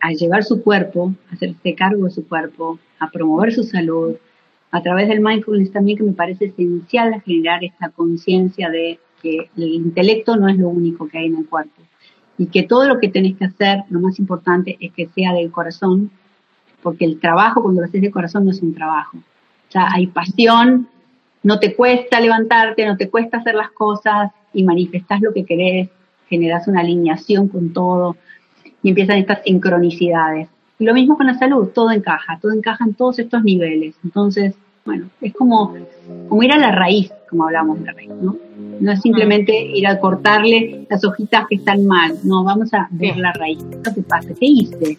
[0.00, 4.16] a llevar su cuerpo, a hacerse cargo de su cuerpo, a promover su salud,
[4.70, 9.74] a través del mindfulness también que me parece esencial generar esta conciencia de que el
[9.74, 11.82] intelecto no es lo único que hay en el cuerpo
[12.38, 15.50] y que todo lo que tenés que hacer, lo más importante es que sea del
[15.50, 16.10] corazón,
[16.82, 19.18] porque el trabajo cuando lo haces de corazón no es un trabajo.
[19.18, 20.88] O sea, hay pasión,
[21.42, 25.90] no te cuesta levantarte, no te cuesta hacer las cosas y manifestás lo que querés,
[26.30, 28.16] generas una alineación con todo
[28.82, 30.48] y empiezan estas sincronicidades.
[30.78, 33.94] Y lo mismo con la salud, todo encaja, todo encaja en todos estos niveles.
[34.02, 34.54] Entonces,
[34.84, 35.74] bueno, es como,
[36.28, 38.36] como ir a la raíz, como hablamos de raíz, ¿no?
[38.80, 43.16] No es simplemente ir a cortarle las hojitas que están mal, no, vamos a ver
[43.18, 43.62] la raíz.
[43.94, 44.30] ¿Qué pasa?
[44.38, 44.98] ¿Qué hice?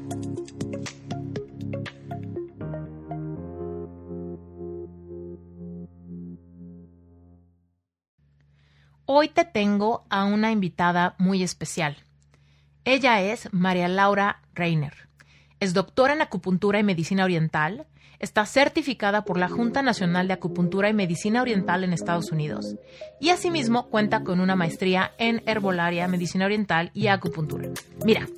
[9.13, 11.97] Hoy te tengo a una invitada muy especial.
[12.85, 14.93] Ella es María Laura Reiner.
[15.59, 17.87] Es doctora en acupuntura y medicina oriental.
[18.19, 22.77] Está certificada por la Junta Nacional de Acupuntura y Medicina Oriental en Estados Unidos.
[23.19, 27.67] Y asimismo cuenta con una maestría en herbolaria, medicina oriental y acupuntura.
[28.05, 28.29] Mira,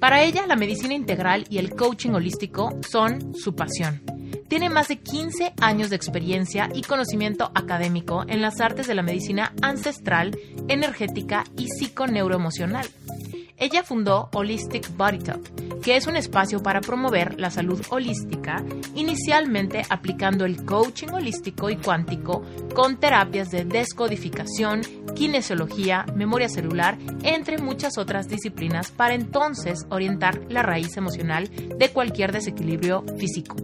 [0.00, 4.02] para ella la medicina integral y el coaching holístico son su pasión
[4.48, 9.02] tiene más de 15 años de experiencia y conocimiento académico en las artes de la
[9.02, 10.38] medicina ancestral,
[10.68, 12.86] energética y psiconeuroemocional.
[13.60, 18.64] Ella fundó Holistic Body Talk, que es un espacio para promover la salud holística,
[18.94, 24.82] inicialmente aplicando el coaching holístico y cuántico con terapias de descodificación,
[25.16, 32.30] kinesiología, memoria celular, entre muchas otras disciplinas para entonces orientar la raíz emocional de cualquier
[32.30, 33.56] desequilibrio físico.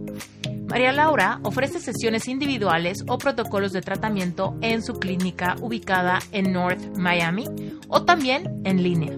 [0.67, 6.97] María Laura ofrece sesiones individuales o protocolos de tratamiento en su clínica ubicada en North
[6.97, 7.45] Miami
[7.87, 9.15] o también en línea.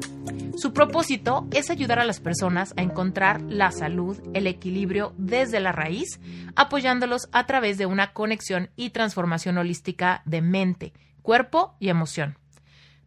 [0.73, 6.19] Propósito es ayudar a las personas a encontrar la salud, el equilibrio desde la raíz,
[6.55, 12.37] apoyándolos a través de una conexión y transformación holística de mente, cuerpo y emoción.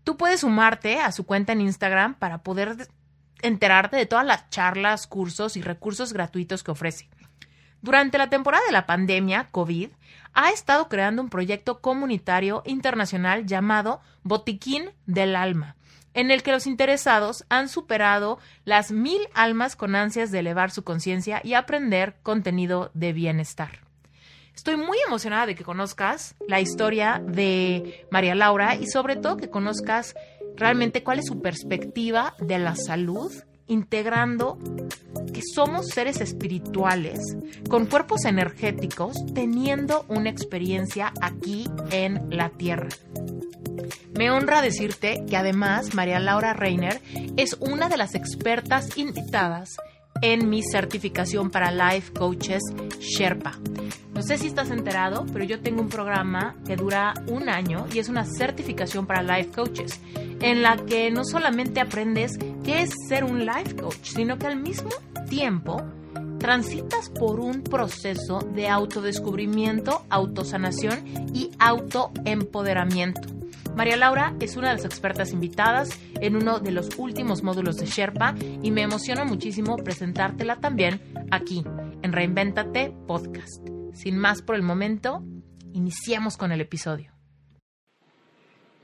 [0.04, 2.88] Tú puedes sumarte a su cuenta en Instagram para poder
[3.43, 7.09] enterarte de todas las charlas, cursos y recursos gratuitos que ofrece.
[7.82, 9.91] Durante la temporada de la pandemia COVID,
[10.34, 15.76] ha estado creando un proyecto comunitario internacional llamado Botiquín del Alma,
[16.15, 20.82] en el que los interesados han superado las mil almas con ansias de elevar su
[20.82, 23.81] conciencia y aprender contenido de bienestar.
[24.54, 29.49] Estoy muy emocionada de que conozcas la historia de María Laura y sobre todo que
[29.49, 30.15] conozcas
[30.56, 33.32] realmente cuál es su perspectiva de la salud
[33.69, 34.59] integrando
[35.32, 37.20] que somos seres espirituales
[37.69, 42.88] con cuerpos energéticos teniendo una experiencia aquí en la Tierra.
[44.16, 47.00] Me honra decirte que además María Laura Reiner
[47.36, 49.76] es una de las expertas invitadas
[50.22, 52.62] en mi certificación para Life Coaches
[52.98, 53.58] Sherpa.
[54.14, 57.98] No sé si estás enterado, pero yo tengo un programa que dura un año y
[58.00, 60.00] es una certificación para Life Coaches,
[60.40, 64.56] en la que no solamente aprendes qué es ser un Life Coach, sino que al
[64.56, 64.90] mismo
[65.28, 65.82] tiempo
[66.38, 71.04] transitas por un proceso de autodescubrimiento, autosanación
[71.34, 73.39] y autoempoderamiento.
[73.76, 75.88] María Laura es una de las expertas invitadas
[76.20, 81.00] en uno de los últimos módulos de Sherpa y me emociona muchísimo presentártela también
[81.31, 81.64] aquí
[82.03, 83.67] en Reinventate Podcast.
[83.93, 85.25] Sin más por el momento,
[85.72, 87.12] iniciamos con el episodio.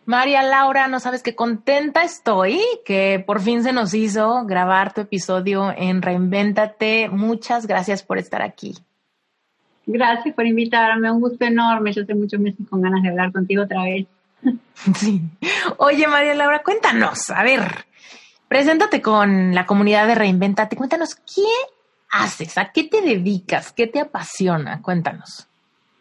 [0.06, 5.00] María Laura, no sabes qué contenta estoy que por fin se nos hizo grabar tu
[5.00, 7.08] episodio en Reinventate.
[7.10, 8.74] Muchas gracias por estar aquí.
[9.84, 11.92] Gracias por invitarme, un gusto enorme.
[11.92, 14.06] Yo hace muchos meses con ganas de hablar contigo otra vez.
[14.94, 15.22] Sí.
[15.78, 17.86] Oye, María Laura, cuéntanos, a ver,
[18.46, 20.76] preséntate con la comunidad de Reinventate.
[20.76, 21.42] Cuéntanos, ¿qué
[22.10, 22.56] haces?
[22.58, 23.72] ¿A qué te dedicas?
[23.72, 24.80] ¿Qué te apasiona?
[24.82, 25.48] Cuéntanos.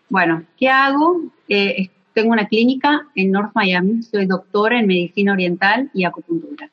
[0.09, 1.21] Bueno, ¿qué hago?
[1.47, 6.69] Eh, tengo una clínica en North Miami, soy doctora en medicina oriental y acupuntura.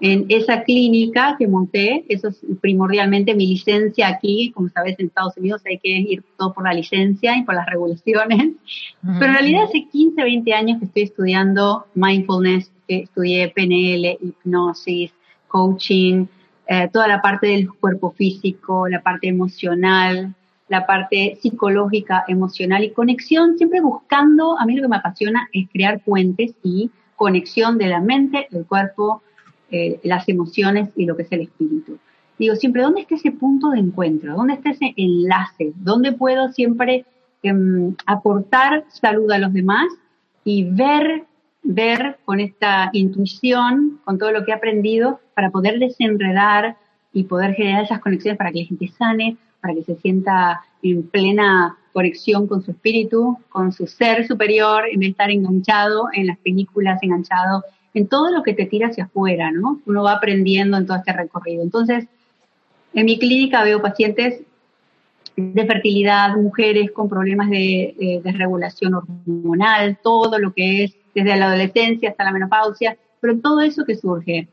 [0.00, 5.36] En esa clínica que monté, eso es primordialmente mi licencia aquí, como sabes en Estados
[5.36, 8.54] Unidos hay que ir todo por la licencia y por las regulaciones,
[9.02, 15.12] pero en realidad hace 15, 20 años que estoy estudiando mindfulness, que estudié PNL, hipnosis,
[15.48, 16.26] coaching,
[16.66, 20.34] eh, toda la parte del cuerpo físico, la parte emocional,
[20.68, 25.68] la parte psicológica, emocional y conexión, siempre buscando, a mí lo que me apasiona es
[25.68, 29.22] crear puentes y conexión de la mente, el cuerpo,
[29.70, 31.98] eh, las emociones y lo que es el espíritu.
[32.38, 34.34] Digo siempre, ¿dónde está ese punto de encuentro?
[34.34, 35.72] ¿Dónde está ese enlace?
[35.76, 37.04] ¿Dónde puedo siempre
[37.42, 39.86] em, aportar salud a los demás
[40.44, 41.24] y ver,
[41.62, 46.76] ver con esta intuición, con todo lo que he aprendido, para poder desenredar
[47.12, 51.02] y poder generar esas conexiones para que la gente sane, para que se sienta en
[51.02, 56.26] plena conexión con su espíritu, con su ser superior, en vez de estar enganchado en
[56.26, 57.64] las películas, enganchado
[57.94, 59.80] en todo lo que te tira hacia afuera, ¿no?
[59.86, 61.62] Uno va aprendiendo en todo este recorrido.
[61.62, 62.06] Entonces,
[62.94, 64.42] en mi clínica veo pacientes
[65.36, 72.10] de fertilidad, mujeres con problemas de, desregulación hormonal, todo lo que es desde la adolescencia
[72.10, 74.48] hasta la menopausia, pero todo eso que surge,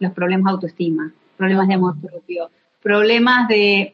[0.00, 2.50] los problemas de autoestima, problemas de amor propio,
[2.82, 3.92] problemas de,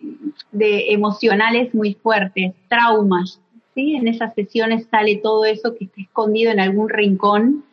[0.52, 3.40] de emocionales muy fuertes, traumas,
[3.74, 3.96] ¿sí?
[3.96, 7.64] En esas sesiones sale todo eso que está escondido en algún rincón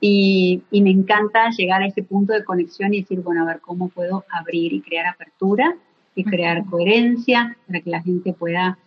[0.00, 3.88] y, me encanta llegar a ese punto de conexión y decir, bueno, a ver cómo
[3.88, 5.76] puedo abrir y crear apertura
[6.14, 8.78] y crear coherencia para que la gente pueda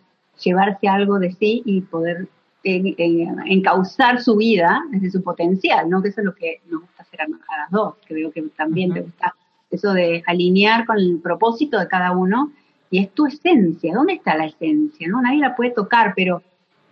[0.42, 2.28] llevarse algo de sí y poder
[2.64, 6.02] eh, eh, encauzar su vida desde su potencial, ¿no?
[6.02, 8.92] Que eso es lo que nos gusta hacer a, las dos, que veo que también
[8.92, 9.34] te gusta
[9.70, 12.52] eso de alinear con el propósito de cada uno
[12.90, 15.08] y es tu esencia, ¿dónde está la esencia?
[15.08, 15.20] ¿no?
[15.20, 16.42] Nadie la puede tocar, pero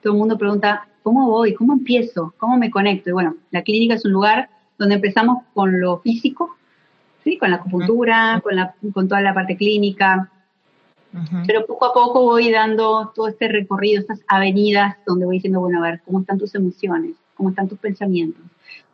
[0.03, 1.55] todo el mundo pregunta, ¿cómo voy?
[1.55, 2.35] ¿Cómo empiezo?
[2.39, 3.11] ¿Cómo me conecto?
[3.11, 6.57] Y bueno, la clínica es un lugar donde empezamos con lo físico,
[7.25, 7.39] ¿sí?
[7.39, 10.31] Con la acupuntura, con, la, con toda la parte clínica,
[11.47, 15.79] pero poco a poco voy dando todo este recorrido, estas avenidas donde voy diciendo, bueno,
[15.79, 17.13] a ver, ¿cómo están tus emociones?
[17.35, 18.43] ¿Cómo están tus pensamientos?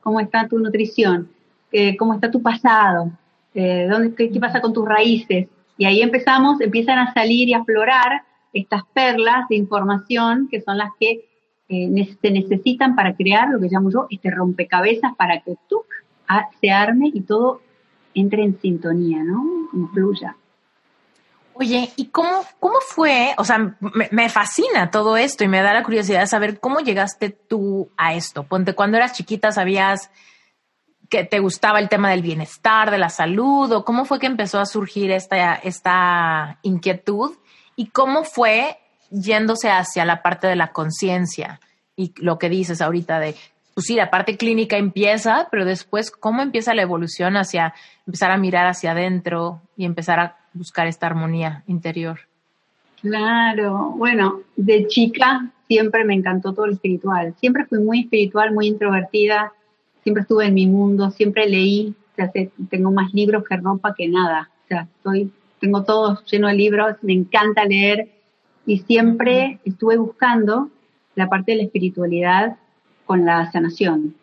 [0.02, 1.28] ¿Cómo está tu nutrición?
[1.70, 3.12] Eh, ¿Cómo está tu pasado?
[3.54, 5.48] Eh, ¿dónde, qué, qué, pasa con tus raíces?
[5.76, 8.22] Y ahí empezamos, empiezan a salir y a aflorar
[8.52, 11.28] estas perlas de información que son las que
[11.68, 15.84] eh, se necesitan para crear lo que llamo yo este rompecabezas para que tú
[16.60, 17.62] se arme y todo
[18.14, 19.68] entre en sintonía, ¿no?
[19.72, 20.36] Influya.
[21.60, 23.34] Oye, ¿y cómo, cómo fue?
[23.36, 23.76] O sea,
[24.12, 28.14] me, fascina todo esto y me da la curiosidad de saber cómo llegaste tú a
[28.14, 28.44] esto.
[28.44, 30.10] Ponte, cuando eras chiquita, ¿sabías
[31.08, 33.72] que te gustaba el tema del bienestar, de la salud?
[33.72, 37.32] ¿O cómo fue que empezó a surgir esta, esta inquietud?
[37.74, 38.78] ¿Y cómo fue
[39.10, 41.60] yéndose hacia la parte de la conciencia
[41.96, 43.34] y lo que dices ahorita de,
[43.74, 47.74] pues sí, la parte clínica empieza, pero después, ¿cómo empieza la evolución hacia
[48.06, 52.20] empezar a mirar hacia adentro y empezar a buscar esta armonía interior?
[53.00, 57.34] Claro, bueno, de chica siempre me encantó todo lo espiritual.
[57.38, 59.52] Siempre fui muy espiritual, muy introvertida,
[60.02, 61.94] siempre estuve en mi mundo, siempre leí,
[62.70, 64.50] tengo más libros que ropa que nada.
[64.64, 68.08] O sea, estoy, tengo todo lleno de libros, me encanta leer,
[68.68, 70.68] y siempre estuve buscando
[71.14, 72.58] la parte de la espiritualidad
[73.06, 74.14] con la sanación.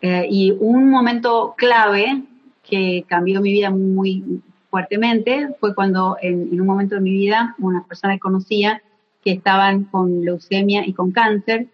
[0.00, 2.22] Eh, y un momento clave
[2.62, 4.40] que cambió mi vida muy
[4.70, 8.82] fuertemente fue cuando en, un momento de mi vida una persona que conocía
[9.22, 11.66] que estaban con leucemia y con cáncer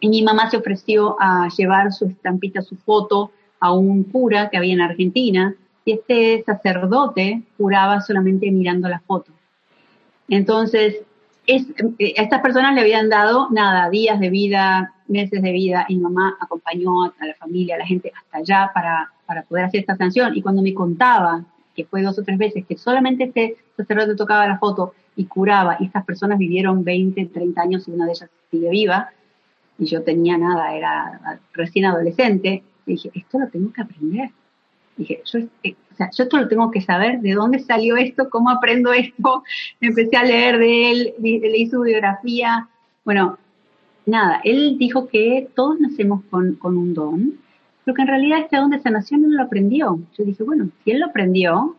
[0.00, 4.58] y mi mamá se ofreció a llevar su estampita, su foto a un cura que
[4.58, 5.54] había en Argentina
[5.86, 9.37] y este sacerdote curaba solamente mirando la foto.
[10.28, 11.02] Entonces,
[11.46, 11.66] es,
[11.98, 15.96] eh, a estas personas le habían dado nada, días de vida, meses de vida, y
[15.96, 19.80] mi mamá acompañó a la familia, a la gente hasta allá para, para poder hacer
[19.80, 20.36] esta sanción.
[20.36, 21.44] Y cuando me contaba,
[21.74, 25.76] que fue dos o tres veces, que solamente este sacerdote tocaba la foto y curaba,
[25.80, 29.10] y estas personas vivieron 20, 30 años y una de ellas sigue viva,
[29.78, 34.30] y yo tenía nada, era recién adolescente, dije, esto lo tengo que aprender.
[34.98, 38.92] Dije, yo, eh, yo esto lo tengo que saber, de dónde salió esto, cómo aprendo
[38.92, 39.44] esto.
[39.80, 42.68] Empecé a leer de él, leí su biografía.
[43.04, 43.38] Bueno,
[44.04, 47.38] nada, él dijo que todos nacemos con, con un don,
[47.84, 50.00] pero que en realidad este don de sanación no lo aprendió.
[50.18, 51.76] Yo dije, bueno, si él lo aprendió,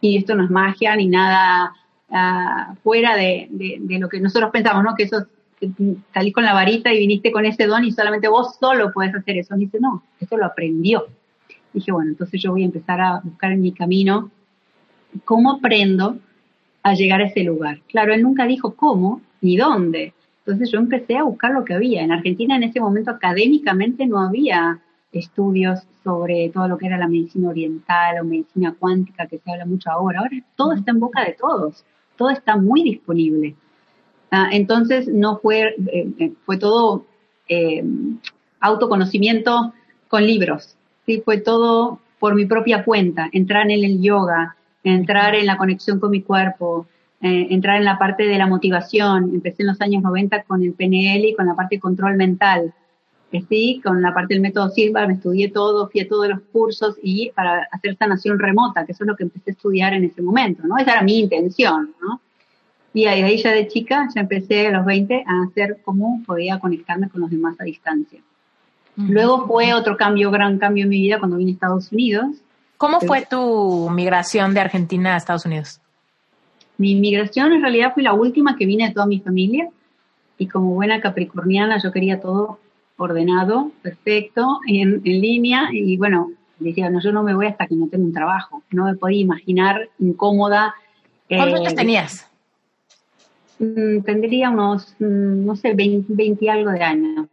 [0.00, 1.72] y esto no es magia ni nada
[2.10, 4.94] uh, fuera de, de, lo que nosotros pensamos, ¿no?
[4.94, 5.26] Que eso
[6.12, 9.38] salís con la varita y viniste con ese don y solamente vos solo puedes hacer
[9.38, 9.56] eso.
[9.56, 11.06] Y dice, no, esto lo aprendió
[11.76, 14.30] dije, bueno, entonces yo voy a empezar a buscar en mi camino
[15.24, 16.18] cómo aprendo
[16.82, 17.80] a llegar a ese lugar.
[17.88, 20.14] Claro, él nunca dijo cómo ni dónde.
[20.38, 22.02] Entonces yo empecé a buscar lo que había.
[22.02, 24.80] En Argentina en ese momento académicamente no había
[25.12, 29.66] estudios sobre todo lo que era la medicina oriental o medicina cuántica que se habla
[29.66, 30.20] mucho ahora.
[30.20, 31.84] Ahora todo está en boca de todos,
[32.16, 33.56] todo está muy disponible.
[34.30, 37.06] Ah, entonces no fue, eh, eh, fue todo
[37.48, 37.84] eh,
[38.60, 39.72] autoconocimiento
[40.08, 41.22] con libros, ¿sí?
[41.24, 46.10] fue todo por mi propia cuenta, entrar en el yoga, entrar en la conexión con
[46.10, 46.86] mi cuerpo,
[47.20, 49.30] entrar en la parte de la motivación.
[49.34, 52.72] Empecé en los años 90 con el PNL y con la parte de control mental.
[53.48, 56.96] Sí, con la parte del método Silva me estudié todo, fui a todos los cursos
[57.02, 60.22] y para hacer sanación remota, que eso es lo que empecé a estudiar en ese
[60.22, 60.78] momento, ¿no?
[60.78, 62.20] Esa era mi intención, ¿no?
[62.94, 67.10] Y ahí ya de chica, ya empecé a los 20 a hacer cómo podía conectarme
[67.10, 68.20] con los demás a distancia.
[68.96, 72.26] Luego fue otro cambio, gran cambio en mi vida cuando vine a Estados Unidos.
[72.78, 75.80] ¿Cómo fue tu migración de Argentina a Estados Unidos?
[76.78, 79.68] Mi migración en realidad fue la última que vine de toda mi familia
[80.38, 82.58] y como buena capricorniana yo quería todo
[82.96, 87.74] ordenado, perfecto, en, en línea y bueno, decía, no, yo no me voy hasta que
[87.74, 88.62] no tenga un trabajo.
[88.70, 90.74] No me podía imaginar incómoda.
[91.28, 92.26] ¿Cuántos años eh, tenías?
[93.58, 97.26] Mm, tendría unos, mm, no sé, 20, algo de años.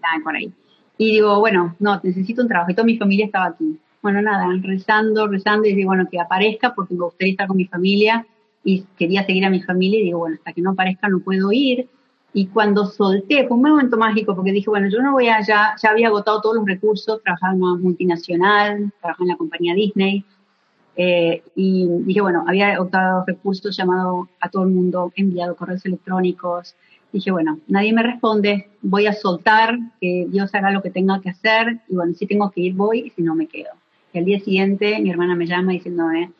[0.00, 0.24] Ok.
[0.24, 0.52] Por ahí.
[0.98, 2.70] Y digo, bueno, no, necesito un trabajo.
[2.70, 3.78] Y toda mi familia estaba aquí.
[4.02, 7.66] Bueno, nada, rezando, rezando, y digo, bueno, que aparezca porque me gustaría estar con mi
[7.66, 8.26] familia
[8.64, 11.52] y quería seguir a mi familia y digo, bueno, hasta que no aparezca no puedo
[11.52, 11.88] ir.
[12.32, 15.90] Y cuando solté, fue un momento mágico porque dije, bueno, yo no voy allá, ya
[15.90, 20.24] había agotado todos los recursos, trabajaba en una multinacional, trabajaba en la compañía Disney,
[20.96, 26.76] eh, y dije, bueno, había agotado recursos, llamado a todo el mundo, enviado correos electrónicos.
[27.12, 31.30] Dije, bueno, nadie me responde, voy a soltar, que Dios haga lo que tenga que
[31.30, 33.70] hacer, y bueno, si tengo que ir, voy, y si no, me quedo.
[34.12, 36.30] Y al día siguiente, mi hermana me llama diciéndome,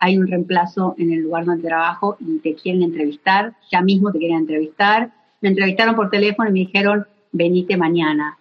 [0.00, 4.18] hay un reemplazo en el lugar donde trabajo y te quieren entrevistar, ya mismo te
[4.18, 8.38] quieren entrevistar, me entrevistaron por teléfono y me dijeron, venite mañana.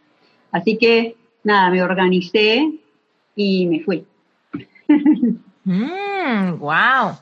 [0.52, 2.72] Así que, nada, me organicé
[3.36, 4.06] y me fui.
[5.64, 7.18] mm, wow.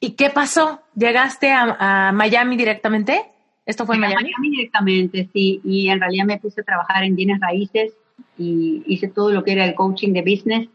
[0.00, 0.80] ¿Y qué pasó?
[0.94, 3.22] ¿Llegaste a, Miami directamente?
[3.70, 4.24] ¿Esto fue en Miami?
[4.24, 5.60] Miami directamente, sí.
[5.64, 7.92] Y en realidad me puse a trabajar en bienes raíces
[8.36, 10.68] y hice todo lo que era el coaching de business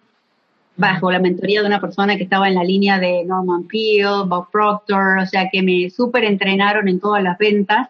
[0.77, 4.49] bajo la mentoría de una persona que estaba en la línea de Norman Peale, Bob
[4.51, 7.87] Proctor, o sea que me súper entrenaron en todas las ventas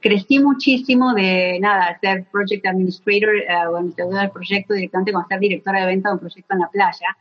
[0.00, 5.40] crecí muchísimo de nada, ser project administrator uh, o administradora del proyecto directamente con ser
[5.40, 7.16] directora de venta de un proyecto en la playa.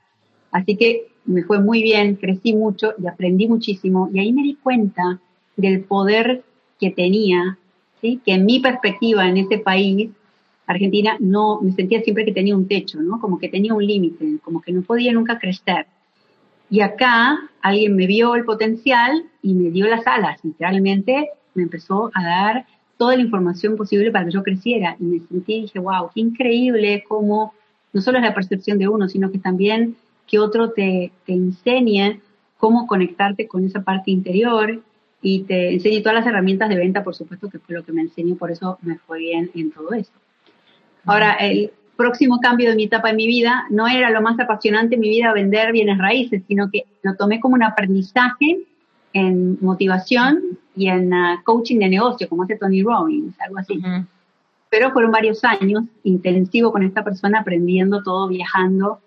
[0.51, 4.55] Así que me fue muy bien, crecí mucho y aprendí muchísimo y ahí me di
[4.55, 5.19] cuenta
[5.55, 6.43] del poder
[6.79, 7.57] que tenía,
[8.01, 8.21] ¿sí?
[8.25, 10.09] que en mi perspectiva en ese país,
[10.65, 13.19] Argentina, no me sentía siempre que tenía un techo, ¿no?
[13.19, 15.87] como que tenía un límite, como que no podía nunca crecer.
[16.69, 22.11] Y acá alguien me vio el potencial y me dio las alas, literalmente me empezó
[22.13, 22.65] a dar
[22.97, 27.03] toda la información posible para que yo creciera y me sentí dije, wow, qué increíble
[27.07, 27.53] cómo
[27.93, 29.95] no solo es la percepción de uno, sino que también
[30.27, 32.19] que otro te enseñe
[32.57, 34.81] cómo conectarte con esa parte interior
[35.21, 38.01] y te enseñe todas las herramientas de venta, por supuesto, que fue lo que me
[38.01, 40.17] enseñó, por eso me fue bien en todo esto.
[41.05, 44.95] Ahora, el próximo cambio de mi etapa en mi vida no era lo más apasionante
[44.95, 48.59] en mi vida vender bienes raíces, sino que lo tomé como un aprendizaje
[49.13, 53.81] en motivación y en uh, coaching de negocio, como hace Tony Robbins, algo así.
[54.69, 58.99] Pero fueron varios años intensivo con esta persona, aprendiendo todo, viajando,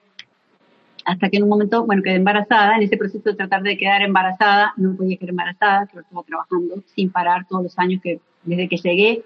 [1.04, 2.76] hasta que en un momento, bueno, quedé embarazada.
[2.76, 6.82] En ese proceso de tratar de quedar embarazada, no podía quedar embarazada, pero estaba trabajando
[6.94, 9.24] sin parar todos los años que desde que llegué.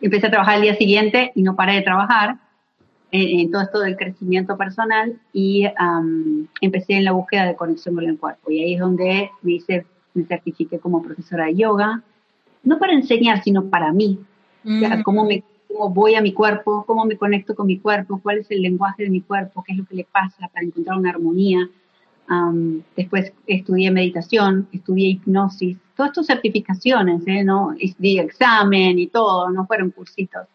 [0.00, 2.36] Empecé a trabajar el día siguiente y no paré de trabajar
[3.10, 5.66] en, todo esto del crecimiento personal y
[6.60, 8.50] empecé en la búsqueda de conexión con el cuerpo.
[8.50, 12.02] Y ahí es donde me hice, me certifiqué como profesora de yoga,
[12.62, 14.20] no para enseñar, sino para mí.
[14.64, 15.02] Mm.
[15.02, 18.50] cómo, me, cómo voy a mi cuerpo, cómo me conecto con mi cuerpo, cuál es
[18.50, 21.68] el lenguaje de mi cuerpo, qué es lo que le pasa para encontrar una armonía.
[22.96, 27.44] después estudié meditación, estudié hipnosis, todas estas certificaciones, ¿eh?
[27.44, 27.74] ¿no?
[27.98, 30.46] di examen y todo, no fueron cursitos.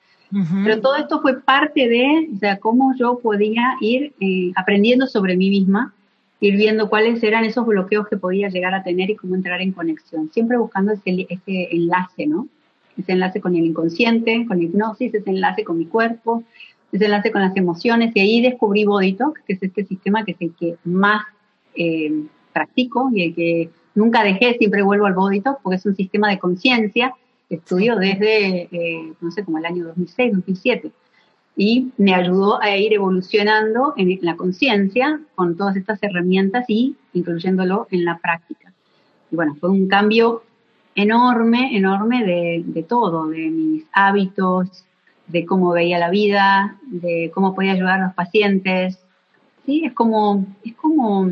[0.63, 5.37] Pero todo esto fue parte de, o sea, cómo yo podía ir eh, aprendiendo sobre
[5.37, 5.93] mí misma,
[6.39, 9.73] ir viendo cuáles eran esos bloqueos que podía llegar a tener y cómo entrar en
[9.73, 12.47] conexión, siempre buscando ese, ese enlace, ¿no?
[12.97, 16.43] Ese enlace con el inconsciente, con la hipnosis, ese enlace con mi cuerpo,
[16.91, 20.41] ese enlace con las emociones, y ahí descubrí Body que es este sistema que es
[20.41, 21.23] el que más
[21.75, 26.29] eh, practico y el que nunca dejé, siempre vuelvo al Body porque es un sistema
[26.29, 27.13] de conciencia
[27.55, 30.91] estudio desde, eh, no sé, como el año 2006, 2007.
[31.55, 37.87] Y me ayudó a ir evolucionando en la conciencia con todas estas herramientas y incluyéndolo
[37.91, 38.73] en la práctica.
[39.31, 40.43] Y bueno, fue un cambio
[40.95, 44.85] enorme, enorme de, de todo, de mis hábitos,
[45.27, 48.99] de cómo veía la vida, de cómo podía ayudar a los pacientes.
[49.65, 51.31] Sí, es como, es como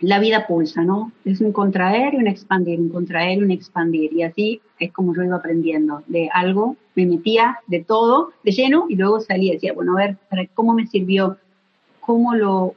[0.00, 1.12] la vida pulsa, ¿no?
[1.24, 4.12] Es un contraer y un expandir, un contraer y un expandir.
[4.12, 6.02] Y así es como yo iba aprendiendo.
[6.06, 10.16] De algo me metía de todo, de lleno, y luego salía y decía, bueno, a
[10.30, 11.38] ver, ¿cómo me sirvió?
[12.00, 12.74] ¿Cómo lo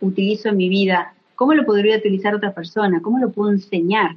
[0.00, 1.14] utilizo en mi vida?
[1.34, 3.00] ¿Cómo lo podría utilizar otra persona?
[3.00, 4.16] ¿Cómo lo puedo enseñar?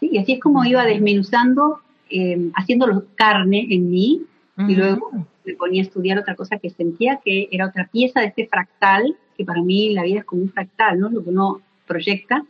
[0.00, 0.10] ¿Sí?
[0.12, 4.22] Y así es como iba desmenuzando, eh, haciéndolo carne en mí,
[4.68, 5.10] y luego
[5.44, 9.16] me ponía a estudiar otra cosa que sentía que era otra pieza de este fractal,
[9.36, 11.08] que para mí la vida es como un fractal, ¿no?
[11.08, 12.44] Lo que uno proyecta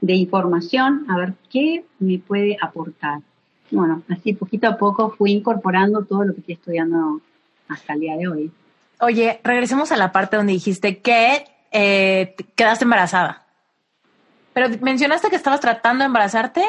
[0.00, 3.20] de información, a ver qué me puede aportar.
[3.70, 7.20] Bueno, así poquito a poco fui incorporando todo lo que estoy estudiando
[7.68, 8.50] hasta el día de hoy.
[9.00, 13.46] Oye, regresemos a la parte donde dijiste que eh, quedaste embarazada.
[14.52, 16.64] Pero mencionaste que estabas tratando de embarazarte.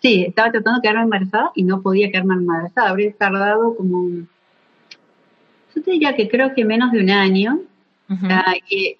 [0.00, 2.90] Sí, estaba tratando de quedarme embarazada y no podía quedarme embarazada.
[2.90, 7.60] Habría tardado como, yo te diría que creo que menos de un año.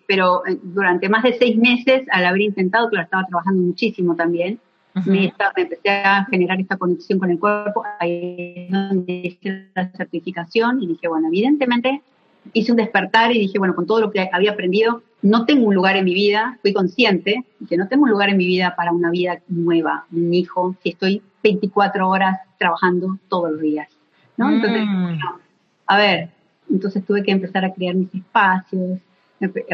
[0.06, 4.60] Pero eh, durante más de seis meses, al haber intentado, claro, estaba trabajando muchísimo también,
[5.06, 10.82] me, empecé a generar esta conexión con el cuerpo, ahí es donde hice la certificación
[10.82, 12.02] y dije, bueno, evidentemente
[12.52, 15.74] hice un despertar y dije, bueno, con todo lo que había aprendido, no tengo un
[15.74, 18.92] lugar en mi vida, fui consciente que no tengo un lugar en mi vida para
[18.92, 23.88] una vida nueva, un hijo, si estoy 24 horas trabajando todos los días,
[24.36, 24.50] ¿no?
[24.50, 25.18] Entonces, mm.
[25.86, 26.30] a ver,
[26.70, 29.00] entonces tuve que empezar a crear mis espacios,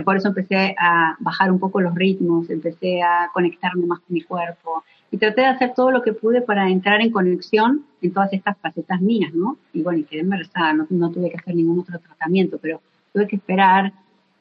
[0.04, 4.20] por eso empecé a bajar un poco los ritmos, empecé a conectarme más con mi
[4.20, 4.84] cuerpo
[5.14, 8.58] y traté de hacer todo lo que pude para entrar en conexión en todas estas
[8.58, 9.58] facetas mías, ¿no?
[9.72, 12.80] Y bueno, y quedé embarazada, no, tuve que hacer ningún otro tratamiento, pero
[13.12, 13.92] tuve que esperar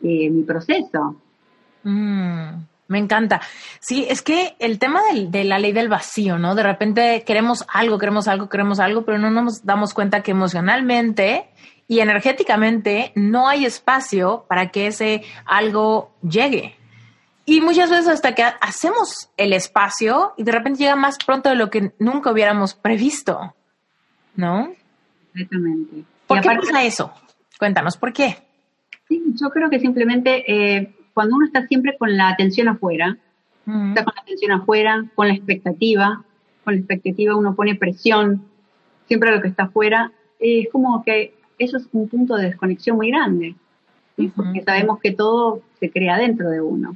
[0.01, 1.15] eh, mi proceso.
[1.83, 2.55] Mm,
[2.87, 3.39] me encanta.
[3.79, 6.55] Sí, es que el tema de la ley del vacío, ¿no?
[6.55, 11.49] De repente queremos algo, queremos algo, queremos algo, pero no nos damos cuenta que emocionalmente
[11.87, 16.73] y energéticamente no hay espacio para que ese algo llegue.
[17.45, 21.55] Y muchas veces hasta que hacemos el espacio y de repente llega más pronto de
[21.55, 23.53] lo que nunca hubiéramos previsto,
[24.35, 24.71] ¿no?
[25.33, 26.03] Exactamente.
[26.27, 27.13] ¿Por qué pasa eso?
[27.59, 28.37] Cuéntanos, ¿por qué?
[29.07, 33.17] Sí, yo creo que simplemente eh, cuando uno está siempre con la atención afuera,
[33.65, 36.23] está con la atención afuera, con la expectativa,
[36.63, 38.45] con la expectativa uno pone presión
[39.07, 42.97] siempre a lo que está afuera, es como que eso es un punto de desconexión
[42.97, 43.55] muy grande,
[44.35, 46.95] porque sabemos que todo se crea dentro de uno.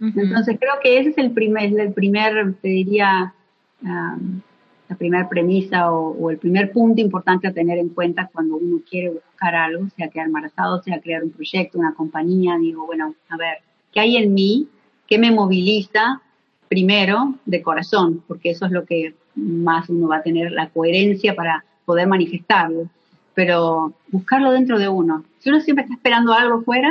[0.00, 3.34] Entonces creo que ese es el primer, el primer te diría,
[3.82, 9.10] la primera premisa o, el primer punto importante a tener en cuenta cuando uno quiere
[9.10, 13.58] buscar algo, sea quedar embarazado, sea crear un proyecto, una compañía, digo, bueno, a ver,
[13.92, 14.68] ¿qué hay en mí?
[15.06, 16.20] ¿Qué me moviliza?
[16.68, 21.34] Primero, de corazón, porque eso es lo que más uno va a tener la coherencia
[21.34, 22.88] para poder manifestarlo
[23.36, 25.22] pero buscarlo dentro de uno.
[25.40, 26.88] Si uno siempre está esperando algo fuera,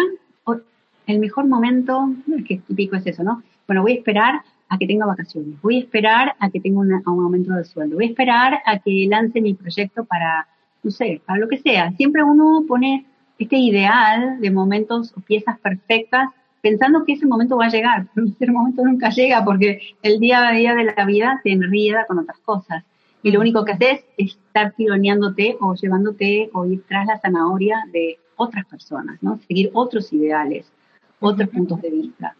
[1.07, 2.09] el mejor momento,
[2.47, 3.43] que típico es eso, ¿no?
[3.67, 6.93] Bueno, voy a esperar a que tenga vacaciones, voy a esperar a que tenga un
[7.05, 10.47] aumento de sueldo, voy a esperar a que lance mi proyecto para,
[10.83, 11.91] no sé, para lo que sea.
[11.93, 13.05] Siempre uno pone
[13.37, 16.29] este ideal de momentos o piezas perfectas
[16.61, 20.47] pensando que ese momento va a llegar, pero ese momento nunca llega porque el día
[20.47, 22.83] a día de la vida se enrida con otras cosas
[23.21, 27.83] y lo único que haces es estar tironeándote o llevándote o ir tras la zanahoria
[27.91, 29.39] de otras personas, ¿no?
[29.47, 30.71] Seguir otros ideales,
[31.19, 32.35] otros puntos de vista.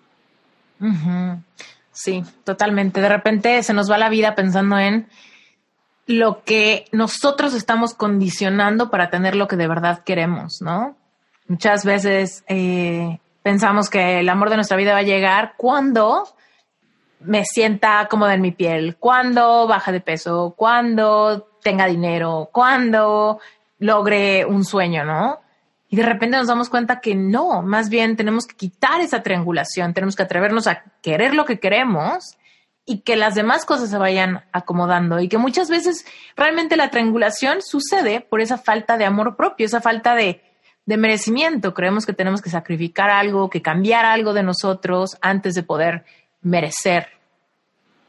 [1.91, 3.01] Sí, totalmente.
[3.01, 5.07] De repente se nos va la vida pensando en
[6.07, 10.95] lo que nosotros estamos condicionando para tener lo que de verdad queremos, ¿no?
[11.47, 16.27] Muchas veces eh, pensamos que el amor de nuestra vida va a llegar cuando
[17.21, 23.39] me sienta cómoda en mi piel, cuando baja de peso, cuando tenga dinero, cuando
[23.79, 25.39] logre un sueño, ¿no?
[25.89, 29.93] Y de repente nos damos cuenta que no, más bien tenemos que quitar esa triangulación,
[29.93, 32.37] tenemos que atrevernos a querer lo que queremos
[32.85, 37.61] y que las demás cosas se vayan acomodando y que muchas veces realmente la triangulación
[37.61, 40.41] sucede por esa falta de amor propio, esa falta de,
[40.85, 41.73] de merecimiento.
[41.73, 46.05] Creemos que tenemos que sacrificar algo, que cambiar algo de nosotros antes de poder
[46.41, 47.07] merecer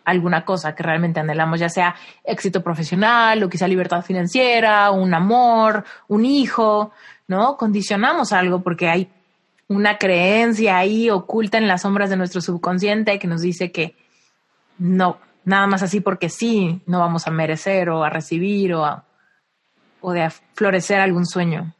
[0.05, 5.85] alguna cosa que realmente anhelamos, ya sea éxito profesional o quizá libertad financiera, un amor,
[6.07, 6.93] un hijo,
[7.29, 7.57] ¿no?
[7.57, 9.09] Condicionamos algo porque hay
[9.69, 13.97] una creencia ahí oculta en las sombras de nuestro subconsciente que nos dice que
[14.79, 19.05] no, nada más así porque sí, no vamos a merecer o a recibir o, a,
[20.01, 21.75] o de florecer algún sueño.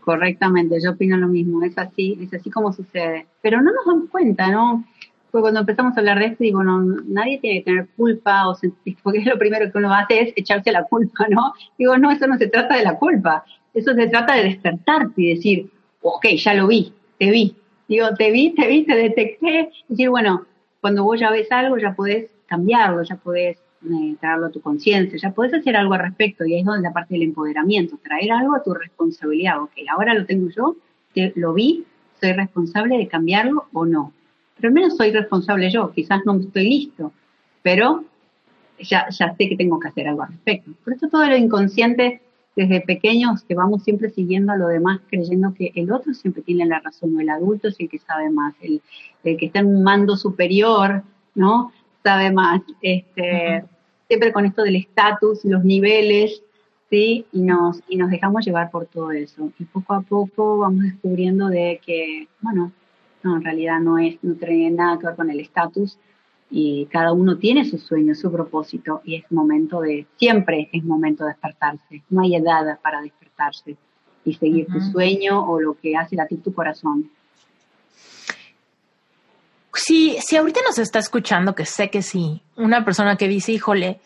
[0.00, 3.26] Correctamente, yo opino lo mismo, es así, es así como sucede.
[3.42, 4.84] Pero no nos damos cuenta, ¿no?
[5.30, 8.56] Porque cuando empezamos a hablar de esto, digo, no, nadie tiene que tener culpa, o
[9.02, 11.52] porque lo primero que uno hace es echarse la culpa, ¿no?
[11.76, 13.44] Digo, no, eso no se trata de la culpa,
[13.78, 15.70] eso se trata de despertarte y decir,
[16.02, 17.56] ok, ya lo vi, te vi.
[17.88, 19.70] Digo, te vi, te vi, te detecté.
[19.88, 20.46] Decir, bueno,
[20.80, 25.18] cuando vos ya ves algo, ya podés cambiarlo, ya podés eh, traerlo a tu conciencia,
[25.18, 26.44] ya podés hacer algo al respecto.
[26.44, 29.62] Y ahí es donde la parte del empoderamiento, traer algo a tu responsabilidad.
[29.62, 30.76] Ok, ahora lo tengo yo,
[31.14, 31.84] te, lo vi,
[32.20, 34.12] soy responsable de cambiarlo o no.
[34.56, 37.12] Pero al menos soy responsable yo, quizás no estoy listo,
[37.62, 38.04] pero
[38.80, 40.72] ya, ya sé que tengo que hacer algo al respecto.
[40.84, 42.20] Por eso todo lo inconsciente
[42.58, 46.66] desde pequeños que vamos siempre siguiendo a lo demás creyendo que el otro siempre tiene
[46.66, 48.82] la razón o el adulto es el que sabe más, el,
[49.22, 51.04] que está en un mando superior,
[51.36, 51.72] ¿no?
[52.02, 52.62] Sabe más.
[52.82, 53.62] Este,
[54.08, 56.42] Siempre con esto del estatus, los niveles,
[56.90, 57.26] ¿sí?
[57.30, 59.52] Y nos, y nos dejamos llevar por todo eso.
[59.56, 62.72] Y poco a poco vamos descubriendo de que, bueno,
[63.22, 65.96] no, en realidad no es, no tiene nada que ver con el estatus,
[66.50, 71.24] y cada uno tiene su sueño, su propósito y es momento de, siempre es momento
[71.24, 73.76] de despertarse, no hay edad para despertarse
[74.24, 77.10] y seguir tu sueño o lo que hace latir tu corazón.
[79.74, 84.00] Sí, si ahorita nos está escuchando, que sé que sí, una persona que dice, híjole,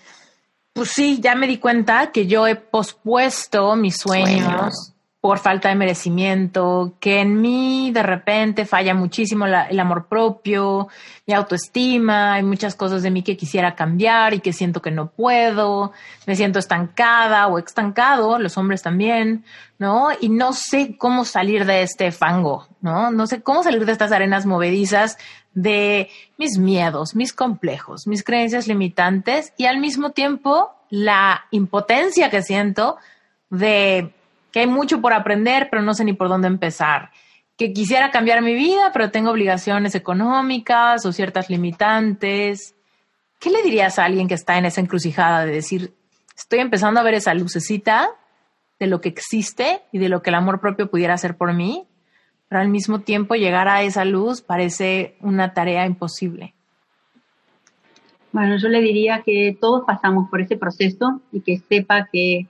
[0.72, 4.91] pues sí, ya me di cuenta que yo he pospuesto mis sueños
[5.22, 10.88] por falta de merecimiento, que en mí de repente falla muchísimo el amor propio,
[11.28, 15.12] mi autoestima, hay muchas cosas de mí que quisiera cambiar y que siento que no
[15.12, 15.92] puedo,
[16.26, 19.44] me siento estancada o estancado, los hombres también,
[19.78, 20.08] ¿no?
[20.20, 23.12] Y no sé cómo salir de este fango, ¿no?
[23.12, 25.18] No sé cómo salir de estas arenas movedizas
[25.54, 32.42] de mis miedos, mis complejos, mis creencias limitantes y al mismo tiempo la impotencia que
[32.42, 32.96] siento
[33.50, 34.12] de
[34.53, 37.11] que hay mucho por aprender, pero no sé ni por dónde empezar,
[37.57, 42.75] que quisiera cambiar mi vida, pero tengo obligaciones económicas o ciertas limitantes.
[43.41, 45.95] ¿Qué le dirías a alguien que está en esa encrucijada de decir,
[46.37, 48.11] estoy empezando a ver esa lucecita
[48.79, 51.87] de lo que existe y de lo que el amor propio pudiera hacer por mí,
[52.49, 56.55] pero al mismo tiempo llegar a esa luz parece una tarea imposible?
[58.33, 62.47] Bueno, yo le diría que todos pasamos por ese proceso y que sepa que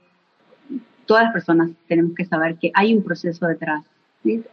[1.05, 3.83] todas las personas tenemos que saber que hay un proceso detrás.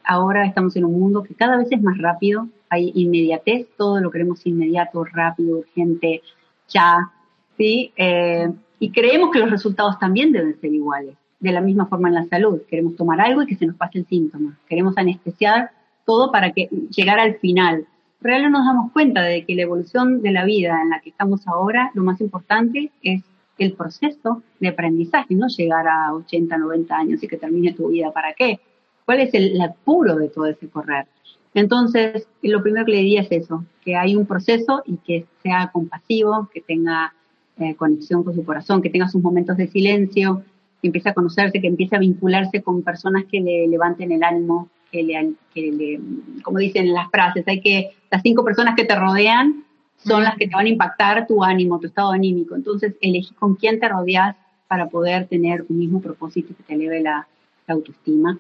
[0.04, 4.10] Ahora estamos en un mundo que cada vez es más rápido, hay inmediatez, todo lo
[4.10, 6.22] queremos inmediato, rápido, urgente,
[6.68, 7.10] ya,
[7.56, 7.92] ¿sí?
[7.96, 11.14] Eh, y creemos que los resultados también deben ser iguales.
[11.38, 13.98] De la misma forma en la salud, queremos tomar algo y que se nos pase
[13.98, 14.58] el síntoma.
[14.68, 15.70] Queremos anestesiar
[16.04, 17.86] todo para que llegar al final.
[18.20, 21.46] Realmente nos damos cuenta de que la evolución de la vida en la que estamos
[21.46, 23.22] ahora, lo más importante es
[23.60, 28.10] el proceso de aprendizaje, no llegar a 80, 90 años y que termine tu vida.
[28.10, 28.58] ¿Para qué?
[29.04, 31.06] ¿Cuál es el, apuro de todo ese correr?
[31.52, 35.70] Entonces, lo primero que le diría es eso, que hay un proceso y que sea
[35.72, 37.12] compasivo, que tenga
[37.58, 40.42] eh, conexión con su corazón, que tenga sus momentos de silencio,
[40.80, 44.70] que empiece a conocerse, que empiece a vincularse con personas que le levanten el ánimo,
[44.90, 46.00] que le, que le
[46.42, 49.64] como dicen las frases, hay que, las cinco personas que te rodean
[50.04, 52.54] son las que te van a impactar tu ánimo, tu estado anímico.
[52.54, 54.36] Entonces, elegí con quién te rodeas
[54.68, 57.26] para poder tener un mismo propósito que te eleve la,
[57.66, 58.36] autoestima.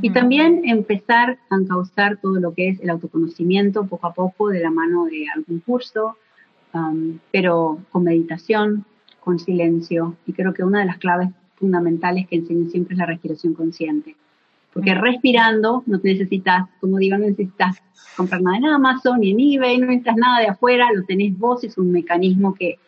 [0.00, 4.60] Y también empezar a causar todo lo que es el autoconocimiento poco a poco de
[4.60, 6.16] la mano de algún curso,
[6.72, 8.86] um, pero con meditación,
[9.18, 10.14] con silencio.
[10.26, 14.16] Y creo que una de las claves fundamentales que enseño siempre es la respiración consciente.
[14.72, 17.76] Porque respirando no necesitas, como digo, no necesitas
[18.16, 21.64] comprar nada en Amazon ni en eBay, no necesitas nada de afuera, lo tenés vos,
[21.64, 22.78] es un mecanismo que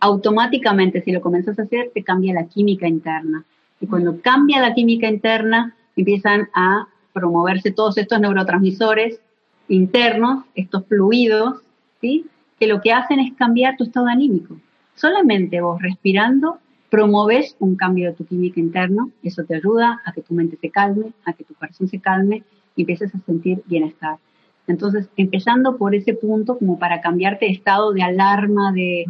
[0.00, 3.44] automáticamente si lo comenzás a hacer te cambia la química interna.
[3.80, 9.20] Y cuando cambia la química interna empiezan a promoverse todos estos neurotransmisores
[9.68, 11.60] internos, estos fluidos,
[12.00, 12.26] ¿sí?
[12.58, 14.56] que lo que hacen es cambiar tu estado anímico.
[14.94, 16.58] Solamente vos respirando
[16.92, 20.68] promoves un cambio de tu química interna, eso te ayuda a que tu mente se
[20.68, 22.42] calme, a que tu corazón se calme
[22.76, 24.18] y empieces a sentir bienestar.
[24.66, 29.06] Entonces, empezando por ese punto como para cambiarte de estado de alarma, de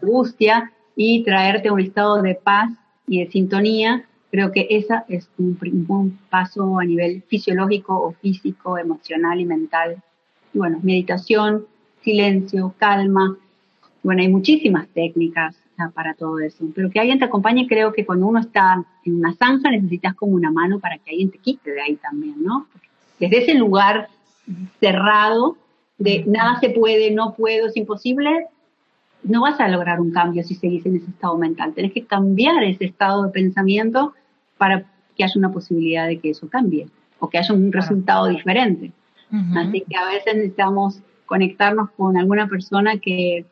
[0.00, 2.70] angustia y traerte a un estado de paz
[3.08, 5.58] y de sintonía, creo que esa es un,
[5.88, 10.00] un paso a nivel fisiológico o físico, emocional y mental.
[10.54, 11.66] Y bueno, meditación,
[12.02, 13.36] silencio, calma.
[14.04, 15.56] Bueno, hay muchísimas técnicas
[15.94, 16.64] para todo eso.
[16.74, 20.32] Pero que alguien te acompañe, creo que cuando uno está en una zanja necesitas como
[20.32, 22.66] una mano para que alguien te quite de ahí también, ¿no?
[23.18, 24.08] Desde ese lugar
[24.80, 25.56] cerrado
[25.98, 28.46] de nada se puede, no puedo, es imposible,
[29.22, 31.72] no vas a lograr un cambio si seguís en ese estado mental.
[31.74, 34.14] Tenés que cambiar ese estado de pensamiento
[34.58, 34.84] para
[35.16, 38.92] que haya una posibilidad de que eso cambie o que haya un resultado diferente.
[39.56, 43.44] Así que a veces necesitamos conectarnos con alguna persona que,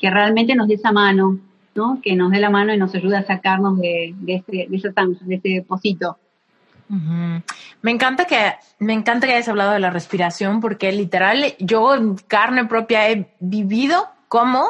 [0.00, 1.38] que realmente nos dé esa mano,
[1.74, 2.00] ¿no?
[2.02, 5.34] Que nos dé la mano y nos ayude a sacarnos de, ese, de, ese, de
[5.34, 6.18] ese pocito.
[7.82, 12.16] Me encanta que me encanta que hayas hablado de la respiración porque literal yo en
[12.16, 14.66] carne propia he vivido cómo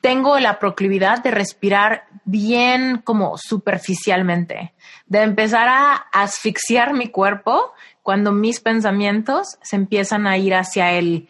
[0.00, 4.72] tengo la proclividad de respirar bien como superficialmente,
[5.06, 11.28] de empezar a asfixiar mi cuerpo cuando mis pensamientos se empiezan a ir hacia el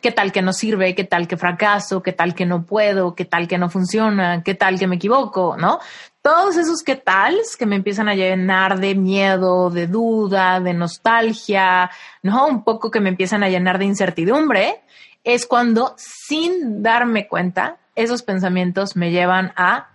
[0.00, 3.24] qué tal que no sirve, qué tal que fracaso, qué tal que no puedo, qué
[3.24, 5.80] tal que no funciona, qué tal que me equivoco, ¿no?
[6.22, 11.90] Todos esos qué tals que me empiezan a llenar de miedo, de duda, de nostalgia,
[12.22, 12.46] ¿no?
[12.46, 14.82] Un poco que me empiezan a llenar de incertidumbre,
[15.24, 19.88] es cuando sin darme cuenta, esos pensamientos me llevan a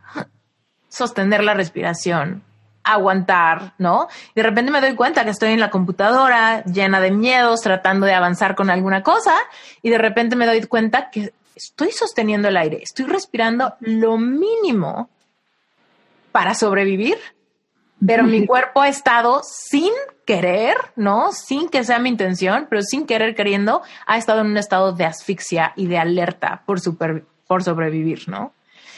[0.89, 2.43] sostener la respiración,
[2.83, 4.07] aguantar, ¿no?
[4.33, 8.05] Y de repente me doy cuenta que estoy en la computadora llena de miedos, tratando
[8.05, 9.35] de avanzar con alguna cosa,
[9.81, 15.09] y de repente me doy cuenta que estoy sosteniendo el aire, estoy respirando lo mínimo
[16.31, 17.17] para sobrevivir,
[18.05, 19.91] pero mi cuerpo ha estado sin
[20.25, 21.31] querer, ¿no?
[21.33, 25.05] Sin que sea mi intención, pero sin querer queriendo, ha estado en un estado de
[25.05, 28.53] asfixia y de alerta por, super, por sobrevivir, ¿no?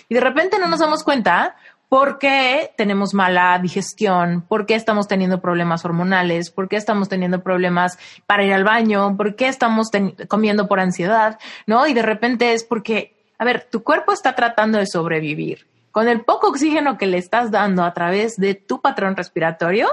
[0.08, 1.56] Y de repente no nos damos cuenta
[1.94, 4.42] ¿Por qué tenemos mala digestión?
[4.42, 6.50] ¿Por qué estamos teniendo problemas hormonales?
[6.50, 9.16] ¿Por qué estamos teniendo problemas para ir al baño?
[9.16, 9.90] ¿Por qué estamos
[10.28, 11.38] comiendo por ansiedad?
[11.68, 11.86] ¿No?
[11.86, 15.68] Y de repente es porque, a ver, tu cuerpo está tratando de sobrevivir.
[15.92, 19.88] Con el poco oxígeno que le estás dando a través de tu patrón respiratorio,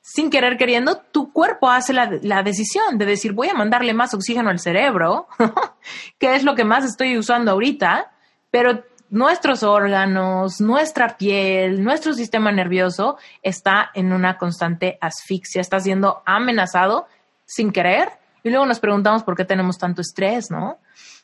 [0.00, 4.14] sin querer queriendo, tu cuerpo hace la, la, decisión de decir, voy a mandarle más
[4.14, 5.28] oxígeno al cerebro,
[6.18, 8.10] que es lo que más estoy usando ahorita,
[8.50, 16.22] pero nuestros órganos, nuestra piel, nuestro sistema nervioso está en una constante asfixia, está siendo
[16.24, 17.06] amenazado
[17.44, 18.08] sin querer.
[18.42, 20.78] Y luego nos preguntamos por qué tenemos tanto estrés, ¿no?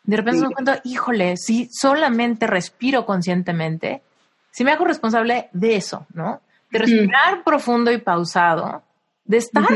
[0.04, 4.02] De repente nos cuenta, híjole, si solamente respiro conscientemente,
[4.50, 6.42] si me hago responsable de eso, ¿no?
[6.70, 8.82] De respirar profundo y pausado,
[9.24, 9.66] de estar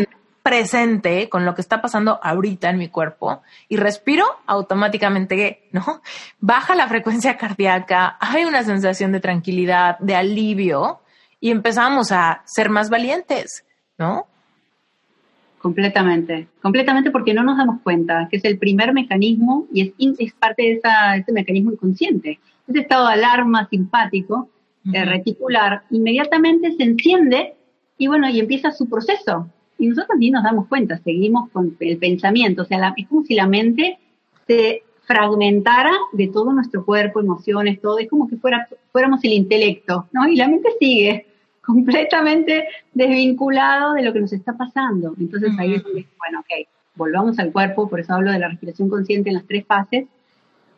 [0.42, 6.02] presente con lo que está pasando ahorita en mi cuerpo y respiro automáticamente, ¿no?
[6.40, 11.00] Baja la frecuencia cardíaca, hay una sensación de tranquilidad, de alivio
[11.40, 13.64] y empezamos a ser más valientes,
[13.98, 14.26] ¿no?
[15.58, 20.32] Completamente, completamente porque no nos damos cuenta que es el primer mecanismo y es, es
[20.32, 22.40] parte de esa, ese mecanismo inconsciente.
[22.66, 24.48] Ese estado de alarma simpático,
[24.92, 27.54] eh, reticular, inmediatamente se enciende
[27.96, 29.48] y bueno, y empieza su proceso
[29.82, 33.34] y nosotros ni nos damos cuenta, seguimos con el pensamiento, o sea, es como si
[33.34, 33.98] la mente
[34.46, 40.06] se fragmentara de todo nuestro cuerpo, emociones, todo, es como que fuera, fuéramos el intelecto,
[40.12, 40.28] ¿no?
[40.28, 41.26] Y la mente sigue
[41.66, 45.14] completamente desvinculado de lo que nos está pasando.
[45.18, 48.88] Entonces ahí es donde, bueno, ok, volvamos al cuerpo, por eso hablo de la respiración
[48.88, 50.06] consciente en las tres fases.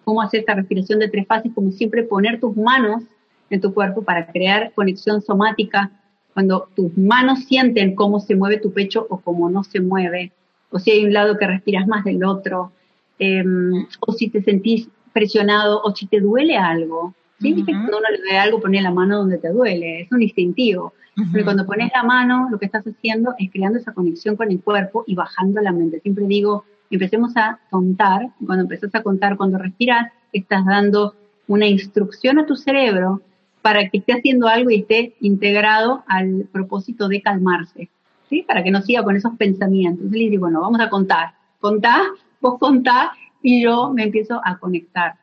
[0.04, 1.52] ¿Cómo hacer esta respiración de tres fases?
[1.54, 3.02] Como siempre poner tus manos
[3.50, 5.90] en tu cuerpo para crear conexión somática
[6.34, 10.32] cuando tus manos sienten cómo se mueve tu pecho o cómo no se mueve,
[10.70, 12.72] o si hay un lado que respiras más del otro,
[13.18, 17.14] em, o si te sentís presionado, o si te duele algo.
[17.40, 17.54] ¿sí?
[17.64, 20.92] Cuando uno le duele algo, pone la mano donde te duele, es un instintivo.
[21.32, 24.60] Pero cuando pones la mano, lo que estás haciendo es creando esa conexión con el
[24.60, 26.00] cuerpo y bajando la mente.
[26.00, 31.14] Siempre digo, empecemos a contar, cuando empezás a contar, cuando respiras, estás dando
[31.46, 33.22] una instrucción a tu cerebro
[33.64, 37.88] para que esté haciendo algo y esté integrado al propósito de calmarse,
[38.28, 38.44] ¿sí?
[38.46, 40.00] Para que no siga con esos pensamientos.
[40.04, 42.02] Entonces le digo, bueno, vamos a contar, contá,
[42.42, 45.14] vos contá, y yo me empiezo a conectar.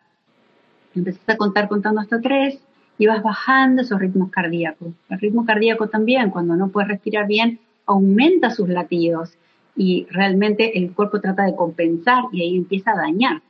[0.96, 2.60] Empezás a contar contando hasta tres
[2.98, 4.88] y vas bajando esos ritmos cardíacos.
[5.10, 9.38] El ritmo cardíaco también, cuando no puedes respirar bien, aumenta sus latidos
[9.76, 13.44] y realmente el cuerpo trata de compensar y ahí empieza a dañar.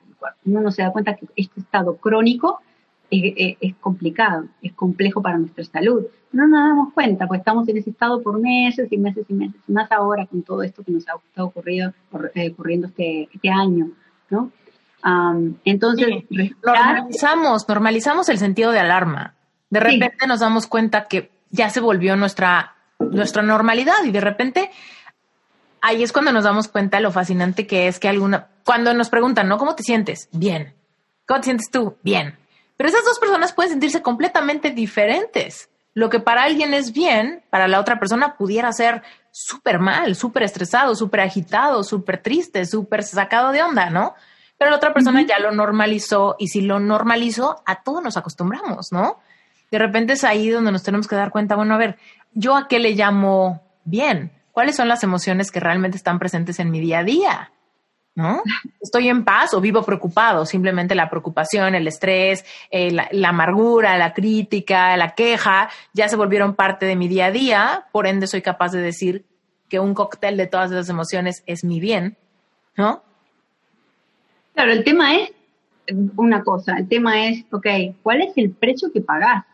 [0.44, 2.60] Uno no se da cuenta que este estado crónico
[3.12, 6.06] es, complicado, es complejo para nuestra salud.
[6.32, 9.62] No nos damos cuenta, pues estamos en ese estado por meses y meses y meses,
[9.68, 11.94] más ahora con todo esto que nos ha estado ocurrido,
[12.34, 13.90] eh, ocurriendo este, este año,
[14.30, 14.52] ¿no?
[15.66, 16.08] entonces,
[16.64, 19.34] normalizamos, normalizamos el sentido de alarma.
[19.72, 24.70] De repente nos damos cuenta que ya se volvió nuestra, nuestra normalidad y de repente
[25.82, 29.48] ahí es cuando nos damos cuenta lo fascinante que es que alguna, cuando nos preguntan,
[29.48, 29.58] ¿no?
[29.58, 30.30] ¿Cómo te sientes?
[30.32, 30.76] Bien.
[31.26, 31.96] ¿Cómo te sientes tú?
[32.04, 32.38] Bien.
[32.82, 35.70] Pero esas dos personas pueden sentirse completamente diferentes.
[35.94, 40.42] Lo que para alguien es bien, para la otra persona pudiera ser súper mal, súper
[40.42, 44.16] estresado, súper agitado, súper triste, súper sacado de onda, ¿no?
[44.58, 48.92] Pero la otra persona ya lo normalizó y si lo normalizó, a todos nos acostumbramos,
[48.92, 49.20] ¿no?
[49.70, 52.00] De repente es ahí donde nos tenemos que dar cuenta, bueno, a ver,
[52.34, 54.32] ¿yo a qué le llamo bien?
[54.54, 57.52] ¿Cuáles son las emociones que realmente están presentes en mi día a día?
[58.16, 58.44] ¿No?
[58.82, 60.46] Estoy en paz o vivo preocupado.
[60.46, 66.16] Simplemente la preocupación, el estrés, eh, la, la, amargura, la crítica, la queja, ya se
[66.16, 67.86] volvieron parte de mi día a día.
[67.92, 69.26] Por ende, soy capaz de decir
[69.70, 72.18] que un cóctel de todas esas emociones es mi bien,
[72.76, 73.02] ¿no?
[74.54, 75.32] Claro, el tema es
[76.18, 77.68] una cosa, el tema es, ok,
[78.04, 79.46] ¿cuál es el precio que pagás?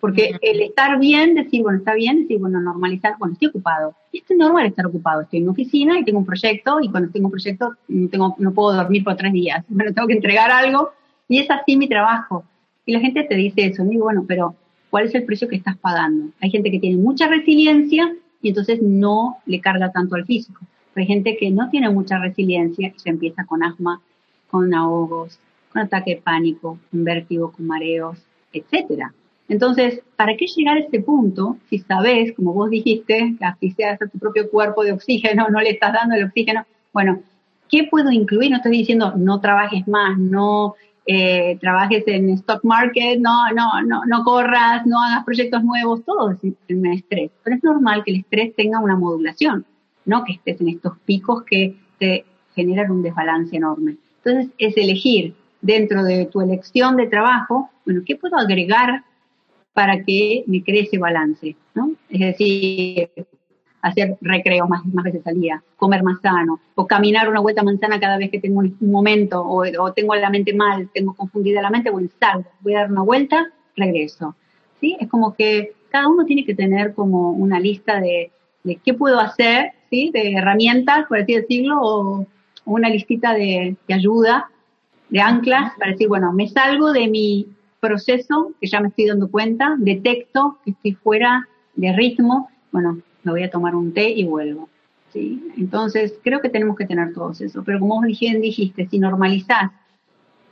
[0.00, 3.94] Porque el estar bien, decir, bueno, está bien, decir, bueno, normalizar, bueno, estoy ocupado.
[4.12, 5.22] Y esto es normal estar ocupado.
[5.22, 8.36] Estoy en una oficina y tengo un proyecto y cuando tengo un proyecto no, tengo,
[8.38, 9.64] no puedo dormir por tres días.
[9.68, 10.90] Bueno, tengo que entregar algo
[11.28, 12.44] y es así mi trabajo.
[12.86, 13.84] Y la gente te dice eso.
[13.84, 14.54] Y digo, bueno, pero
[14.90, 16.30] ¿cuál es el precio que estás pagando?
[16.40, 20.60] Hay gente que tiene mucha resiliencia y entonces no le carga tanto al físico.
[20.94, 24.00] Pero hay gente que no tiene mucha resiliencia y se empieza con asma,
[24.48, 25.38] con ahogos,
[25.72, 28.18] con ataque de pánico, con vértigo, con mareos,
[28.52, 29.12] etcétera.
[29.48, 34.06] Entonces, ¿para qué llegar a este punto si sabes, como vos dijiste, que asfixias a
[34.06, 36.64] tu propio cuerpo de oxígeno, no le estás dando el oxígeno?
[36.92, 37.20] Bueno,
[37.68, 38.50] ¿qué puedo incluir?
[38.50, 40.74] No estoy diciendo no trabajes más, no
[41.06, 46.32] eh, trabajes en stock market, no, no, no, no corras, no hagas proyectos nuevos, todo
[46.32, 47.30] es un estrés.
[47.42, 49.64] Pero es normal que el estrés tenga una modulación,
[50.04, 53.96] no que estés en estos picos que te generan un desbalance enorme.
[54.22, 59.02] Entonces, es elegir dentro de tu elección de trabajo, bueno, ¿qué puedo agregar
[59.78, 61.92] para que me cree ese balance, ¿no?
[62.10, 63.10] Es decir,
[63.80, 68.00] hacer recreo más, más veces al día, comer más sano, o caminar una vuelta manzana
[68.00, 71.90] cada vez que tengo un, momento, o, tengo la mente mal, tengo confundida la mente,
[71.90, 74.34] bueno, salgo, voy a dar una vuelta, regreso.
[74.80, 74.96] ¿Sí?
[74.98, 78.32] Es como que cada uno tiene que tener como una lista de,
[78.64, 80.10] de qué puedo hacer, ¿sí?
[80.12, 82.26] De herramientas, por así decirlo, o,
[82.64, 84.50] una listita de, de ayuda,
[85.08, 87.46] de anclas, para decir, bueno, me salgo de mi
[87.80, 93.32] proceso que ya me estoy dando cuenta, detecto que estoy fuera de ritmo, bueno, me
[93.32, 94.68] voy a tomar un té y vuelvo.
[95.12, 95.42] ¿sí?
[95.56, 97.62] Entonces, creo que tenemos que tener todo eso.
[97.64, 99.70] Pero como vos dijiste, si normalizás,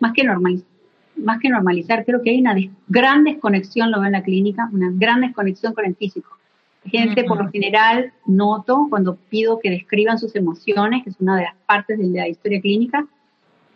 [0.01, 0.69] más que normalizar,
[1.17, 2.55] más que normalizar, creo que hay una
[2.89, 6.37] gran desconexión, lo veo en la clínica, una gran desconexión con el físico.
[6.85, 11.43] Gente, por lo general, noto cuando pido que describan sus emociones, que es una de
[11.43, 13.09] las partes de la historia clínica,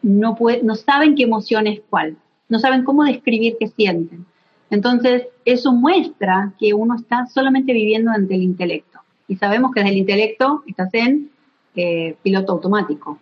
[0.03, 2.17] no, puede, no saben qué emoción es cuál
[2.51, 4.27] no saben cómo describir qué sienten.
[4.69, 9.01] Entonces, eso muestra que uno está solamente viviendo ante el intelecto.
[9.27, 11.31] Y sabemos que desde el intelecto estás en
[11.75, 13.19] eh, piloto automático.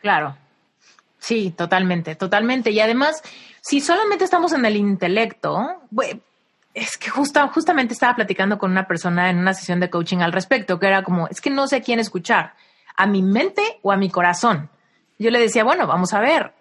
[0.00, 0.36] Claro.
[1.18, 2.70] Sí, totalmente, totalmente.
[2.70, 3.22] Y además,
[3.62, 5.58] si solamente estamos en el intelecto,
[6.74, 10.32] es que justa, justamente estaba platicando con una persona en una sesión de coaching al
[10.32, 12.54] respecto, que era como, es que no sé a quién escuchar,
[12.96, 14.68] a mi mente o a mi corazón.
[15.18, 16.52] Yo le decía, bueno, vamos a ver,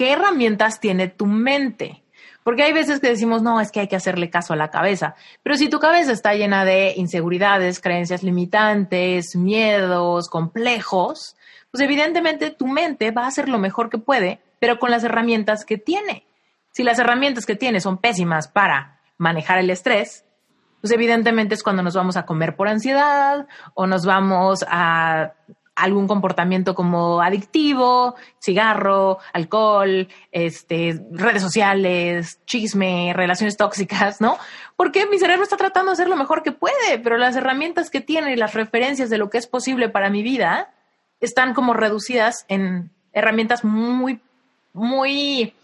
[0.00, 2.02] ¿qué herramientas tiene tu mente?
[2.42, 5.14] Porque hay veces que decimos, no, es que hay que hacerle caso a la cabeza.
[5.42, 11.36] Pero si tu cabeza está llena de inseguridades, creencias limitantes, miedos, complejos,
[11.70, 15.66] pues evidentemente tu mente va a hacer lo mejor que puede, pero con las herramientas
[15.66, 16.24] que tiene.
[16.72, 20.24] Si las herramientas que tiene son pésimas para manejar el estrés,
[20.80, 25.34] pues evidentemente es cuando nos vamos a comer por ansiedad o nos vamos a
[25.80, 34.38] algún comportamiento como adictivo, cigarro, alcohol, este, redes sociales, chisme, relaciones tóxicas, ¿no?
[34.76, 38.00] Porque mi cerebro está tratando de hacer lo mejor que puede, pero las herramientas que
[38.00, 40.72] tiene y las referencias de lo que es posible para mi vida
[41.20, 44.20] están como reducidas en herramientas muy,
[44.72, 45.54] muy,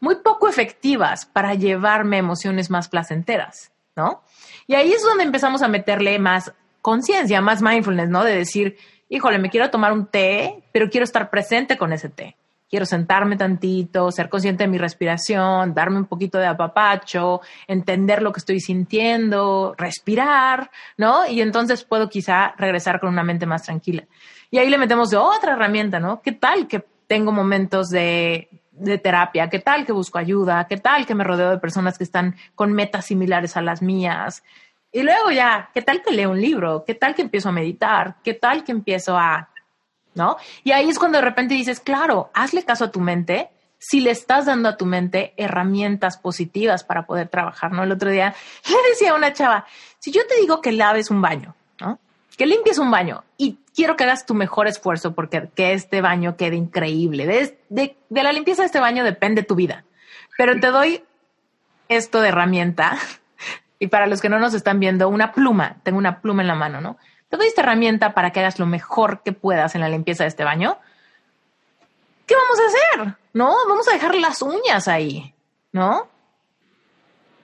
[0.00, 4.22] muy poco efectivas para llevarme emociones más placenteras, ¿no?
[4.66, 6.52] Y ahí es donde empezamos a meterle más
[6.82, 8.24] conciencia, más mindfulness, ¿no?
[8.24, 8.76] De decir,
[9.08, 12.36] híjole, me quiero tomar un té, pero quiero estar presente con ese té.
[12.68, 18.32] Quiero sentarme tantito, ser consciente de mi respiración, darme un poquito de apapacho, entender lo
[18.32, 21.28] que estoy sintiendo, respirar, ¿no?
[21.28, 24.04] Y entonces puedo quizá regresar con una mente más tranquila.
[24.50, 26.20] Y ahí le metemos de otra herramienta, ¿no?
[26.20, 29.48] ¿Qué tal que tengo momentos de, de terapia?
[29.48, 30.66] ¿Qué tal que busco ayuda?
[30.68, 34.42] ¿Qué tal que me rodeo de personas que están con metas similares a las mías?
[34.96, 36.82] Y luego ya, ¿qué tal que leo un libro?
[36.86, 38.16] ¿Qué tal que empiezo a meditar?
[38.24, 39.50] ¿Qué tal que empiezo a...
[40.14, 40.38] ¿No?
[40.64, 44.10] Y ahí es cuando de repente dices, claro, hazle caso a tu mente si le
[44.10, 47.82] estás dando a tu mente herramientas positivas para poder trabajar, ¿no?
[47.82, 48.34] El otro día
[48.66, 49.66] le decía a una chava,
[49.98, 51.54] si yo te digo que laves un baño.
[52.38, 56.38] Que limpies un baño y quiero que hagas tu mejor esfuerzo porque que este baño
[56.38, 57.26] quede increíble.
[57.26, 59.84] De, de, de la limpieza de este baño depende tu vida.
[60.38, 61.04] Pero te doy
[61.88, 62.98] esto de herramienta
[63.78, 66.54] y para los que no nos están viendo, una pluma, tengo una pluma en la
[66.54, 66.96] mano, ¿no?
[67.28, 70.28] Te doy esta herramienta para que hagas lo mejor que puedas en la limpieza de
[70.28, 70.78] este baño.
[72.26, 73.14] ¿Qué vamos a hacer?
[73.32, 73.54] ¿No?
[73.68, 75.34] Vamos a dejar las uñas ahí,
[75.72, 76.08] ¿no?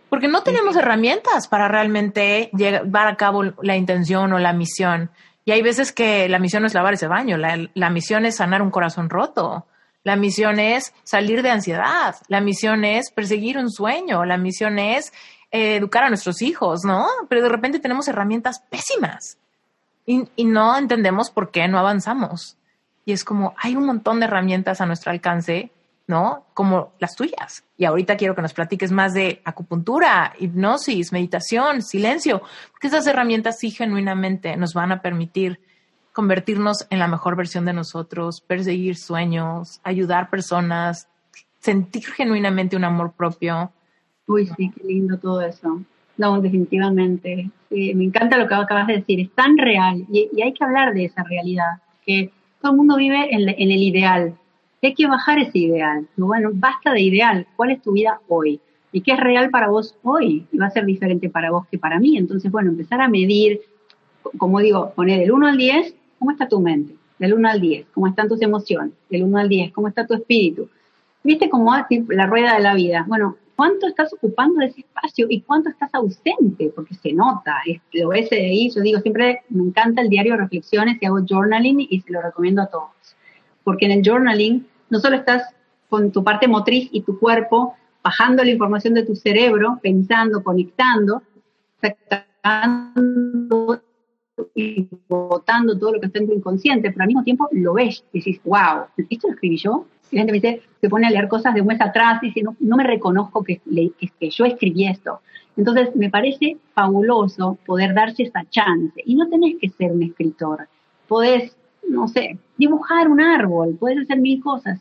[0.08, 5.10] Porque no tenemos herramientas para realmente llevar a cabo la intención o la misión
[5.44, 8.36] Y hay veces que la misión no es lavar ese baño, la, la misión es
[8.36, 9.66] sanar un corazón roto,
[10.04, 15.12] la misión es salir de ansiedad, la misión es perseguir un sueño, la misión es
[15.52, 17.06] eh, educar a nuestros hijos, ¿no?
[17.28, 19.38] Pero de repente tenemos herramientas pésimas
[20.04, 22.56] y, y no entendemos por qué no avanzamos.
[23.04, 25.70] Y es como, hay un montón de herramientas a nuestro alcance,
[26.06, 26.46] ¿no?
[26.54, 27.64] Como las tuyas.
[27.76, 33.58] Y ahorita quiero que nos platiques más de acupuntura, hipnosis, meditación, silencio, porque esas herramientas
[33.58, 35.60] sí genuinamente nos van a permitir
[36.12, 41.08] convertirnos en la mejor versión de nosotros, perseguir sueños, ayudar personas,
[41.60, 43.72] sentir genuinamente un amor propio.
[44.32, 45.82] Uy, sí, qué lindo todo eso.
[46.16, 47.50] No, definitivamente.
[47.70, 49.20] Sí, me encanta lo que acabas de decir.
[49.20, 52.30] Es tan real y, hay que hablar de esa realidad, que
[52.60, 54.34] todo el mundo vive en, el ideal.
[54.82, 56.06] Hay que bajar ese ideal.
[56.16, 57.46] Bueno, basta de ideal.
[57.56, 58.60] ¿Cuál es tu vida hoy?
[58.90, 60.46] ¿Y qué es real para vos hoy?
[60.52, 62.18] Y va a ser diferente para vos que para mí.
[62.18, 63.60] Entonces, bueno, empezar a medir,
[64.36, 66.94] como digo, poner el 1 al 10 ¿Cómo está tu mente?
[67.18, 67.86] Del 1 al 10.
[67.92, 68.92] ¿Cómo están tus emociones?
[69.10, 69.72] Del 1 al 10.
[69.72, 70.68] ¿Cómo está tu espíritu?
[71.24, 71.74] ¿Viste cómo
[72.10, 73.04] la rueda de la vida?
[73.08, 76.72] Bueno, ¿cuánto estás ocupando de ese espacio y cuánto estás ausente?
[76.74, 77.56] Porque se nota,
[77.92, 81.86] lo ves ahí, yo digo, siempre me encanta el diario de reflexiones y hago journaling
[81.88, 82.90] y se lo recomiendo a todos.
[83.64, 85.54] Porque en el journaling no solo estás
[85.88, 91.22] con tu parte motriz y tu cuerpo bajando la información de tu cerebro, pensando, conectando,
[91.80, 93.81] sacando
[94.54, 98.04] y votando todo lo que está en tu inconsciente, pero al mismo tiempo lo ves
[98.12, 99.86] y dices, wow, ¿esto lo escribí yo?
[100.10, 102.26] Y la gente me dice, se pone a leer cosas de un mes atrás y
[102.26, 105.20] dice, no, no me reconozco que, que, que yo escribí esto.
[105.56, 109.00] Entonces, me parece fabuloso poder darse esa chance.
[109.04, 110.68] Y no tenés que ser un escritor.
[111.08, 111.56] Podés,
[111.88, 114.80] no sé, dibujar un árbol, podés hacer mil cosas.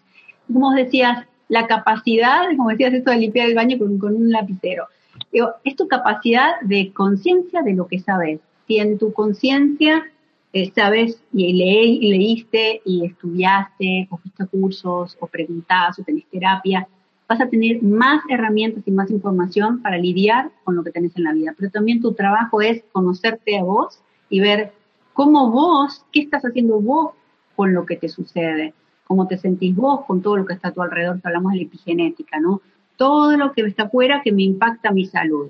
[0.52, 4.88] Como decías, la capacidad, como decías esto de limpiar el baño con, con un lapicero.
[5.32, 8.42] Digo, es tu capacidad de conciencia de lo que sabes
[8.72, 10.06] si en tu conciencia
[10.54, 16.88] eh, sabes y, leíste y estudiaste o fuiste cursos o preguntás o tenés terapia,
[17.28, 21.26] vas a tener más herramientas y más información para lidiar con lo que tenés en
[21.26, 21.54] la vida.
[21.58, 24.00] Pero también tu trabajo es conocerte a vos
[24.30, 24.72] y ver
[25.12, 27.12] cómo vos, qué estás haciendo vos
[27.58, 30.72] con lo que te sucede, cómo te sentís vos con todo lo que está a
[30.72, 32.62] tu alrededor, que hablamos de la epigenética, ¿no?
[32.96, 35.50] Todo lo que está afuera que me impacta mi salud.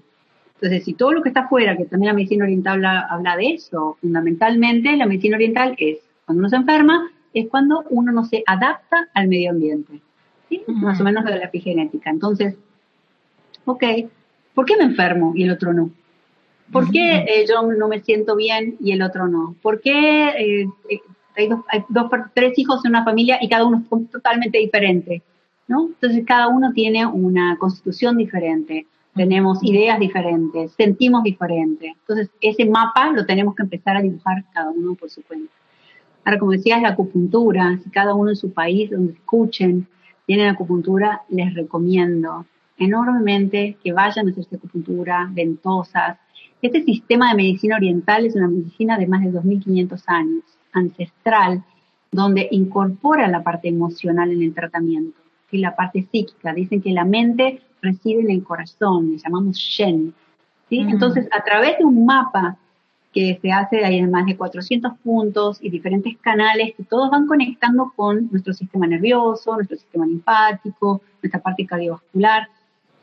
[0.62, 3.98] Entonces, si todo lo que está afuera, que también la medicina oriental habla, de eso,
[4.00, 9.08] fundamentalmente la medicina oriental es, cuando uno se enferma, es cuando uno no se adapta
[9.16, 10.00] al medio ambiente.
[10.50, 10.62] ¿sí?
[10.68, 12.12] Más o menos de la epigenética.
[12.12, 12.56] Entonces,
[13.66, 13.84] ok,
[14.54, 15.90] ¿por qué me enfermo y el otro no?
[16.72, 19.56] ¿Por qué eh, yo no me siento bien y el otro no?
[19.64, 21.02] ¿Por qué eh, eh,
[21.36, 22.06] hay, dos, hay dos,
[22.36, 25.24] tres hijos en una familia y cada uno es totalmente diferente?
[25.68, 25.88] ¿no?
[25.88, 28.86] Entonces, cada uno tiene una constitución diferente
[29.16, 31.96] tenemos ideas diferentes, sentimos diferente.
[32.00, 35.52] Entonces, ese mapa lo tenemos que empezar a dibujar cada uno por su cuenta.
[36.24, 39.88] Ahora, como decías, la acupuntura, si cada uno en su país donde escuchen
[40.26, 42.46] tienen acupuntura, les recomiendo
[42.78, 46.18] enormemente que vayan a hacerse acupuntura, ventosas.
[46.62, 50.44] Este sistema de medicina oriental es una medicina de más de 2.500 años,
[50.74, 51.64] ancestral,
[52.12, 55.20] donde incorpora la parte emocional en el tratamiento
[55.52, 56.54] y la parte psíquica.
[56.54, 60.14] Dicen que la mente reside en el corazón, le llamamos Shen.
[60.70, 60.80] ¿sí?
[60.80, 62.58] Entonces, a través de un mapa
[63.14, 67.92] que se hace en más de 400 puntos y diferentes canales que todos van conectando
[67.96, 72.48] con nuestro sistema nervioso, nuestro sistema linfático, nuestra parte cardiovascular.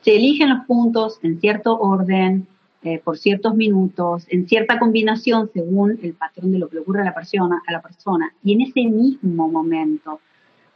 [0.01, 2.47] Se eligen los puntos en cierto orden,
[2.83, 7.03] eh, por ciertos minutos, en cierta combinación según el patrón de lo que le ocurre
[7.03, 8.33] a la persona, a la persona.
[8.43, 10.21] Y en ese mismo momento, o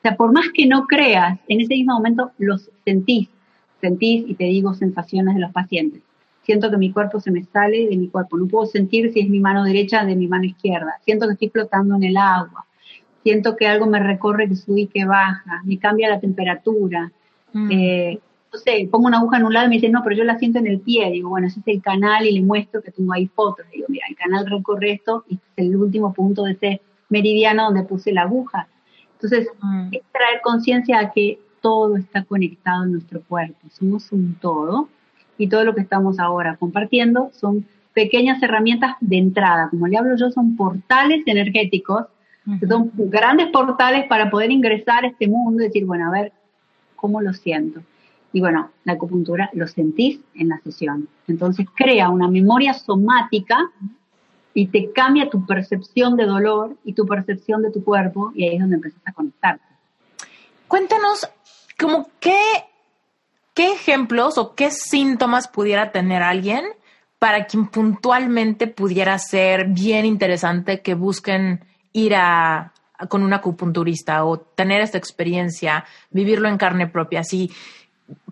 [0.02, 3.28] sea, por más que no creas, en ese mismo momento los sentís,
[3.82, 6.00] sentís y te digo sensaciones de los pacientes.
[6.44, 8.36] Siento que mi cuerpo se me sale de mi cuerpo.
[8.36, 10.94] No puedo sentir si es mi mano derecha de mi mano izquierda.
[11.04, 12.64] Siento que estoy flotando en el agua.
[13.22, 15.62] Siento que algo me recorre, que sube y que baja.
[15.64, 17.12] Me cambia la temperatura.
[17.52, 17.70] Mm.
[17.70, 18.20] Eh,
[18.52, 20.38] no sé, pongo una aguja en un lado y me dice, no, pero yo la
[20.38, 21.10] siento en el pie.
[21.10, 23.64] Digo, bueno, ese es el canal y le muestro que tengo ahí fotos.
[23.72, 27.84] Digo, mira, el canal recorre esto y es el último punto de ese meridiano donde
[27.84, 28.68] puse la aguja.
[29.14, 29.88] Entonces, mm.
[29.92, 34.88] es traer conciencia a que todo está conectado en nuestro cuerpo, somos un todo
[35.38, 40.16] y todo lo que estamos ahora compartiendo son pequeñas herramientas de entrada, como le hablo
[40.16, 42.06] yo, son portales energéticos,
[42.68, 46.32] son grandes portales para poder ingresar a este mundo y decir, bueno, a ver,
[46.96, 47.80] ¿cómo lo siento?
[48.32, 51.08] Y bueno, la acupuntura lo sentís en la sesión.
[51.28, 53.58] Entonces crea una memoria somática
[54.54, 58.54] y te cambia tu percepción de dolor y tu percepción de tu cuerpo y ahí
[58.54, 59.64] es donde empiezas a conectarte.
[60.66, 61.28] Cuéntanos
[61.82, 62.40] como qué,
[63.54, 66.64] qué ejemplos o qué síntomas pudiera tener alguien
[67.18, 72.72] para quien puntualmente pudiera ser bien interesante que busquen ir a,
[73.08, 77.50] con un acupunturista o tener esta experiencia, vivirlo en carne propia, así,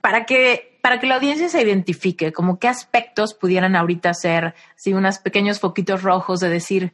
[0.00, 4.92] para que, para que la audiencia se identifique, como qué aspectos pudieran ahorita ser, si
[4.92, 6.92] unos pequeños foquitos rojos de decir,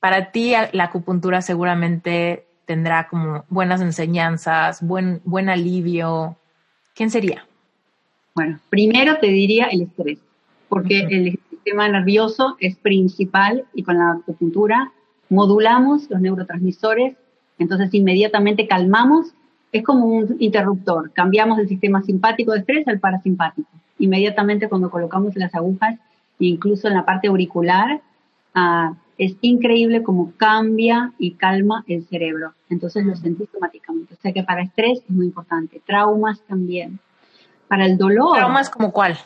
[0.00, 6.36] para ti la acupuntura seguramente tendrá como buenas enseñanzas, buen, buen alivio.
[6.94, 7.46] ¿Quién sería?
[8.34, 10.18] Bueno, primero te diría el estrés,
[10.68, 14.92] porque el sistema nervioso es principal y con la acupuntura
[15.28, 17.16] modulamos los neurotransmisores,
[17.58, 19.32] entonces inmediatamente calmamos,
[19.72, 23.68] es como un interruptor, cambiamos el sistema simpático de estrés al parasimpático.
[23.98, 25.98] Inmediatamente cuando colocamos las agujas,
[26.38, 28.00] incluso en la parte auricular,
[28.54, 32.52] ah, es increíble cómo cambia y calma el cerebro.
[32.68, 34.14] Entonces lo sentí automáticamente.
[34.14, 35.80] O sea que para estrés es muy importante.
[35.86, 36.98] Traumas también.
[37.68, 38.36] Para el dolor.
[38.36, 39.16] ¿Traumas como cuál?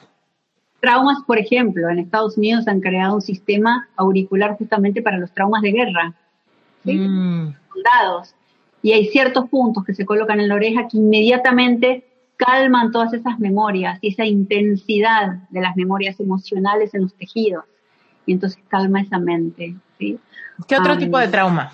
[0.80, 5.62] Traumas, por ejemplo, en Estados Unidos han creado un sistema auricular justamente para los traumas
[5.62, 6.14] de guerra.
[6.84, 6.94] ¿sí?
[6.94, 7.54] Mm.
[7.72, 8.34] Soldados.
[8.82, 13.38] Y hay ciertos puntos que se colocan en la oreja que inmediatamente calman todas esas
[13.38, 17.64] memorias y esa intensidad de las memorias emocionales en los tejidos.
[18.26, 19.74] Y entonces calma esa mente.
[19.98, 20.18] ¿sí?
[20.66, 21.72] ¿Qué otro tipo de trauma?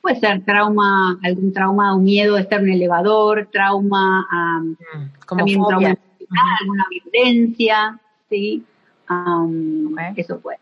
[0.00, 4.76] Puede ser trauma, algún trauma, un miedo de estar en un elevador, trauma, um,
[5.26, 5.96] también trauma
[6.60, 7.98] alguna violencia,
[8.28, 8.64] ¿sí?
[10.16, 10.58] Eso puede,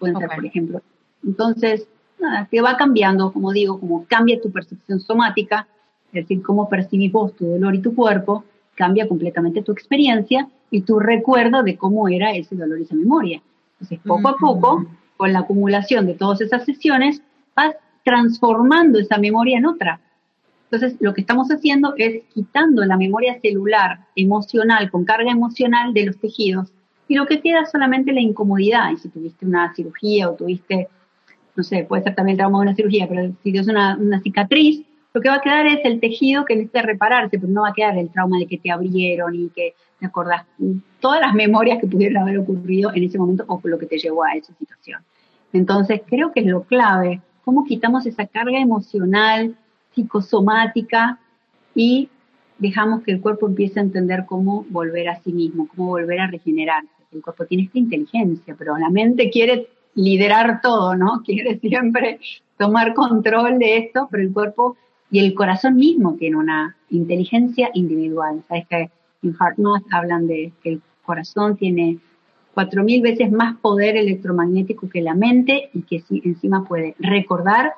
[0.00, 0.82] ser, por ejemplo.
[1.24, 1.88] Entonces,
[2.18, 5.66] nada, que va cambiando, como digo, como cambia tu percepción somática,
[6.08, 8.44] es decir, cómo percibís vos tu dolor y tu cuerpo,
[8.74, 13.42] cambia completamente tu experiencia y tu recuerdo de cómo era ese dolor y esa memoria.
[13.80, 17.22] Entonces, poco a poco, con la acumulación de todas esas sesiones,
[17.54, 17.74] vas
[18.04, 20.00] transformando esa memoria en otra.
[20.70, 26.06] Entonces, lo que estamos haciendo es quitando la memoria celular emocional con carga emocional de
[26.06, 26.72] los tejidos
[27.08, 28.90] y lo que queda es solamente la incomodidad.
[28.90, 30.88] Y si tuviste una cirugía o tuviste,
[31.54, 34.20] no sé, puede ser también el trauma de una cirugía, pero si tienes una, una
[34.20, 34.85] cicatriz,
[35.16, 37.72] lo que va a quedar es el tejido que necesita repararse, pero no va a
[37.72, 40.44] quedar el trauma de que te abrieron y que te acordás
[41.00, 44.24] todas las memorias que pudieron haber ocurrido en ese momento o lo que te llevó
[44.24, 45.00] a esa situación.
[45.54, 49.56] Entonces, creo que es lo clave, cómo quitamos esa carga emocional,
[49.94, 51.18] psicosomática
[51.74, 52.10] y
[52.58, 56.26] dejamos que el cuerpo empiece a entender cómo volver a sí mismo, cómo volver a
[56.26, 56.90] regenerarse.
[57.10, 61.22] El cuerpo tiene esta inteligencia, pero la mente quiere liderar todo, ¿no?
[61.24, 62.20] Quiere siempre
[62.58, 64.76] tomar control de esto, pero el cuerpo
[65.10, 68.42] y el corazón mismo tiene una inteligencia individual.
[68.48, 68.90] Sabes que
[69.22, 71.98] en HeartMath hablan de que el corazón tiene
[72.54, 77.72] cuatro mil veces más poder electromagnético que la mente y que encima puede recordar,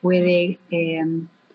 [0.00, 1.04] puede eh,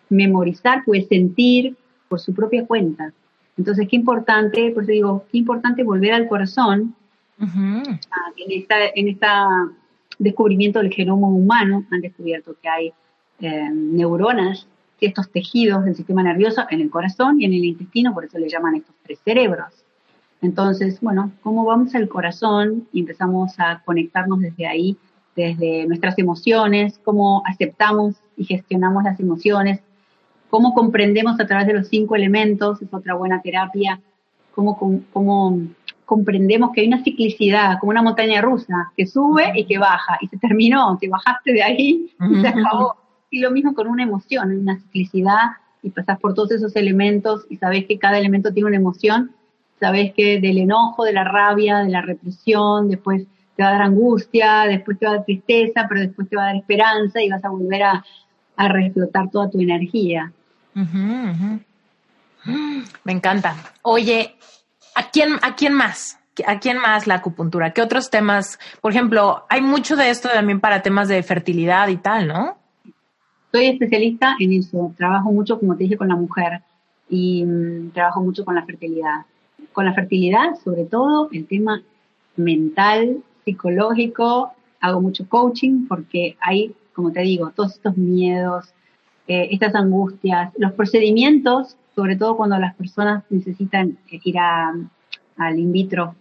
[0.10, 1.76] memorizar, puede sentir
[2.08, 3.14] por su propia cuenta.
[3.58, 6.96] Entonces, qué importante, por eso digo, qué importante volver al corazón
[7.40, 9.48] en esta, en esta
[10.20, 12.94] descubrimiento del genoma humano, han descubierto que hay
[13.40, 14.68] eh, neuronas,
[15.02, 18.50] estos tejidos del sistema nervioso en el corazón y en el intestino, por eso le
[18.50, 19.74] llaman estos tres cerebros.
[20.42, 24.98] Entonces, bueno, ¿cómo vamos al corazón y empezamos a conectarnos desde ahí,
[25.36, 29.82] desde nuestras emociones, cómo aceptamos y gestionamos las emociones,
[30.50, 34.00] cómo comprendemos a través de los cinco elementos, es otra buena terapia,
[34.54, 34.78] cómo,
[35.14, 35.60] cómo
[36.06, 40.28] comprendemos que hay una ciclicidad, como una montaña rusa, que sube y que baja, y
[40.28, 43.01] se terminó, te bajaste de ahí y se acabó.
[43.32, 47.58] Y lo mismo con una emoción, una ciclicidad, y pasas por todos esos elementos y
[47.58, 49.32] sabes que cada elemento tiene una emoción,
[49.80, 53.26] sabes que del enojo, de la rabia, de la represión, después
[53.56, 56.44] te va a dar angustia, después te va a dar tristeza, pero después te va
[56.44, 58.06] a dar esperanza y vas a volver a,
[58.56, 60.32] a reflotar toda tu energía.
[63.04, 63.56] Me encanta.
[63.82, 64.36] Oye,
[64.96, 66.20] ¿a quién, ¿a quién más?
[66.46, 67.74] ¿A quién más la acupuntura?
[67.74, 68.58] ¿Qué otros temas?
[68.80, 72.61] Por ejemplo, hay mucho de esto también para temas de fertilidad y tal, ¿no?
[73.52, 74.94] Soy especialista en eso.
[74.98, 76.62] Trabajo mucho, como te dije, con la mujer
[77.10, 79.26] y mm, trabajo mucho con la fertilidad.
[79.74, 81.82] Con la fertilidad, sobre todo, el tema
[82.38, 84.54] mental, psicológico.
[84.80, 88.74] Hago mucho coaching porque hay, como te digo, todos estos miedos,
[89.28, 95.72] eh, estas angustias, los procedimientos, sobre todo cuando las personas necesitan eh, ir al in
[95.72, 96.16] vitro,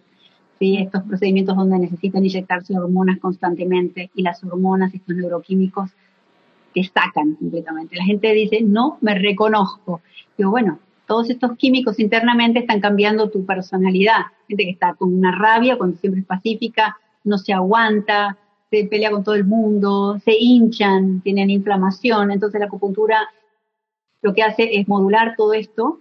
[0.59, 0.77] ¿sí?
[0.77, 5.91] estos procedimientos donde necesitan inyectarse hormonas constantemente y las hormonas, estos neuroquímicos,
[6.73, 7.95] te sacan completamente.
[7.95, 10.01] La gente dice, no me reconozco.
[10.37, 14.21] Digo, bueno, todos estos químicos internamente están cambiando tu personalidad.
[14.47, 18.37] Gente que está con una rabia cuando siempre es pacífica, no se aguanta,
[18.69, 23.27] se pelea con todo el mundo, se hinchan, tienen inflamación, entonces la acupuntura
[24.21, 25.99] lo que hace es modular todo esto,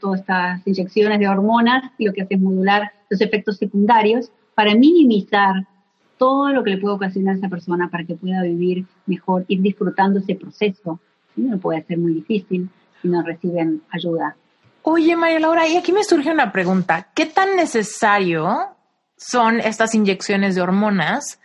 [0.00, 4.74] todas estas inyecciones de hormonas, y lo que hace es modular los efectos secundarios para
[4.74, 5.66] minimizar
[6.18, 9.60] todo lo que le puede ocasionar a esa persona para que pueda vivir mejor, ir
[9.60, 11.00] disfrutando ese proceso.
[11.36, 12.68] No puede ser muy difícil
[13.02, 14.36] si no reciben ayuda.
[14.82, 17.08] Oye, María Laura, y aquí me surge una pregunta.
[17.14, 18.68] ¿Qué tan necesario
[19.16, 21.40] son estas inyecciones de hormonas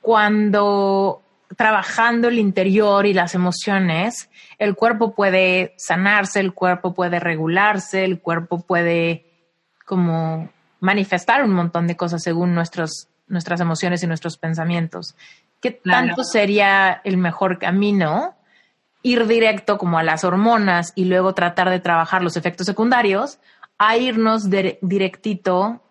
[0.00, 1.22] cuando
[1.56, 8.20] trabajando el interior y las emociones, el cuerpo puede sanarse, el cuerpo puede regularse, el
[8.20, 9.26] cuerpo puede
[9.86, 10.50] como
[10.80, 15.16] manifestar un montón de cosas según nuestros, nuestras emociones y nuestros pensamientos.
[15.60, 18.36] ¿Qué tanto sería el mejor camino?
[19.02, 23.40] Ir directo como a las hormonas y luego tratar de trabajar los efectos secundarios,
[23.78, 25.82] a irnos directito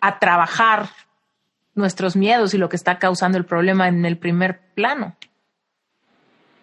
[0.00, 0.90] a trabajar
[1.74, 5.16] nuestros miedos y lo que está causando el problema en el primer plano?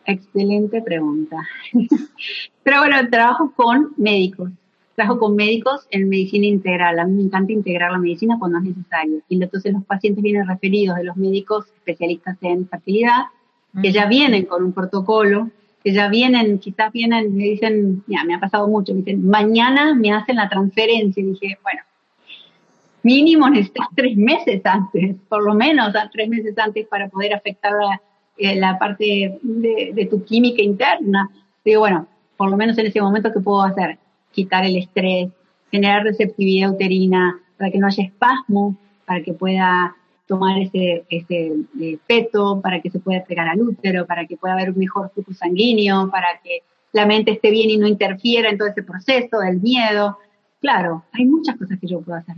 [0.05, 1.37] Excelente pregunta.
[2.63, 4.51] Pero bueno, trabajo con médicos.
[4.95, 6.99] Trabajo con médicos en medicina integral.
[6.99, 9.21] A mí me encanta integrar la medicina cuando es necesario.
[9.29, 13.25] Y entonces los pacientes vienen referidos de los médicos especialistas en fertilidad,
[13.81, 15.49] que ya vienen con un protocolo,
[15.83, 19.95] que ya vienen, quizás vienen, me dicen, ya me ha pasado mucho, me dicen, mañana
[19.95, 21.23] me hacen la transferencia.
[21.23, 21.81] Y dije, bueno,
[23.03, 28.01] mínimo necesitas tres meses antes, por lo menos tres meses antes para poder afectar la,
[28.37, 31.29] eh, la parte de, tu química interna.
[31.63, 33.97] Digo, bueno, por lo menos en ese momento, ¿qué puedo hacer?
[34.31, 35.29] Quitar el estrés,
[35.69, 38.75] generar receptividad uterina, para que no haya espasmo,
[39.05, 44.05] para que pueda tomar ese, ese eh, feto, para que se pueda pegar al útero,
[44.05, 46.63] para que pueda haber un mejor flujo sanguíneo, para que
[46.93, 50.17] la mente esté bien y no interfiera en todo ese proceso del miedo.
[50.59, 52.35] Claro, hay muchas cosas que yo puedo hacer.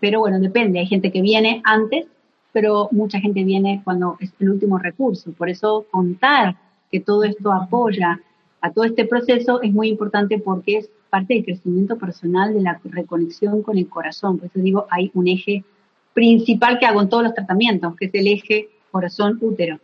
[0.00, 0.78] Pero bueno, depende.
[0.80, 2.06] Hay gente que viene antes,
[2.52, 5.32] pero mucha gente viene cuando es el último recurso.
[5.32, 6.56] Por eso contar
[6.90, 8.20] que todo esto apoya
[8.60, 12.78] a todo este proceso es muy importante porque es parte del crecimiento personal, de la
[12.84, 14.36] reconexión con el corazón.
[14.36, 15.64] Por eso digo, hay un eje
[16.12, 19.78] principal que hago en todos los tratamientos, que es el eje corazón-útero.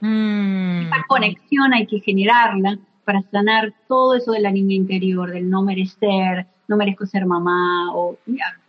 [0.00, 0.82] Mm.
[0.82, 5.62] Esa conexión hay que generarla para sanar todo eso de la niña interior, del no
[5.62, 8.18] merecer, no merezco ser mamá, o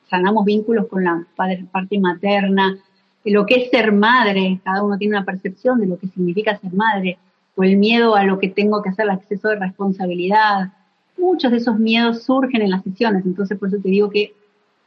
[0.09, 2.77] sanamos vínculos con la parte materna,
[3.25, 6.71] lo que es ser madre, cada uno tiene una percepción de lo que significa ser
[6.71, 7.19] madre,
[7.55, 10.71] o el miedo a lo que tengo que hacer, el exceso de responsabilidad.
[11.19, 14.33] Muchos de esos miedos surgen en las sesiones, entonces por eso te digo que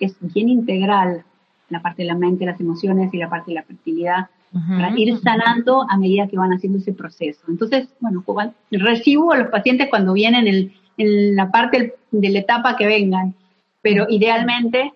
[0.01, 1.25] es bien integral
[1.69, 4.29] la parte de la mente, las emociones y la parte de la fertilidad,
[4.69, 7.41] para ir sanando a medida que van haciendo ese proceso.
[7.49, 8.23] Entonces, bueno,
[8.71, 13.35] recibo a los pacientes cuando vienen en, en la parte de la etapa que vengan,
[13.81, 14.93] pero idealmente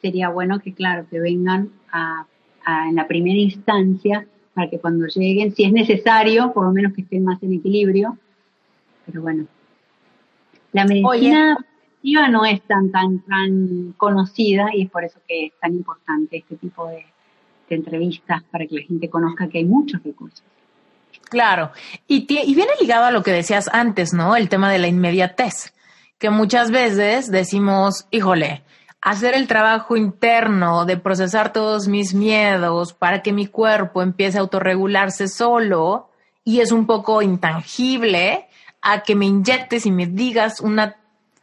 [0.00, 2.26] sería bueno que, claro, que vengan a,
[2.88, 7.02] en la primera instancia para que cuando lleguen, si es necesario, por lo menos que
[7.02, 8.16] estén más en equilibrio.
[9.06, 9.46] Pero bueno,
[10.74, 15.52] la medicina preventiva no es tan, tan, tan conocida y es por eso que es
[15.60, 17.06] tan importante este tipo de,
[17.68, 20.42] de entrevistas para que la gente conozca que hay muchos recursos.
[21.30, 21.70] Claro,
[22.08, 24.36] y, y viene ligado a lo que decías antes, ¿no?
[24.36, 25.72] El tema de la inmediatez,
[26.18, 28.64] que muchas veces decimos, híjole,
[29.00, 34.40] hacer el trabajo interno de procesar todos mis miedos para que mi cuerpo empiece a
[34.40, 36.10] autorregularse solo
[36.42, 38.48] y es un poco intangible
[38.84, 40.96] a que me inyectes y me digas una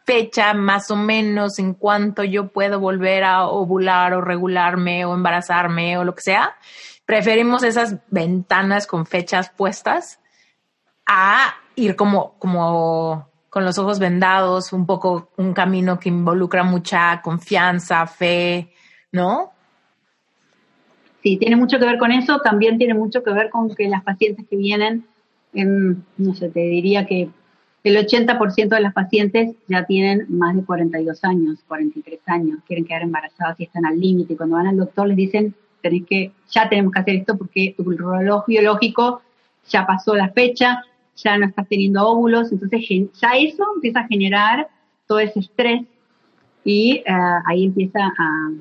[0.06, 5.98] fecha más o menos en cuanto yo puedo volver a ovular o regularme o embarazarme
[5.98, 6.56] o lo que sea.
[7.06, 10.20] Preferimos esas ventanas con fechas puestas
[11.08, 17.22] a ir como, como con los ojos vendados, un poco un camino que involucra mucha
[17.22, 18.72] confianza, fe,
[19.12, 19.52] ¿no?
[21.24, 24.04] Sí, tiene mucho que ver con eso, también tiene mucho que ver con que las
[24.04, 25.06] pacientes que vienen,
[25.54, 27.30] en, no sé, te diría que
[27.84, 33.02] el 80% de las pacientes ya tienen más de 42 años, 43 años, quieren quedar
[33.02, 34.38] embarazadas y están al límite.
[34.38, 37.84] Cuando van al doctor les dicen, tenés que, ya tenemos que hacer esto porque tu
[37.84, 39.22] reloj biológico
[39.68, 40.84] ya pasó la fecha,
[41.16, 44.68] ya no estás teniendo óvulos, entonces ya eso empieza a generar
[45.08, 45.82] todo ese estrés
[46.64, 47.04] y eh,
[47.46, 48.52] ahí empieza a,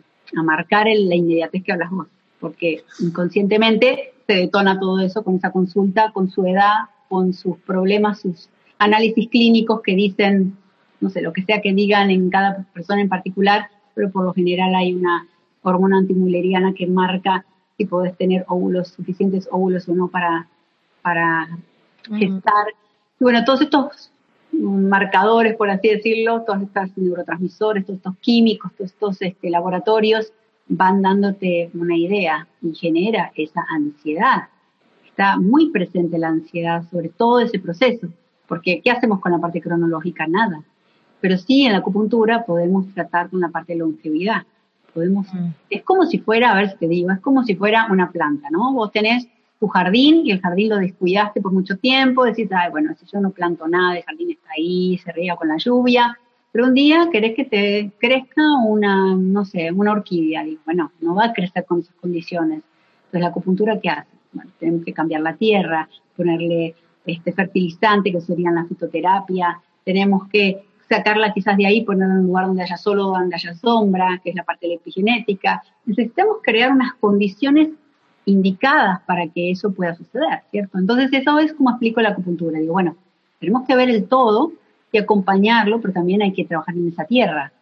[0.43, 2.07] marcar la inmediatez que hablas vos,
[2.39, 8.21] porque inconscientemente se detona todo eso con esa consulta, con su edad, con sus problemas,
[8.21, 10.57] sus análisis clínicos que dicen,
[11.01, 14.33] no sé, lo que sea que digan en cada persona en particular, pero por lo
[14.33, 15.27] general hay una
[15.63, 17.45] hormona antimuleriana que marca
[17.77, 20.47] si podés tener óvulos, suficientes óvulos o no para,
[21.03, 21.49] para
[22.17, 22.67] gestar.
[23.19, 24.13] bueno, todos estos
[24.53, 30.33] marcadores, por así decirlo, todos estos neurotransmisores, todos estos químicos, todos estos este, laboratorios
[30.71, 34.49] van dándote una idea y genera esa ansiedad.
[35.05, 38.09] Está muy presente la ansiedad sobre todo ese proceso,
[38.47, 40.27] porque ¿qué hacemos con la parte cronológica?
[40.27, 40.63] Nada.
[41.21, 44.45] Pero sí en la acupuntura podemos tratar con la parte de longevidad,
[44.95, 45.29] Podemos,
[45.69, 48.49] es como si fuera, a ver si te digo, es como si fuera una planta,
[48.51, 48.73] ¿no?
[48.73, 49.29] Vos tenés
[49.61, 53.21] tu jardín y el jardín lo descuidaste por mucho tiempo, decís, ay, bueno, si yo
[53.21, 56.19] no planto nada, el jardín está ahí, se riega con la lluvia,
[56.53, 61.15] pero un día querés que te crezca una, no sé, una orquídea, digo, bueno, no
[61.15, 62.63] va a crecer con esas condiciones.
[63.07, 64.11] Entonces, ¿la acupuntura qué hace?
[64.59, 66.75] Tenemos que cambiar la tierra, ponerle
[67.07, 72.27] este fertilizante, que sería la fitoterapia, tenemos que sacarla quizás de ahí, ponerla en un
[72.27, 75.63] lugar donde haya solo, donde haya sombra, que es la parte de la epigenética.
[75.85, 77.71] Necesitamos crear unas condiciones
[78.25, 80.79] indicadas para que eso pueda suceder, ¿cierto?
[80.79, 82.59] Entonces eso es como explico la acupuntura.
[82.59, 82.97] Digo, bueno,
[83.39, 84.53] tenemos que ver el todo
[84.93, 87.53] y acompañarlo, pero también hay que trabajar en esa tierra.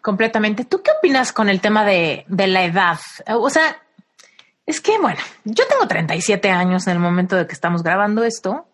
[0.00, 0.64] Completamente.
[0.64, 2.98] ¿Tú qué opinas con el tema de, de la edad?
[3.28, 3.76] O sea,
[4.66, 8.66] es que, bueno, yo tengo 37 años en el momento de que estamos grabando esto.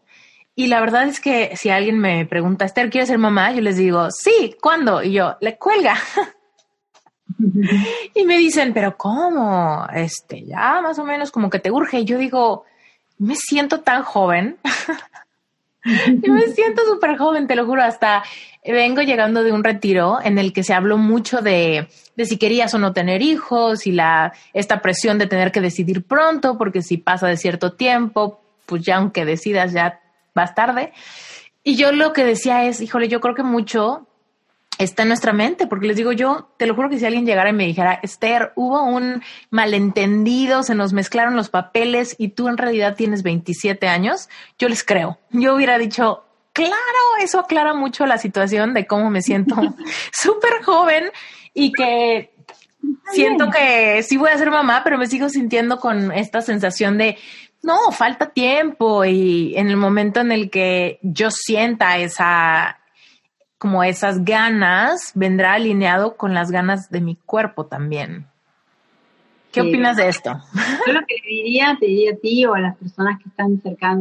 [0.54, 3.52] Y la verdad es que si alguien me pregunta, Esther, ¿quieres ser mamá?
[3.52, 5.02] Yo les digo, sí, ¿cuándo?
[5.02, 5.96] Y yo, le cuelga.
[8.14, 9.86] y me dicen, pero ¿cómo?
[9.92, 12.00] Este, ya más o menos como que te urge.
[12.00, 12.64] Y yo digo,
[13.20, 14.56] me siento tan joven.
[15.84, 17.82] yo me siento súper joven, te lo juro.
[17.82, 18.24] Hasta
[18.64, 22.72] vengo llegando de un retiro en el que se habló mucho de, de si querías
[22.74, 26.96] o no tener hijos y la, esta presión de tener que decidir pronto, porque si
[26.96, 30.00] pasa de cierto tiempo, pues ya aunque decidas ya
[30.34, 30.92] vas tarde.
[31.62, 34.06] Y yo lo que decía es, híjole, yo creo que mucho
[34.80, 37.50] está en nuestra mente, porque les digo yo, te lo juro que si alguien llegara
[37.50, 42.56] y me dijera, Esther, hubo un malentendido, se nos mezclaron los papeles y tú en
[42.56, 45.18] realidad tienes 27 años, yo les creo.
[45.32, 46.24] Yo hubiera dicho,
[46.54, 46.74] claro,
[47.22, 49.54] eso aclara mucho la situación de cómo me siento
[50.12, 51.10] súper joven
[51.52, 52.32] y que
[53.12, 57.18] siento que sí voy a ser mamá, pero me sigo sintiendo con esta sensación de,
[57.62, 62.79] no, falta tiempo y en el momento en el que yo sienta esa
[63.60, 68.24] como esas ganas, vendrá alineado con las ganas de mi cuerpo también.
[69.52, 70.30] ¿Qué opinas de esto?
[70.86, 74.00] Yo lo que diría, te diría a ti o a las personas que están cerca,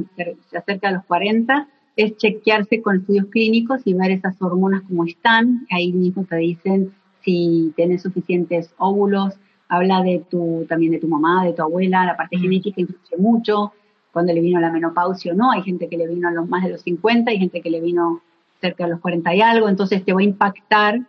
[0.50, 5.04] se acerca a los 40, es chequearse con estudios clínicos y ver esas hormonas como
[5.04, 5.68] están.
[5.72, 6.94] Ahí mismo te dicen
[7.26, 9.34] si tienes suficientes óvulos,
[9.68, 12.42] habla de tu, también de tu mamá, de tu abuela, la parte mm.
[12.42, 13.74] genética influye mucho,
[14.14, 16.64] cuando le vino la menopausia o no, hay gente que le vino a los más
[16.64, 18.22] de los 50, hay gente que le vino
[18.60, 21.02] cerca de los 40 y algo, entonces te va a impactar,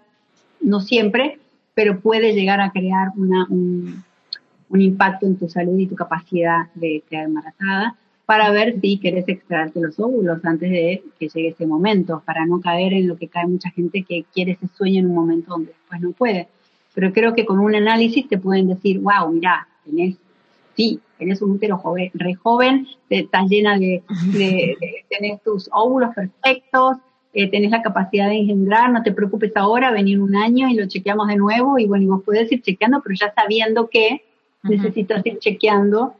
[0.61, 1.39] no siempre,
[1.75, 4.05] pero puede llegar a crear una, un,
[4.73, 9.81] impacto en tu salud y tu capacidad de quedar embarazada para ver si querés extraerte
[9.81, 13.47] los óvulos antes de que llegue ese momento, para no caer en lo que cae
[13.47, 16.49] mucha gente que quiere ese sueño en un momento donde después no puede.
[16.95, 20.17] Pero creo que con un análisis te pueden decir, wow, mira, tenés,
[20.77, 26.15] sí, tenés un útero joven, re joven, estás llena de, de, de tenés tus óvulos
[26.15, 26.99] perfectos,
[27.33, 30.87] eh, tenés la capacidad de engendrar, no te preocupes ahora, venir un año y lo
[30.87, 34.25] chequeamos de nuevo y bueno, y vos puedes ir chequeando, pero ya sabiendo que
[34.63, 36.15] necesitas ir chequeando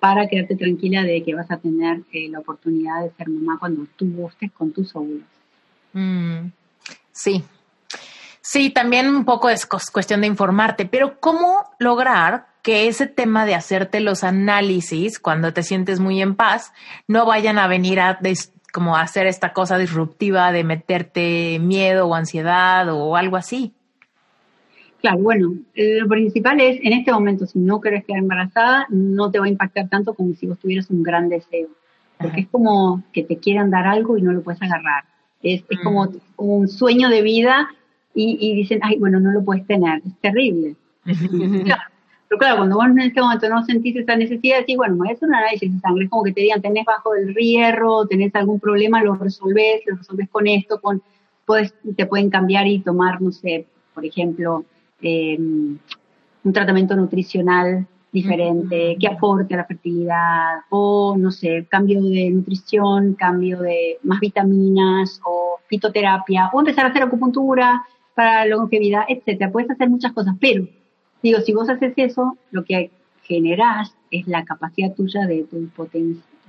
[0.00, 3.86] para quedarte tranquila de que vas a tener eh, la oportunidad de ser mamá cuando
[3.96, 5.24] tú gustes con tus óvulos.
[5.92, 6.48] Mm,
[7.12, 7.42] sí,
[8.40, 13.54] sí, también un poco es cuestión de informarte, pero ¿cómo lograr que ese tema de
[13.54, 16.72] hacerte los análisis cuando te sientes muy en paz
[17.08, 18.18] no vayan a venir a
[18.70, 23.74] como hacer esta cosa disruptiva de meterte miedo o ansiedad o algo así.
[25.00, 29.38] Claro, bueno, lo principal es, en este momento, si no quieres quedar embarazada, no te
[29.38, 31.68] va a impactar tanto como si vos tuvieras un gran deseo,
[32.18, 35.04] porque es como que te quieran dar algo y no lo puedes agarrar.
[35.42, 36.18] Es, es como mm.
[36.36, 37.70] un sueño de vida
[38.14, 40.76] y, y, dicen, ay, bueno, no lo puedes tener, es terrible.
[42.30, 45.08] Pero claro, cuando vos en este momento no sentís esa necesidad, decís, bueno, me voy
[45.08, 48.06] a hacer un análisis de sangre, es como que te digan, tenés bajo el hierro,
[48.06, 51.02] tenés algún problema, lo resolvés, lo resolvés con esto, con,
[51.44, 54.64] puedes, te pueden cambiar y tomar, no sé, por ejemplo,
[55.02, 55.76] em,
[56.44, 63.14] un tratamiento nutricional diferente, que aporte a la fertilidad, o no sé, cambio de nutrición,
[63.14, 69.50] cambio de más vitaminas, o fitoterapia, o empezar a hacer acupuntura para la longevidad, etcétera.
[69.50, 70.64] Puedes hacer muchas cosas, pero
[71.22, 72.90] Digo, si vos haces eso, lo que
[73.22, 75.68] generás es la capacidad tuya de tu,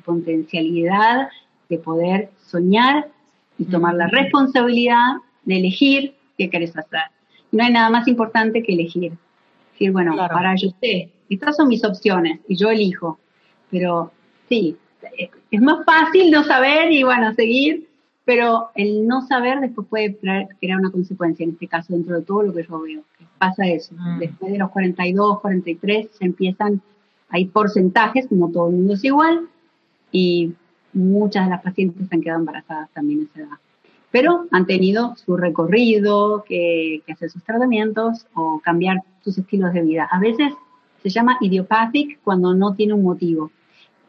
[0.03, 1.29] potencialidad
[1.69, 3.09] de poder soñar
[3.57, 7.01] y tomar la responsabilidad de elegir qué querés hacer.
[7.51, 9.13] No hay nada más importante que elegir.
[9.73, 13.19] Decir, bueno, para yo sé, estas son mis opciones y yo elijo.
[13.69, 14.11] Pero
[14.49, 14.75] sí,
[15.51, 17.87] es más fácil no saber y bueno, seguir,
[18.25, 22.43] pero el no saber después puede crear una consecuencia, en este caso dentro de todo
[22.43, 23.03] lo que yo veo
[23.37, 23.95] pasa eso.
[23.97, 24.19] Mm.
[24.19, 26.81] Después de los 42, 43 se empiezan,
[27.29, 29.47] hay porcentajes, como todo el mundo es igual,
[30.11, 30.53] y
[30.93, 33.57] muchas de las pacientes se han quedado embarazadas también a esa edad.
[34.11, 39.81] pero han tenido su recorrido, que, que hacer sus tratamientos o cambiar sus estilos de
[39.81, 40.07] vida.
[40.11, 40.53] A veces
[41.01, 43.51] se llama idiopathic cuando no tiene un motivo.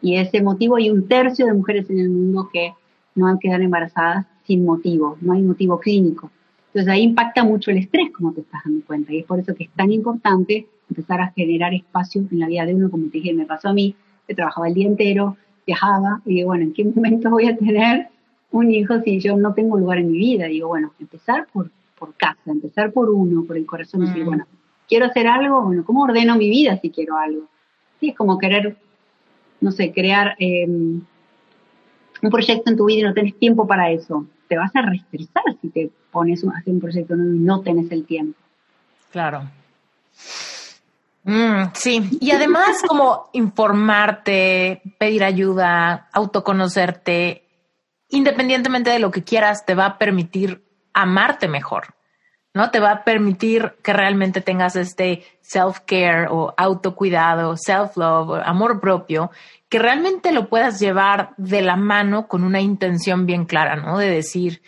[0.02, 2.74] Y ese motivo hay un tercio de mujeres en el mundo que
[3.14, 6.30] no han quedado embarazadas sin motivo, no hay motivo clínico.
[6.68, 9.12] Entonces ahí impacta mucho el estrés, como te estás dando cuenta.
[9.12, 12.64] Y es por eso que es tan importante empezar a generar espacio en la vida
[12.64, 13.94] de uno, como te dije, me pasó a mí,
[14.26, 15.36] que trabajaba el día entero,
[15.66, 18.08] viajaba, y digo, bueno, ¿en qué momento voy a tener
[18.50, 20.46] un hijo si yo no tengo lugar en mi vida?
[20.46, 24.26] digo, bueno, empezar por, por casa, empezar por uno, por el corazón, y decir, mm.
[24.26, 24.46] bueno,
[24.88, 27.48] quiero hacer algo, bueno, ¿cómo ordeno mi vida si quiero algo?
[28.00, 28.76] Sí, es como querer,
[29.60, 30.66] no sé, crear eh,
[32.22, 34.26] un proyecto en tu vida y no tenés tiempo para eso.
[34.48, 38.06] Te vas a restresar si te pones a hacer un proyecto y no tenés el
[38.06, 38.38] tiempo.
[39.10, 39.42] Claro.
[41.24, 47.44] Mm, sí, y además como informarte, pedir ayuda, autoconocerte,
[48.08, 50.62] independientemente de lo que quieras, te va a permitir
[50.92, 51.94] amarte mejor,
[52.54, 52.70] ¿no?
[52.70, 59.30] Te va a permitir que realmente tengas este self-care o autocuidado, self-love, amor propio,
[59.68, 63.98] que realmente lo puedas llevar de la mano con una intención bien clara, ¿no?
[63.98, 64.62] De decir,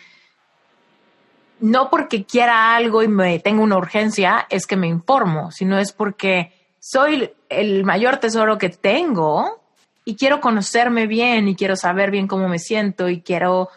[1.59, 5.91] no porque quiera algo y me tenga una urgencia es que me informo, sino es
[5.91, 9.61] porque soy el mayor tesoro que tengo
[10.03, 13.69] y quiero conocerme bien y quiero saber bien cómo me siento y quiero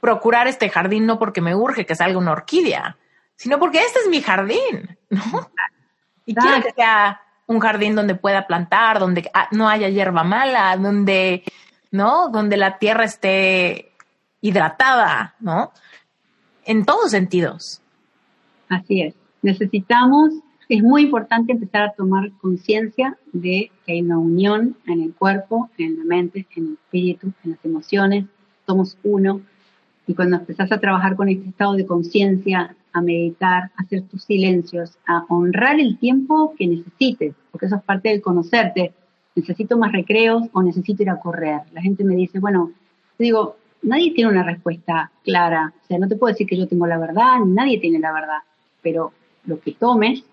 [0.00, 2.96] procurar este jardín no porque me urge que salga una orquídea,
[3.40, 5.50] sino porque este es mi jardín, ¿no?
[6.26, 11.42] Y quiero que sea un jardín donde pueda plantar, donde no haya hierba mala, donde,
[11.90, 12.28] ¿no?
[12.28, 13.92] Donde la tierra esté
[14.40, 15.72] hidratada, ¿no?
[16.64, 17.80] en todos sentidos.
[18.68, 19.14] Así es.
[19.42, 20.34] Necesitamos,
[20.68, 25.70] es muy importante empezar a tomar conciencia de que hay una unión en el cuerpo,
[25.78, 28.26] en la mente, en el espíritu, en las emociones.
[28.66, 29.40] Somos uno.
[30.10, 34.24] Y cuando empezás a trabajar con este estado de conciencia, a meditar, a hacer tus
[34.24, 38.92] silencios, a honrar el tiempo que necesites, porque eso es parte del conocerte.
[39.36, 41.60] Necesito más recreos o necesito ir a correr.
[41.72, 42.72] La gente me dice, bueno,
[43.20, 45.72] digo, nadie tiene una respuesta clara.
[45.80, 48.12] O sea, no te puedo decir que yo tengo la verdad, ni nadie tiene la
[48.12, 48.38] verdad.
[48.82, 49.12] Pero
[49.46, 50.24] lo que tomes,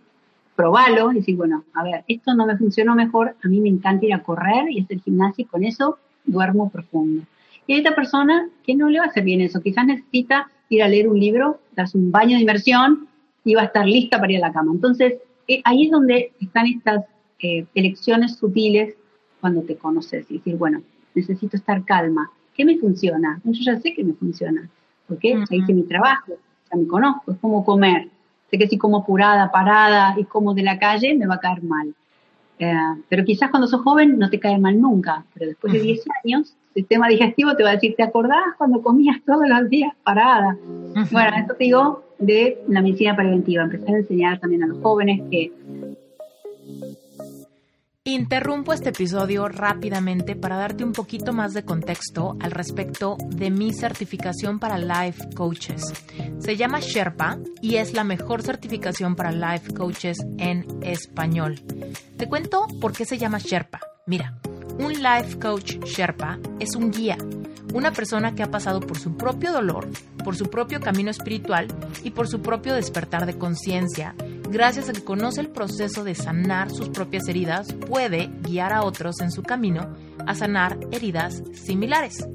[0.55, 4.07] probalo y decir, bueno, a ver, esto no me funcionó mejor, a mí me encanta
[4.07, 7.25] ir a correr y hacer gimnasia y con eso duermo profundo.
[7.67, 10.83] Y hay esta persona que no le va a hacer bien eso, quizás necesita ir
[10.83, 13.07] a leer un libro, darse un baño de inmersión
[13.43, 14.71] y va a estar lista para ir a la cama.
[14.73, 15.15] Entonces,
[15.47, 17.05] eh, ahí es donde están estas
[17.39, 18.95] eh, elecciones sutiles
[19.39, 20.81] cuando te conoces y decir, bueno,
[21.13, 23.39] necesito estar calma, ¿Qué me funciona?
[23.43, 24.67] Yo ya sé que me funciona.
[25.07, 25.43] porque qué?
[25.47, 26.33] Ya hice mi trabajo,
[26.71, 28.09] ya me conozco, es como comer.
[28.49, 31.61] Sé que si como apurada, parada y como de la calle, me va a caer
[31.61, 31.93] mal.
[32.57, 32.73] Eh,
[33.07, 36.55] pero quizás cuando sos joven no te cae mal nunca, pero después de 10 años,
[36.77, 40.55] sistema digestivo te va a decir, ¿te acordás cuando comías todos los días parada?
[41.11, 45.21] Bueno, esto te digo de la medicina preventiva, empezar a enseñar también a los jóvenes
[45.31, 45.51] que
[48.03, 53.73] Interrumpo este episodio rápidamente para darte un poquito más de contexto al respecto de mi
[53.73, 56.05] certificación para Life Coaches.
[56.39, 61.59] Se llama Sherpa y es la mejor certificación para Life Coaches en español.
[62.17, 63.81] Te cuento por qué se llama Sherpa.
[64.05, 64.39] Mira,
[64.79, 67.17] un Life Coach Sherpa es un guía,
[67.73, 69.87] una persona que ha pasado por su propio dolor,
[70.23, 71.67] por su propio camino espiritual
[72.03, 74.15] y por su propio despertar de conciencia
[74.49, 79.19] gracias a que conoce el proceso de sanar sus propias heridas, puede guiar a otros
[79.21, 82.27] en su camino a sanar heridas similares.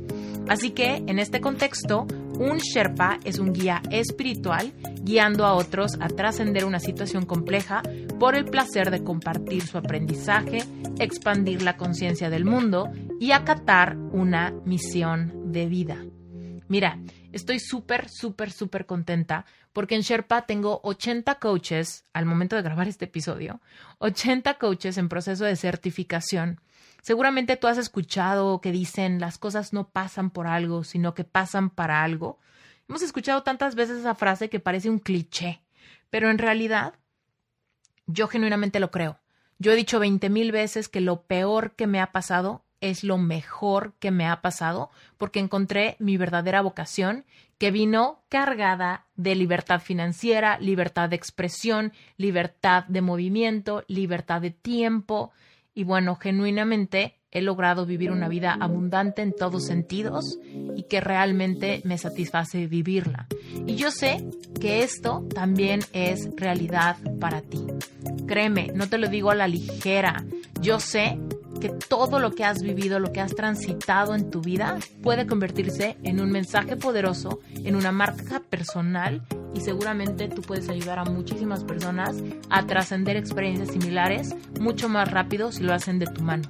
[0.48, 2.06] Así que, en este contexto,
[2.42, 4.72] un Sherpa es un guía espiritual
[5.02, 7.82] guiando a otros a trascender una situación compleja
[8.18, 10.58] por el placer de compartir su aprendizaje,
[10.98, 12.90] expandir la conciencia del mundo
[13.20, 16.04] y acatar una misión de vida.
[16.68, 16.98] Mira,
[17.32, 22.88] estoy súper, súper, súper contenta porque en Sherpa tengo 80 coaches al momento de grabar
[22.88, 23.60] este episodio,
[23.98, 26.60] 80 coaches en proceso de certificación.
[27.02, 31.70] Seguramente tú has escuchado que dicen las cosas no pasan por algo, sino que pasan
[31.70, 32.38] para algo.
[32.88, 35.62] Hemos escuchado tantas veces esa frase que parece un cliché,
[36.10, 36.94] pero en realidad
[38.06, 39.18] yo genuinamente lo creo.
[39.58, 43.16] Yo he dicho 20 mil veces que lo peor que me ha pasado es lo
[43.16, 47.24] mejor que me ha pasado porque encontré mi verdadera vocación
[47.56, 55.30] que vino cargada de libertad financiera, libertad de expresión, libertad de movimiento, libertad de tiempo
[55.74, 60.38] y bueno, genuinamente he logrado vivir una vida abundante en todos sentidos
[60.76, 63.26] y que realmente me satisface vivirla.
[63.66, 64.28] Y yo sé
[64.60, 67.64] que esto también es realidad para ti.
[68.26, 70.24] Créeme, no te lo digo a la ligera.
[70.60, 71.18] Yo sé
[71.60, 75.96] que todo lo que has vivido, lo que has transitado en tu vida, puede convertirse
[76.02, 79.22] en un mensaje poderoso, en una marca personal
[79.54, 82.16] y seguramente tú puedes ayudar a muchísimas personas
[82.50, 86.48] a trascender experiencias similares mucho más rápido si lo hacen de tu mano.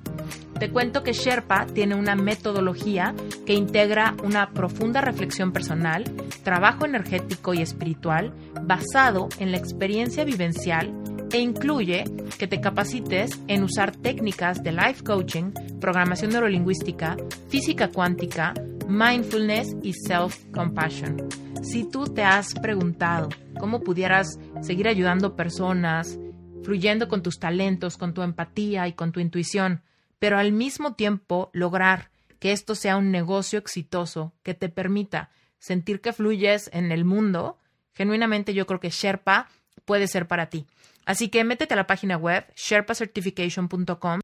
[0.59, 3.15] Te cuento que Sherpa tiene una metodología
[3.47, 6.05] que integra una profunda reflexión personal,
[6.45, 8.33] trabajo energético y espiritual
[8.63, 10.93] basado en la experiencia vivencial
[11.33, 12.05] e incluye
[12.39, 17.17] que te capacites en usar técnicas de life coaching, programación neurolingüística,
[17.49, 18.55] física cuántica,
[18.89, 21.29] mindfulness y self-compassion.
[21.63, 26.19] Si tú te has preguntado cómo pudieras seguir ayudando personas,
[26.63, 29.83] fluyendo con tus talentos, con tu empatía y con tu intuición,
[30.19, 36.01] pero al mismo tiempo lograr que esto sea un negocio exitoso que te permita sentir
[36.01, 37.59] que fluyes en el mundo,
[37.95, 39.49] genuinamente yo creo que Sherpa
[39.85, 40.67] puede ser para ti.
[41.05, 44.21] Así que métete a la página web sherpacertification.com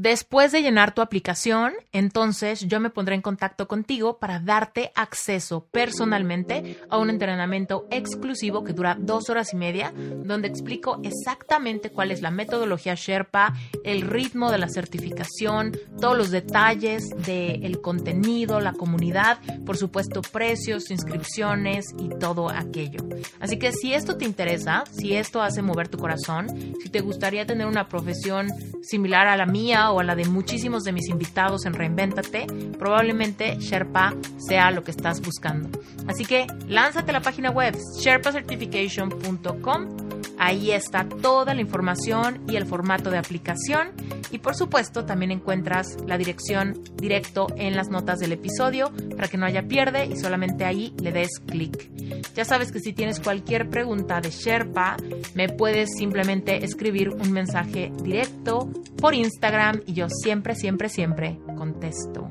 [0.00, 5.66] Después de llenar tu aplicación, entonces yo me pondré en contacto contigo para darte acceso
[5.72, 9.92] personalmente a un entrenamiento exclusivo que dura dos horas y media,
[10.24, 16.30] donde explico exactamente cuál es la metodología Sherpa, el ritmo de la certificación, todos los
[16.30, 23.00] detalles del contenido, la comunidad, por supuesto precios, inscripciones y todo aquello.
[23.40, 26.46] Así que si esto te interesa, si esto hace mover tu corazón,
[26.80, 28.46] si te gustaría tener una profesión
[28.80, 32.46] similar a la mía, o a la de muchísimos de mis invitados en Reinvéntate,
[32.78, 35.68] probablemente Sherpa sea lo que estás buscando.
[36.06, 42.66] Así que lánzate a la página web sherpacertification.com Ahí está toda la información y el
[42.66, 43.92] formato de aplicación.
[44.30, 49.36] Y por supuesto, también encuentras la dirección directo en las notas del episodio para que
[49.36, 51.90] no haya pierde y solamente ahí le des clic.
[52.34, 54.96] Ya sabes que si tienes cualquier pregunta de Sherpa,
[55.34, 58.70] me puedes simplemente escribir un mensaje directo
[59.00, 62.30] por Instagram y yo siempre, siempre, siempre contesto.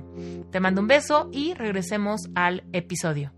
[0.52, 3.37] Te mando un beso y regresemos al episodio.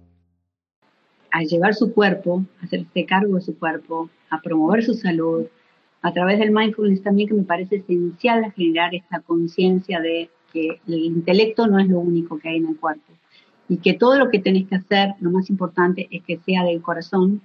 [1.31, 5.45] Al llevar su cuerpo, hacerse cargo de su cuerpo, a promover su salud,
[6.01, 10.99] a través del mindfulness también que me parece esencial generar esta conciencia de que el
[10.99, 13.13] intelecto no es lo único que hay en el cuerpo
[13.69, 16.81] y que todo lo que tenés que hacer, lo más importante es que sea del
[16.81, 17.41] corazón,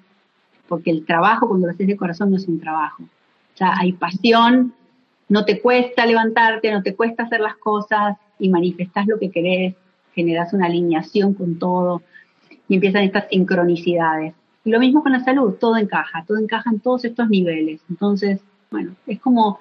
[0.67, 3.03] porque el trabajo cuando lo haces de corazón no es un trabajo.
[3.03, 4.75] O sea, hay pasión,
[5.29, 9.75] no te cuesta levantarte, no te cuesta hacer las cosas y manifestás lo que querés,
[10.15, 12.03] generas una alineación con todo
[12.69, 14.35] y empiezan estas sincronicidades.
[14.65, 17.83] Y lo mismo con la salud, todo encaja, todo encaja en todos estos niveles.
[17.91, 18.41] Entonces,
[18.71, 19.59] bueno, es como,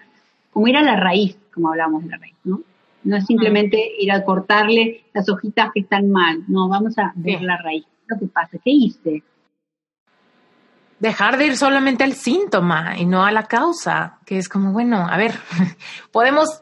[0.52, 2.62] como ir a la raíz, como hablamos de la raíz, ¿no?
[3.04, 7.42] No es simplemente ir a cortarle las hojitas que están mal, no, vamos a ver
[7.42, 7.86] la raíz.
[8.08, 9.24] Lo que pasa, ¿qué hice?
[11.00, 15.06] Dejar de ir solamente al síntoma y no a la causa, que es como, bueno,
[15.06, 15.34] a ver,
[16.14, 16.62] podemos,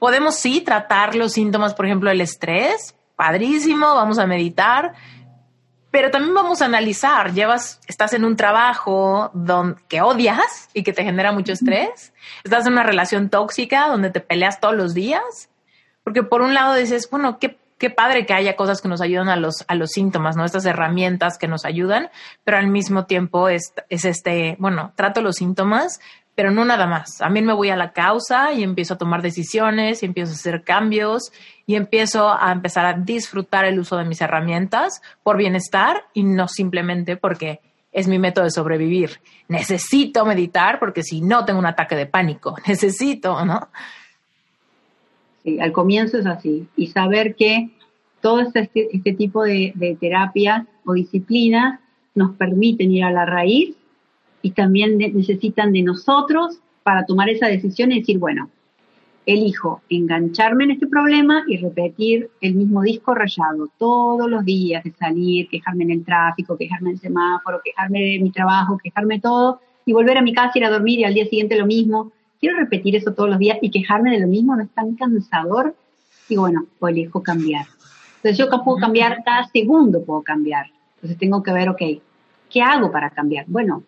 [0.00, 4.94] podemos sí tratar los síntomas, por ejemplo, el estrés, padrísimo, vamos a meditar,
[5.90, 10.92] pero también vamos a analizar, llevas, estás en un trabajo donde, que odias y que
[10.92, 12.12] te genera mucho estrés,
[12.44, 15.50] estás en una relación tóxica donde te peleas todos los días,
[16.04, 19.28] porque por un lado dices, bueno, qué, qué padre que haya cosas que nos ayudan
[19.28, 20.44] a los, a los síntomas, ¿no?
[20.44, 22.10] Estas herramientas que nos ayudan,
[22.44, 26.00] pero al mismo tiempo es, es este, bueno, trato los síntomas,
[26.34, 27.18] pero no nada más.
[27.18, 30.62] También me voy a la causa y empiezo a tomar decisiones y empiezo a hacer
[30.62, 31.32] cambios
[31.70, 36.48] y empiezo a empezar a disfrutar el uso de mis herramientas por bienestar y no
[36.48, 37.60] simplemente porque
[37.92, 39.20] es mi método de sobrevivir.
[39.46, 43.68] Necesito meditar porque si no tengo un ataque de pánico, necesito, ¿no?
[45.44, 46.66] Sí, al comienzo es así.
[46.74, 47.70] Y saber que
[48.20, 51.78] todo este, este tipo de, de terapias o disciplinas
[52.16, 53.76] nos permiten ir a la raíz
[54.42, 58.50] y también necesitan de nosotros para tomar esa decisión y decir, bueno,
[59.26, 64.92] elijo engancharme en este problema y repetir el mismo disco rayado todos los días de
[64.92, 69.20] salir, quejarme en el tráfico, quejarme en el semáforo, quejarme de mi trabajo, quejarme de
[69.20, 72.12] todo y volver a mi casa, ir a dormir y al día siguiente lo mismo.
[72.40, 75.74] Quiero repetir eso todos los días y quejarme de lo mismo, no es tan cansador.
[76.28, 77.66] Y bueno, o elijo cambiar.
[78.16, 80.66] Entonces yo puedo cambiar cada segundo, puedo cambiar.
[80.96, 81.82] Entonces tengo que ver, ok,
[82.50, 83.46] ¿qué hago para cambiar?
[83.48, 83.82] Bueno,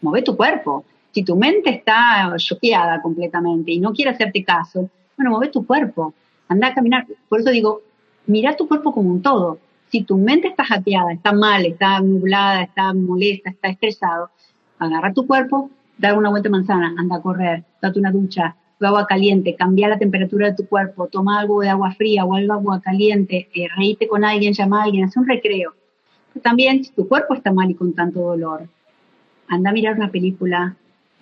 [0.00, 0.84] mueve tu cuerpo.
[1.14, 6.12] Si tu mente está choqueada completamente y no quiere hacerte caso, bueno, mueve tu cuerpo.
[6.48, 7.06] Anda a caminar.
[7.28, 7.82] Por eso digo,
[8.26, 9.58] mira tu cuerpo como un todo.
[9.88, 14.30] Si tu mente está hackeada, está mal, está nublada, está molesta, está estresado,
[14.78, 18.56] agarra tu cuerpo, da una vuelta manzana, anda a correr, date una ducha,
[18.86, 22.54] agua caliente, cambia la temperatura de tu cuerpo, toma algo de agua fría o algo
[22.54, 25.74] de agua caliente, eh, reíte con alguien, llama a alguien, haz un recreo.
[26.42, 28.68] también si tu cuerpo está mal y con tanto dolor,
[29.48, 30.76] anda a mirar una película,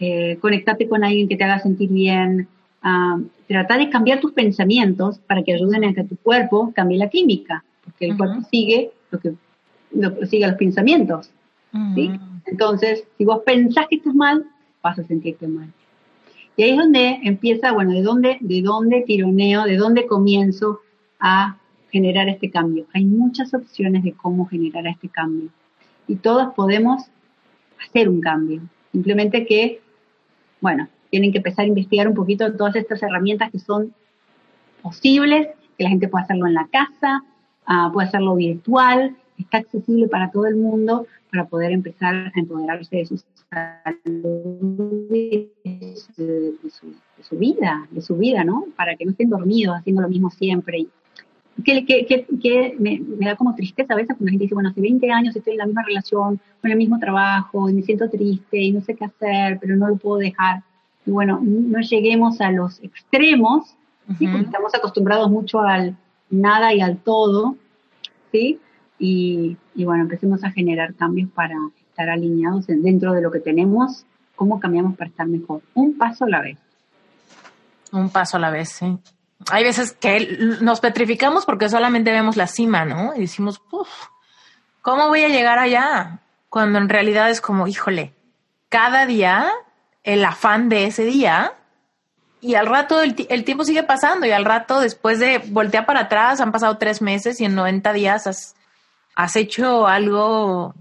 [0.04, 2.48] eh, conectate con alguien que te haga sentir bien,
[2.82, 7.08] a tratar de cambiar tus pensamientos para que ayuden a que tu cuerpo cambie la
[7.08, 9.34] química, porque el cuerpo sigue lo que
[9.92, 11.30] lo, sigue los pensamientos.
[11.94, 12.10] ¿sí?
[12.46, 14.44] Entonces, si vos pensás que estás mal,
[14.82, 15.68] vas a sentirte mal.
[16.56, 20.80] Y ahí es donde empieza, bueno, de dónde, de dónde tironeo, de dónde comienzo
[21.20, 21.58] a
[21.92, 22.86] generar este cambio.
[22.92, 25.50] Hay muchas opciones de cómo generar este cambio.
[26.08, 27.04] Y todos podemos
[27.78, 28.62] hacer un cambio.
[28.90, 29.80] Simplemente que,
[30.62, 33.92] bueno, tienen que empezar a investigar un poquito todas estas herramientas que son
[34.80, 37.22] posibles, que la gente puede hacerlo en la casa,
[37.68, 43.06] uh, hacerlo virtual, está accesible para todo el mundo para poder empezar a empoderarse de
[43.06, 45.50] su salud, de
[47.22, 48.66] su, vida, de su vida, ¿no?
[48.76, 50.86] Para que no estén dormidos haciendo lo mismo siempre.
[51.64, 54.80] Que, que, que, me, da como tristeza a veces cuando la gente dice, bueno, hace
[54.80, 58.58] 20 años estoy en la misma relación, con el mismo trabajo, y me siento triste
[58.58, 60.62] y no sé qué hacer, pero no lo puedo dejar.
[61.04, 63.76] Y bueno, no lleguemos a los extremos,
[64.06, 65.96] porque estamos acostumbrados mucho al
[66.30, 67.56] nada y al todo,
[68.32, 68.58] ¿sí?
[69.04, 71.56] y, bueno, empecemos a generar cambios para
[71.88, 76.28] estar alineados dentro de lo que tenemos, cómo cambiamos para estar mejor, un paso a
[76.28, 76.56] la vez.
[77.90, 78.96] Un paso a la vez, sí.
[79.50, 83.14] Hay veces que nos petrificamos porque solamente vemos la cima, ¿no?
[83.16, 83.88] Y decimos, Uf,
[84.80, 86.20] ¿cómo voy a llegar allá?
[86.48, 88.14] Cuando en realidad es como, híjole,
[88.68, 89.50] cada día
[90.04, 91.54] el afán de ese día
[92.40, 93.14] y al rato el,
[93.44, 97.40] tiempo sigue pasando y al rato después de voltear para atrás han pasado tres meses
[97.40, 98.54] y en 90 días
[99.14, 100.74] has hecho algo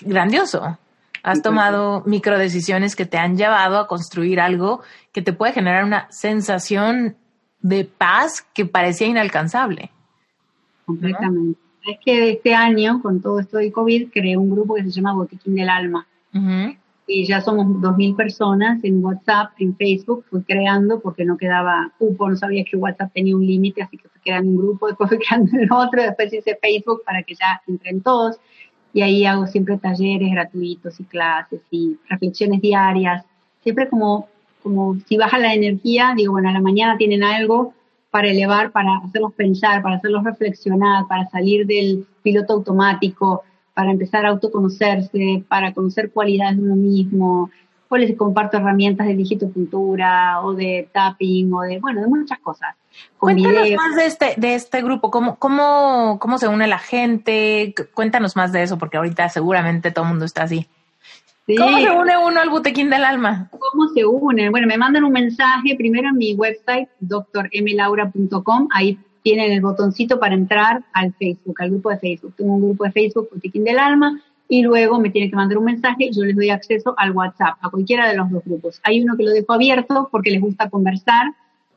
[0.00, 0.78] grandioso.
[1.22, 4.80] Has tomado micro decisiones que te han llevado a construir algo
[5.12, 7.16] que te puede generar una sensación
[7.60, 9.90] de paz que parecía inalcanzable.
[10.86, 11.58] Completamente.
[11.86, 15.14] Es que este año, con todo esto de COVID, creé un grupo que se llama
[15.14, 16.06] Botiquín del Alma
[17.10, 22.28] y ya somos 2.000 personas en WhatsApp, en Facebook, fui creando porque no quedaba cupo,
[22.30, 25.18] no sabía que WhatsApp tenía un límite, así que fui creando un grupo, después fui
[25.18, 28.38] creando el otro, después hice Facebook para que ya entren todos
[28.92, 33.24] y ahí hago siempre talleres gratuitos y clases y reflexiones diarias,
[33.62, 34.28] siempre como,
[34.62, 37.74] como si baja la energía, digo, bueno, a la mañana tienen algo
[38.10, 44.26] para elevar, para hacerlos pensar, para hacerlos reflexionar, para salir del piloto automático, para empezar
[44.26, 47.50] a autoconocerse, para conocer cualidades de uno mismo.
[47.88, 52.76] O les comparto herramientas de digitopuntura o de tapping o de, bueno, de muchas cosas.
[53.18, 58.34] Cuéntanos más de este, de este grupo, ¿Cómo, cómo, cómo se une la gente, cuéntanos
[58.34, 60.66] más de eso, porque ahorita seguramente todo el mundo está así.
[61.58, 63.50] ¿Cómo se une uno al Botequín del Alma?
[63.50, 64.50] ¿Cómo se une?
[64.50, 70.34] Bueno, me mandan un mensaje primero en mi website, drmlaura.com, ahí tienen el botoncito para
[70.34, 72.34] entrar al Facebook, al grupo de Facebook.
[72.36, 75.64] Tengo un grupo de Facebook, Botiquín del Alma, y luego me tienen que mandar un
[75.64, 78.80] mensaje y yo les doy acceso al WhatsApp, a cualquiera de los dos grupos.
[78.82, 81.34] Hay uno que lo dejo abierto porque les gusta conversar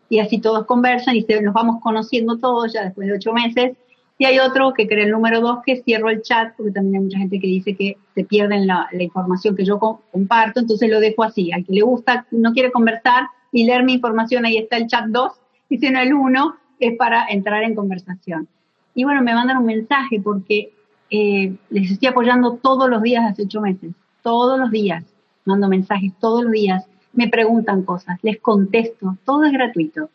[0.10, 3.78] y así todos conversan y se, nos vamos conociendo todos ya después de ocho meses.
[4.18, 7.01] Y hay otro que crea el número dos que cierro el chat porque también hay
[7.01, 11.24] mucha gente que dice que se pierden la, información que yo comparto, entonces lo dejo
[11.24, 11.51] así.
[11.51, 15.06] Al que le gusta, no quiere conversar y leer mi información, ahí está el chat
[15.08, 15.32] 2
[15.70, 18.47] y si no el 1 es para entrar en conversación.
[18.95, 20.72] Y bueno, me mandan un mensaje porque
[21.10, 23.91] eh, les estoy apoyando todos los días hace ocho meses,
[24.22, 25.04] todos los días,
[25.45, 30.09] mando mensajes todos los días, me preguntan cosas, les contesto, todo es gratuito.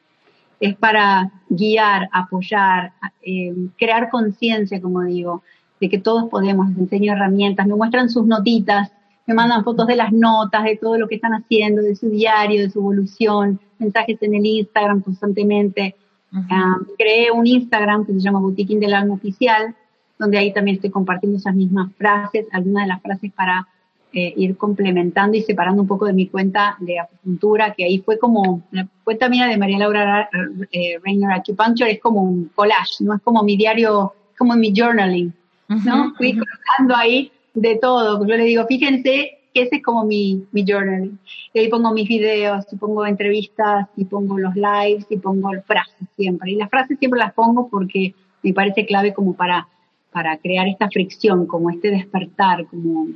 [0.61, 2.93] Es para guiar, apoyar,
[3.23, 5.43] eh, crear conciencia, como digo,
[5.81, 8.91] de que todos podemos, les enseño herramientas, me muestran sus notitas,
[9.27, 12.63] me mandan fotos de las notas, de todo lo que están haciendo, de su diario,
[12.63, 15.95] de su evolución, mensajes en el Instagram constantemente.
[16.33, 19.75] Ah, creé un Instagram que se llama Boutiquín del Alma Oficial,
[20.19, 23.69] donde ahí también estoy compartiendo esas mismas frases, algunas de las frases para
[24.13, 28.19] eh, ir complementando y separando un poco de mi cuenta de acupuntura, que ahí fue
[28.19, 30.31] como, la cuenta mía de María Laura
[30.73, 35.33] eh, Reiner Acupuncture es como un collage, no es como mi diario, como mi journaling,
[35.69, 36.15] ¿no?
[36.17, 41.11] Fui colocando ahí de todo, yo le digo, fíjense ese es como mi, mi journal.
[41.53, 46.09] Y ahí pongo mis videos, y pongo entrevistas, y pongo los lives, y pongo frases
[46.17, 46.53] siempre.
[46.53, 49.69] Y las frases siempre las pongo porque me parece clave como para,
[50.13, 53.09] para crear esta fricción, como este despertar, como,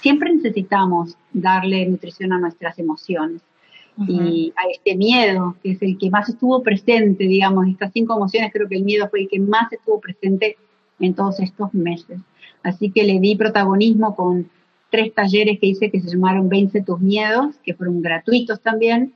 [0.00, 3.42] siempre necesitamos darle nutrición a nuestras emociones.
[4.08, 8.50] Y a este miedo, que es el que más estuvo presente, digamos, estas cinco emociones,
[8.50, 10.56] creo que el miedo fue el que más estuvo presente
[11.00, 12.18] en todos estos meses.
[12.62, 14.48] Así que le di protagonismo con
[14.90, 19.12] tres talleres que hice que se llamaron Vence tus miedos, que fueron gratuitos también.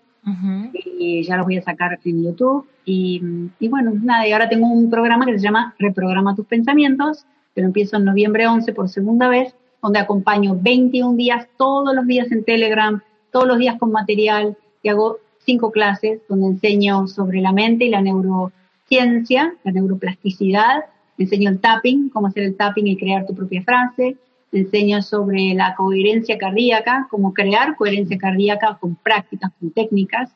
[0.98, 2.66] Y ya los voy a sacar en YouTube.
[2.85, 3.23] Y,
[3.69, 7.24] bueno, nada, y ahora tengo un programa que se llama Reprograma tus pensamientos,
[7.55, 9.55] que lo empiezo en noviembre 11 por segunda vez,
[9.85, 14.89] donde acompaño 21 días, todos los días en Telegram, todos los días con material y
[14.89, 20.86] hago cinco clases donde enseño sobre la mente y la neurociencia, la neuroplasticidad,
[21.19, 24.16] enseño el tapping, cómo hacer el tapping y crear tu propia frase,
[24.52, 30.31] enseño sobre la coherencia cardíaca, cómo crear coherencia cardíaca con prácticas, con técnicas,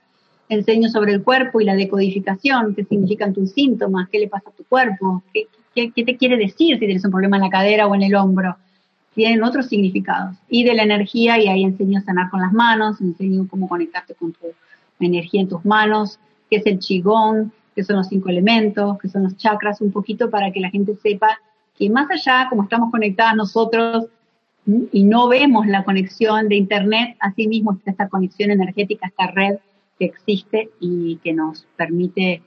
[0.50, 4.52] enseño sobre el cuerpo y la decodificación, qué significan tus síntomas, qué le pasa a
[4.52, 7.94] tu cuerpo, qué, qué, te quiere decir si tienes un problema en la cadera o
[7.94, 8.54] en el hombro.
[9.18, 10.36] Tienen otros significados.
[10.48, 14.14] Y de la energía, y ahí enseño a sanar con las manos, enseño cómo conectarte
[14.14, 14.46] con tu
[15.00, 19.24] energía en tus manos, qué es el qigong, qué son los cinco elementos, qué son
[19.24, 21.36] los chakras, un poquito para que la gente sepa
[21.76, 24.06] que más allá, como estamos conectadas nosotros
[24.92, 29.56] y no vemos la conexión de Internet, así mismo está esta conexión energética, esta red
[29.98, 32.40] que existe y que nos permite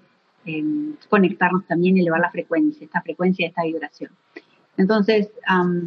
[0.45, 4.11] em, conectarnos también y elevar la frecuencia, esta frecuencia, esta vibración.
[4.77, 5.29] Entonces,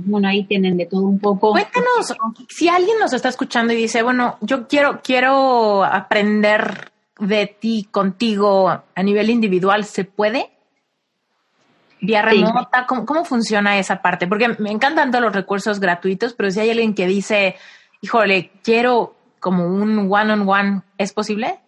[0.05, 1.53] bueno, ahí tienen de todo un poco.
[1.53, 2.15] Cuéntanos,
[2.49, 8.69] si alguien nos está escuchando y dice, bueno, yo quiero, quiero aprender de ti, contigo,
[8.69, 10.51] a nivel individual, ¿se puede?
[12.01, 14.27] Vía remota, ¿cómo, funciona esa parte?
[14.27, 17.57] Porque me encantan todos los recursos gratuitos, pero si hay alguien que dice,
[18.03, 21.61] híjole, quiero como un one-on-one, -on -one, ¿es posible?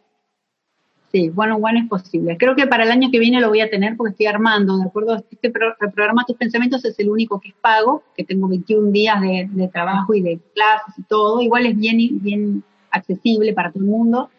[1.13, 2.37] Sí, one on one es posible.
[2.37, 4.85] Creo que para el año que viene lo voy a tener porque estoy armando, ¿de
[4.85, 5.17] acuerdo?
[5.31, 9.69] Este programa Tus Pensamientos es el único que es pago, que tengo 21 días de,
[9.73, 11.41] trabajo y de clases y todo.
[11.41, 14.31] Igual es bien, bien accesible para todo el mundo.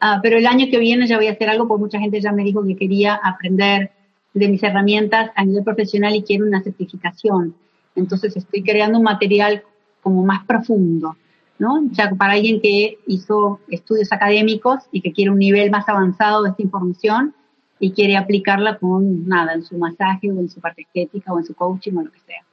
[0.00, 2.32] Ah, pero el año que viene ya voy a hacer algo porque mucha gente ya
[2.32, 3.92] me dijo que quería aprender
[4.34, 7.54] de mis herramientas a nivel profesional y quiero una certificación.
[7.94, 9.62] Entonces estoy creando un material
[10.02, 11.16] como más profundo.
[11.58, 11.82] ¿No?
[11.92, 16.50] Ya para alguien que hizo estudios académicos y que quiere un nivel más avanzado de
[16.50, 17.34] esta información
[17.78, 21.44] y quiere aplicarla con nada, en su masaje o en su parte estética o en
[21.44, 22.44] su coaching o lo que sea.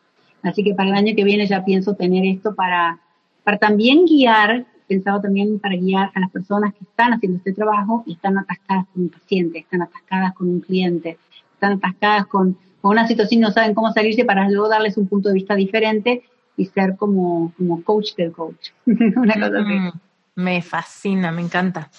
[0.41, 2.99] Así que para el año que viene ya pienso tener esto para,
[3.43, 8.03] para también guiar, pensado también para guiar a las personas que están haciendo este trabajo
[8.05, 11.17] y están atascadas con un paciente, están atascadas con un cliente,
[11.53, 15.07] están atascadas con, con una situación y no saben cómo salirse para luego darles un
[15.07, 16.23] punto de vista diferente
[16.59, 18.71] y ser como, como coach del coach.
[18.85, 19.73] Una cosa así.
[19.73, 19.91] Mm,
[20.35, 21.89] me fascina, me encanta.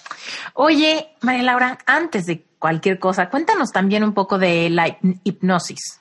[0.53, 5.99] Oye, María Laura, antes de cualquier cosa, cuéntanos también un poco de la hipnosis.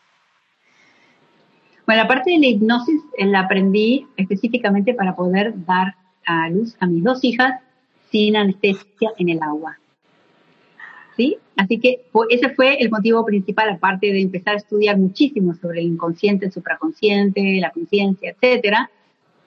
[1.86, 5.96] Bueno, la parte de la hipnosis eh, la aprendí específicamente para poder dar
[6.26, 7.62] a luz a mis dos hijas
[8.10, 9.79] sin anestesia en el agua.
[11.20, 11.36] ¿Sí?
[11.54, 15.88] Así que ese fue el motivo principal, aparte de empezar a estudiar muchísimo sobre el
[15.88, 18.90] inconsciente, el supraconsciente, la conciencia, etcétera.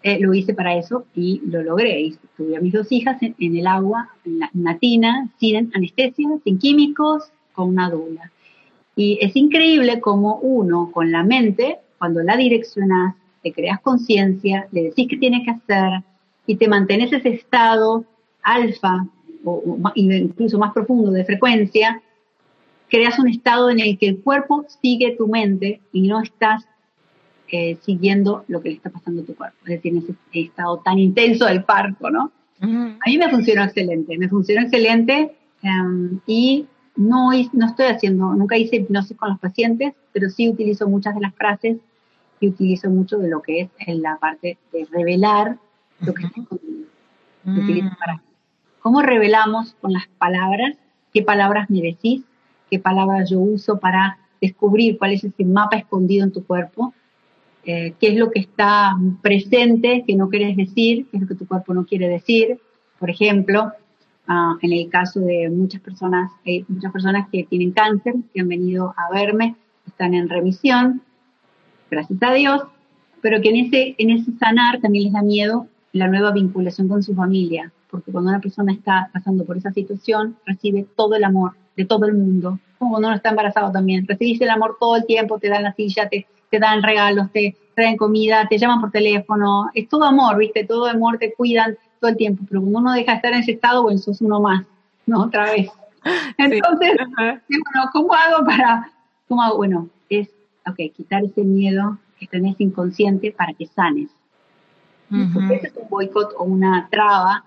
[0.03, 1.99] Eh, lo hice para eso y lo logré.
[1.99, 6.59] Y tuve a mis dos hijas en, el agua, en la, tina, sin anestesia, sin
[6.59, 8.31] químicos, con una dula.
[8.95, 14.83] Y es increíble como uno, con la mente, cuando la direccionas, te creas conciencia, le
[14.83, 16.03] decís qué tiene que hacer
[16.45, 18.05] y te mantienes ese estado
[18.43, 19.07] alfa
[19.43, 22.01] o, incluso más profundo de frecuencia,
[22.89, 26.65] creas un estado en el que el cuerpo sigue tu mente y no estás
[27.49, 29.57] eh, siguiendo lo que le está pasando a tu cuerpo.
[29.65, 32.31] Es decir, en ese estado tan intenso del parco, ¿no?
[32.61, 36.65] A mí me funcionó excelente, me funcionó excelente em, y
[36.95, 41.21] no, no estoy haciendo, nunca hice hipnosis con los pacientes, pero sí utilizo muchas de
[41.21, 41.77] las frases
[42.39, 45.57] y utilizo mucho de lo que es en la parte de revelar
[45.99, 46.85] lo que está escondido.
[47.45, 48.21] Utilizo para
[48.83, 50.75] ¿Cómo revelamos con las palabras?
[51.13, 52.21] ¿Qué palabras me decís?
[52.69, 56.93] ¿Qué palabras yo uso para descubrir cuál es ese mapa escondido en tu cuerpo?
[57.63, 61.07] Eh, ¿Qué es lo que está presente que no quieres decir?
[61.09, 62.59] ¿Qué es lo que tu cuerpo no quiere decir?
[62.99, 63.71] Por ejemplo,
[64.27, 68.49] ah, en el caso de muchas personas, hay muchas personas que tienen cáncer, que han
[68.49, 69.55] venido a verme,
[69.87, 71.01] están en remisión,
[71.89, 72.63] gracias a Dios,
[73.21, 77.01] pero que en ese, en ese sanar también les da miedo la nueva vinculación con
[77.01, 81.51] su familia, porque cuando una persona está pasando por esa situación, recibe todo el amor
[81.77, 85.05] de todo el mundo, como cuando uno está embarazado también, recibís el amor todo el
[85.05, 88.89] tiempo, te dan la silla, te, te dan regalos, te traen comida, te llaman por
[88.89, 90.65] teléfono, es todo amor, ¿viste?
[90.65, 93.51] Todo amor, te cuidan todo el tiempo, pero cuando uno deja de estar en ese
[93.51, 94.65] estado, bueno, sos uno más,
[95.05, 95.21] ¿no?
[95.21, 95.69] Otra vez.
[96.39, 98.91] Entonces, bueno, ¿cómo hago para,
[99.27, 99.57] cómo hago?
[99.57, 100.29] Bueno, es,
[100.65, 104.09] ok, quitar ese miedo que tenés inconsciente para que sanes.
[105.31, 107.43] Porque ese es un boicot o una traba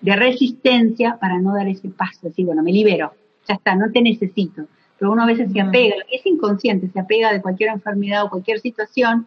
[0.00, 3.12] de resistencia para no dar ese paso, decir, bueno, me libero,
[3.46, 4.66] ya está, no te necesito.
[4.98, 8.60] Pero uno a veces se apega, es inconsciente, se apega de cualquier enfermedad o cualquier
[8.60, 9.26] situación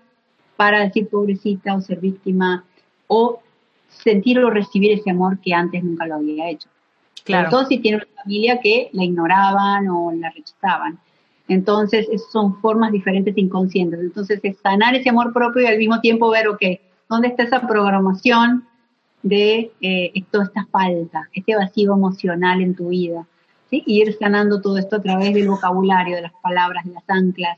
[0.55, 2.63] para decir pobrecita o ser víctima
[3.07, 3.41] o
[3.89, 6.69] sentir o recibir ese amor que antes nunca lo había hecho.
[7.23, 7.49] Claro.
[7.49, 10.99] Sobre todo si tiene una familia que la ignoraban o la rechazaban.
[11.47, 13.99] Entonces, son formas diferentes inconscientes.
[13.99, 16.61] Entonces, es sanar ese amor propio y al mismo tiempo ver, ok,
[17.09, 18.65] ¿dónde está esa programación
[19.23, 23.25] de eh, toda esta falta, este vacío emocional en tu vida.
[23.71, 27.57] Y ir sanando todo esto a través del vocabulario, de las palabras, de las anclas,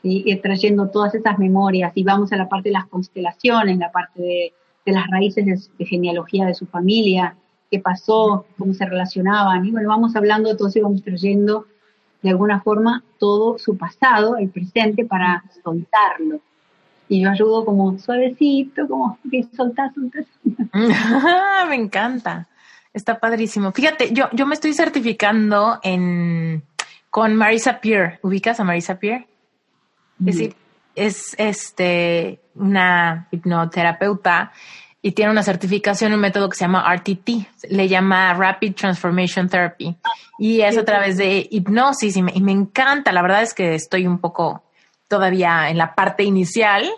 [0.00, 0.22] ¿sí?
[0.24, 1.92] ir trayendo todas esas memorias.
[1.94, 4.52] Y vamos a la parte de las constelaciones, la parte de,
[4.86, 7.36] las raíces de, genealogía de su familia,
[7.70, 9.66] qué pasó, cómo se relacionaban.
[9.66, 11.66] Y bueno, vamos hablando de todo eso y vamos trayendo
[12.22, 16.40] de alguna forma todo su pasado, el presente, para soltarlo.
[17.10, 20.26] Y yo ayudo como suavecito, como que soltás, soltás.
[21.68, 22.46] me encanta.
[22.94, 23.72] Está padrísimo.
[23.72, 26.62] Fíjate, yo, yo me estoy certificando en
[27.10, 28.20] con Marisa Peer.
[28.22, 29.26] ¿Ubicas a Marisa Peer?
[30.20, 30.54] Es decir,
[30.94, 34.52] es este una hipnoterapeuta
[35.02, 39.96] y tiene una certificación, un método que se llama RTT, le llama Rapid Transformation Therapy,
[40.38, 43.74] y es a través de hipnosis y me, y me, encanta, la verdad es que
[43.74, 44.62] estoy un poco
[45.10, 46.88] todavía en la parte inicial,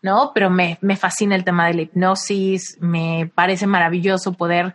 [0.00, 0.32] ¿no?
[0.34, 4.74] Pero me, me fascina el tema de la hipnosis, me parece maravilloso poder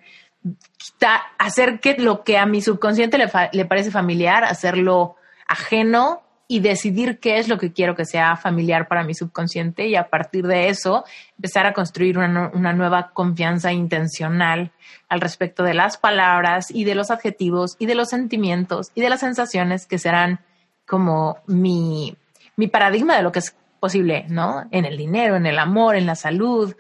[0.78, 5.16] quitar, hacer que lo que a mi subconsciente le, le parece familiar, hacerlo
[5.48, 9.96] ajeno y decidir qué es lo que quiero que sea familiar para mi subconsciente y
[9.96, 11.04] a partir de eso
[11.38, 14.72] empezar a construir una, una, nueva confianza intencional
[15.10, 19.10] al respecto de las palabras y de los adjetivos y de los sentimientos y de
[19.10, 20.42] las sensaciones que serán
[20.86, 22.18] como mi,
[22.56, 24.64] mi paradigma de lo que es posible, ¿no?
[24.72, 26.74] En el dinero, en el amor, en la salud,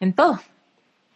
[0.00, 0.38] en todo.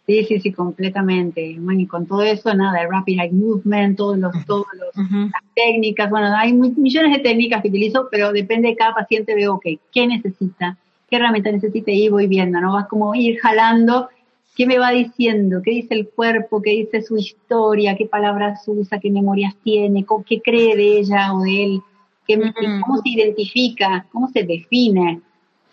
[0.07, 1.57] Sí, sí, sí, completamente.
[1.59, 5.43] Bueno, y con todo eso, nada, el Rapid Eye Movement, todos los, todos los, las
[5.53, 9.65] técnicas, bueno, hay millones de técnicas que utilizo, pero depende de cada paciente, veo, ok,
[9.91, 10.77] ¿qué necesita?
[11.09, 11.91] ¿Qué herramienta necesita?
[11.91, 12.73] Y voy viendo, ¿no?
[12.73, 14.07] Vas como ir jalando,
[14.55, 15.61] ¿qué me va diciendo?
[15.61, 16.61] ¿Qué dice el cuerpo?
[16.61, 17.97] ¿Qué dice su historia?
[17.97, 18.99] ¿Qué palabras usa?
[18.99, 20.05] ¿Qué memorias tiene?
[20.25, 21.81] ¿Qué cree de ella o de él?
[22.27, 22.39] ¿Qué,
[22.85, 24.05] ¿Cómo se identifica?
[24.11, 25.21] ¿Cómo se define?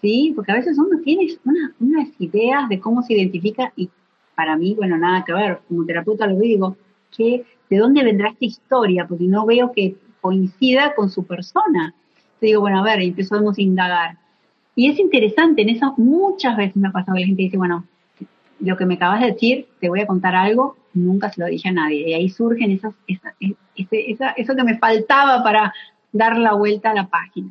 [0.01, 0.32] ¿Sí?
[0.36, 1.26] Porque a veces uno tiene
[1.81, 3.90] unas ideas de cómo se identifica y
[4.35, 6.76] para mí, bueno, nada que ver, como terapeuta lo digo,
[7.16, 11.94] que de dónde vendrá esta historia, porque no veo que coincida con su persona.
[12.14, 14.18] Entonces digo, bueno, a ver, empezamos a indagar.
[14.76, 17.85] Y es interesante, en eso muchas veces me ha pasado que la gente dice, bueno,
[18.60, 21.68] lo que me acabas de decir, te voy a contar algo, nunca se lo dije
[21.68, 22.09] a nadie.
[22.09, 22.94] Y ahí surgen esas,
[23.76, 25.72] eso que me faltaba para
[26.15, 27.51] dar la vuelta a la página.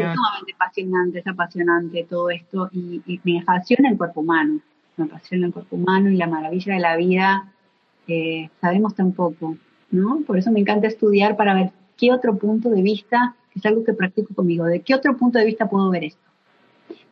[0.00, 4.60] Es sumamente apasionante, es apasionante todo esto y, y me fascina el cuerpo humano
[4.96, 7.52] me apasiona el cuerpo humano y la maravilla de la vida,
[8.08, 9.56] eh, sabemos tan poco,
[9.90, 10.20] ¿no?
[10.26, 13.84] Por eso me encanta estudiar para ver qué otro punto de vista, que es algo
[13.84, 16.22] que practico conmigo, de qué otro punto de vista puedo ver esto,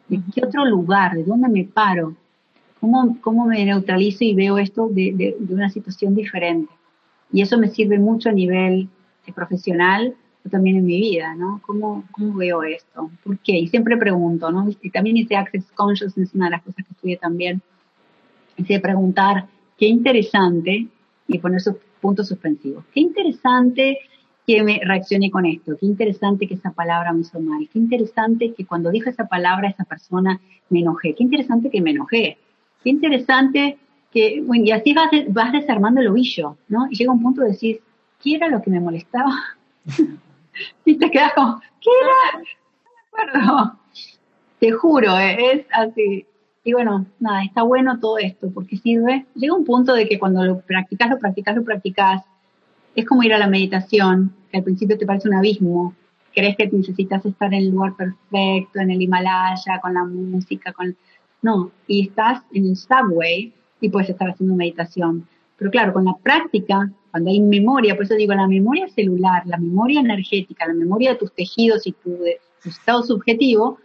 [0.09, 2.15] de qué otro lugar, de dónde me paro,
[2.81, 6.73] cómo, cómo me neutralizo y veo esto de, de, de una situación diferente.
[7.33, 8.89] Y eso me sirve mucho a nivel
[9.27, 10.15] eh, profesional,
[10.51, 11.61] también en mi vida, ¿no?
[11.65, 13.11] ¿Cómo, ¿Cómo veo esto?
[13.23, 13.53] ¿Por qué?
[13.53, 14.69] Y siempre pregunto, ¿no?
[14.83, 17.63] Y también hice Access Consciousness, una de las cosas que estudié también,
[18.57, 19.47] de preguntar,
[19.79, 20.89] qué interesante,
[21.27, 22.85] y poner sus puntos suspensivos.
[22.93, 23.99] Qué interesante
[24.47, 28.53] que me reaccione con esto, qué interesante que esa palabra me hizo mal, qué interesante
[28.53, 30.39] que cuando dijo esa palabra esa persona
[30.69, 32.37] me enojé, qué interesante que me enojé,
[32.83, 33.79] qué interesante
[34.13, 36.89] que, y así vas, vas desarmando el ovillo, ¿no?
[36.91, 37.81] Y llega un punto de decir,
[38.23, 39.35] ¿qué era lo que me molestaba?
[40.85, 42.39] y te quedas como, ¿qué era?
[42.39, 43.79] No me acuerdo.
[44.59, 46.27] Te juro, eh, es así.
[46.65, 49.27] Y bueno, nada, está bueno todo esto porque sirve.
[49.35, 52.23] Llega un punto de que cuando lo practicas, lo practicas, lo practicas,
[52.95, 55.95] es como ir a la meditación, que al principio te parece un abismo.
[56.35, 60.97] Crees que necesitas estar en el lugar perfecto, en el Himalaya, con la música, con...
[61.43, 65.29] No, y estás en el subway y puedes estar haciendo meditación.
[65.59, 69.57] Pero claro, con la práctica, cuando hay memoria, por eso digo, la memoria celular, la
[69.57, 72.19] memoria energética, la memoria de tus tejidos y tu,
[72.61, 73.79] tu estado subjetivo,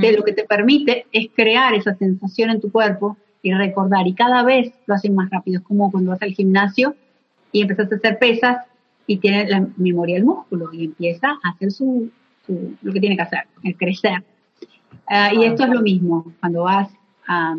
[0.00, 4.08] que lo que te permite es crear esa sensación en tu cuerpo y recordar.
[4.08, 5.60] Y cada vez lo hacen más rápido.
[5.60, 6.96] Es como cuando vas al gimnasio
[7.52, 8.66] y empiezas a hacer pesas
[9.06, 12.10] y tienes la memoria del músculo y empieza a hacer su,
[12.48, 14.24] lo que tiene que hacer, el crecer.
[15.06, 16.90] Ah, y esto es lo mismo, cuando vas
[17.28, 17.54] a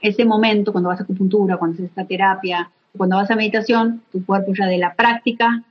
[0.00, 4.24] ese momento, cuando vas a acupuntura, cuando haces esta terapia, cuando vas a meditación, tu
[4.24, 5.62] cuerpo ya de la práctica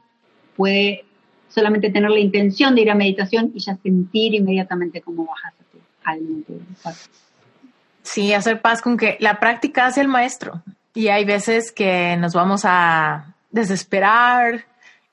[0.56, 1.06] puede
[1.50, 5.54] solamente tener la intención de ir a meditación y ya sentir inmediatamente cómo bajas
[8.02, 10.62] Sí, hacer paz con que la práctica hace el maestro.
[10.94, 14.66] Y hay veces que nos vamos a desesperar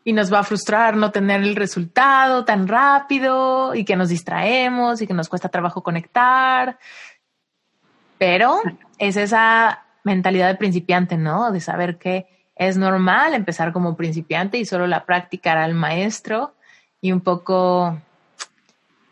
[0.03, 5.01] y nos va a frustrar no tener el resultado tan rápido y que nos distraemos
[5.01, 6.79] y que nos cuesta trabajo conectar.
[8.19, 8.61] Pero
[8.99, 11.53] es esa mentalidad de principiante, ¿no?
[11.53, 16.55] De saber que es normal empezar como principiante y solo la práctica hará el maestro
[17.01, 17.99] y un poco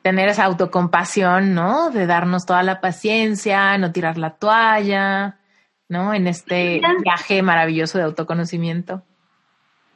[0.03, 1.91] tener esa autocompasión, ¿no?
[1.91, 5.39] De darnos toda la paciencia, no tirar la toalla,
[5.89, 6.15] ¿no?
[6.15, 9.03] En este viaje maravilloso de autoconocimiento.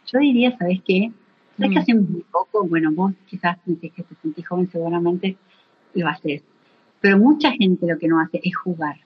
[0.06, 1.12] Yo diría, ¿sabes qué?
[1.59, 2.66] ¿Sabes que hace muy poco?
[2.66, 5.36] Bueno, vos quizás sentís que te sentís joven, seguramente
[5.94, 6.43] lo haces.
[7.01, 8.97] Pero mucha gente lo que no hace es jugar.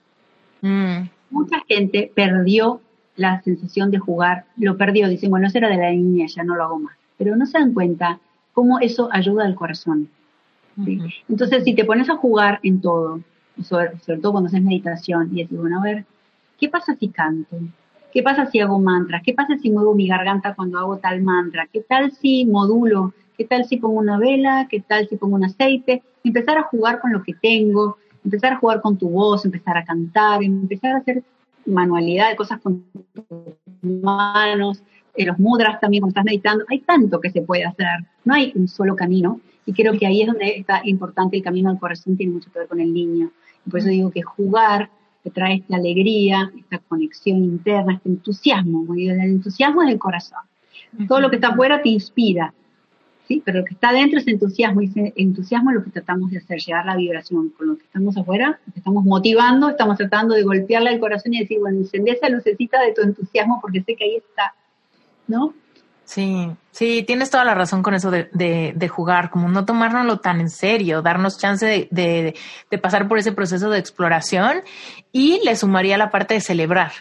[0.61, 1.09] Mm.
[1.29, 2.81] Mucha gente perdió
[3.15, 6.55] la sensación de jugar, lo perdió, dicen, bueno, eso era de la niña, ya no
[6.55, 6.95] lo hago más.
[7.17, 8.19] Pero no se dan cuenta
[8.53, 10.09] cómo eso ayuda al corazón.
[11.27, 13.21] Entonces, si te pones a jugar en todo,
[13.63, 16.05] sobre, sobre, todo cuando haces meditación, y decís, bueno, a ver,
[16.59, 17.57] ¿qué pasa si canto?
[18.13, 19.21] ¿Qué pasa si hago mantras?
[19.23, 21.67] ¿Qué pasa si muevo mi garganta cuando hago tal mantra?
[21.71, 23.13] ¿Qué tal si modulo?
[23.37, 24.67] ¿Qué tal si pongo una vela?
[24.69, 26.01] ¿Qué tal si pongo un aceite?
[26.23, 27.97] Empezar a jugar con lo que tengo,
[28.27, 31.23] empezar a jugar con tu voz, empezar a cantar, empezar a hacer
[31.65, 32.83] manualidades, cosas con
[33.13, 33.23] tus
[33.81, 34.83] manos,
[35.15, 36.65] eh, los mudras también cuando estás meditando.
[36.69, 37.87] Hay tanto que se puede hacer,
[38.25, 39.39] no hay un solo camino.
[39.65, 42.59] Y creo que ahí es donde está importante el camino del corazón, tiene mucho que
[42.59, 43.31] ver con el niño.
[43.65, 44.89] Y por eso digo que jugar
[45.23, 48.93] te trae esta alegría, esta conexión interna, este entusiasmo.
[48.93, 50.39] El entusiasmo es el corazón.
[51.07, 52.53] Todo lo que está afuera te inspira,
[53.27, 53.41] ¿sí?
[53.43, 56.37] Pero lo que está adentro es entusiasmo, y ese entusiasmo es lo que tratamos de
[56.37, 57.49] hacer, llegar la vibración.
[57.49, 61.59] Con lo que estamos afuera, estamos motivando, estamos tratando de golpearle al corazón y decir,
[61.59, 64.53] bueno, encendé esa lucecita de tu entusiasmo porque sé que ahí está,
[65.27, 65.53] ¿no?
[66.07, 70.39] Sí, sí, tienes toda la razón con eso de, de, jugar, como no tomárnoslo tan
[70.39, 72.33] en serio, darnos chance de, de,
[72.71, 74.61] de, pasar por ese proceso de exploración
[75.11, 76.93] y le sumaría la parte de celebrar,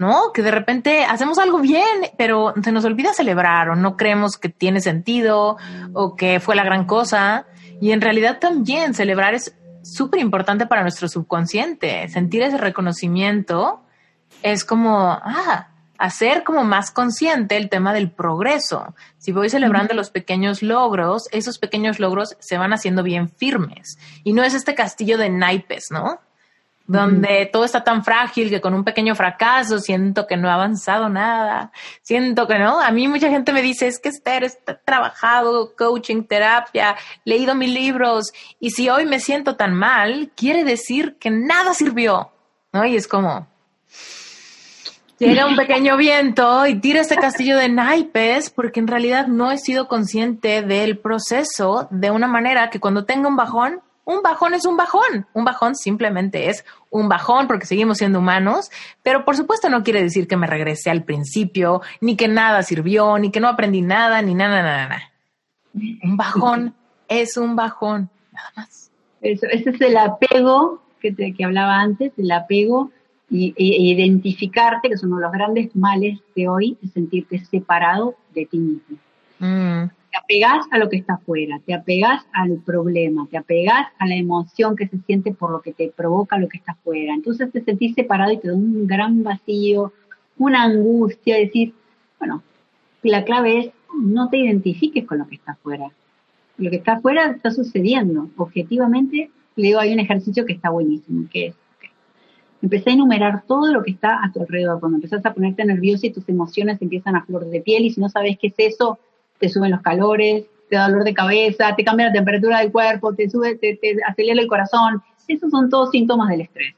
[0.00, 0.32] ¿no?
[0.32, 1.84] Que de repente hacemos algo bien,
[2.16, 5.58] pero se nos olvida celebrar o no creemos que tiene sentido
[5.92, 7.44] o que fue la gran cosa.
[7.82, 12.08] Y en realidad también celebrar es súper importante para nuestro subconsciente.
[12.08, 13.82] Sentir ese reconocimiento
[14.42, 15.68] es como, ah,
[15.98, 18.94] hacer como más consciente el tema del progreso.
[19.18, 23.98] Si voy celebrando los pequeños logros, esos pequeños logros se van haciendo bien firmes.
[24.24, 26.20] Y no es este castillo de naipes, ¿no?
[26.90, 31.08] Donde todo está tan frágil que con un pequeño fracaso siento que no ha avanzado
[31.08, 31.70] nada.
[32.02, 32.80] Siento que no.
[32.80, 37.70] A mí mucha gente me dice, es que Esther, he trabajado coaching, terapia, leído mis
[37.72, 38.32] libros.
[38.58, 42.32] Y si hoy me siento tan mal, quiere decir que nada sirvió.
[42.72, 42.84] ¿No?
[42.84, 43.46] Y es como,
[45.20, 49.58] llega un pequeño viento y tira este castillo de naipes porque en realidad no he
[49.58, 53.80] sido consciente del proceso de una manera que cuando tenga un bajón,
[54.10, 55.26] un bajón es un bajón.
[55.32, 58.70] Un bajón simplemente es un bajón porque seguimos siendo humanos,
[59.02, 63.18] pero por supuesto no quiere decir que me regrese al principio, ni que nada sirvió,
[63.18, 65.12] ni que no aprendí nada, ni nada, nada, nada.
[66.02, 66.74] Un bajón
[67.08, 68.90] es un bajón, nada más.
[69.20, 72.90] Eso, ese es el apego que, te, que hablaba antes, el apego
[73.30, 78.46] y, identificarte, que es uno de los grandes males de hoy, es sentirte separado de
[78.46, 78.98] ti mismo.
[79.38, 79.99] Mm.
[80.10, 84.16] Te apegas a lo que está afuera, te apegas al problema, te apegas a la
[84.16, 87.14] emoción que se siente por lo que te provoca lo que está afuera.
[87.14, 89.92] Entonces te sentís separado y te da un gran vacío,
[90.36, 91.74] una angustia, decir,
[92.18, 92.42] bueno,
[93.02, 93.70] la clave es
[94.02, 95.90] no te identifiques con lo que está afuera.
[96.58, 98.28] Lo que está afuera está sucediendo.
[98.36, 101.54] Objetivamente, le digo, hay un ejercicio que está buenísimo, que es
[102.62, 104.80] empecé a enumerar todo lo que está a tu alrededor.
[104.80, 108.00] Cuando empezás a ponerte nervioso y tus emociones empiezan a flor de piel y si
[108.00, 108.98] no sabes qué es eso,
[109.40, 113.12] te suben los calores, te da dolor de cabeza, te cambia la temperatura del cuerpo,
[113.14, 115.02] te sube, te, acelera el corazón.
[115.26, 116.74] Esos son todos síntomas del estrés.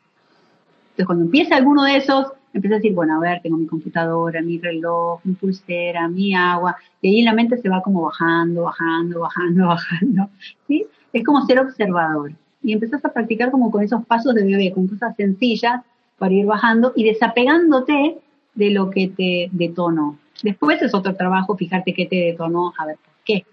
[0.93, 4.41] Entonces, cuando empieza alguno de esos, empieza a decir, bueno, a ver, tengo mi computadora,
[4.41, 9.21] mi reloj, mi pulsera, mi agua, y ahí la mente se va como bajando, bajando,
[9.21, 10.31] bajando, bajando,
[10.69, 10.87] ¿sí?
[11.13, 12.33] Es como ser observador
[12.63, 15.83] y empezás a practicar como con esos pasos de bebé, con cosas sencillas
[16.19, 18.19] para ir bajando y desapegándote
[18.55, 20.19] de lo que te detonó.
[20.43, 23.47] Después es otro trabajo, fijarte qué te detonó, a ver por qué.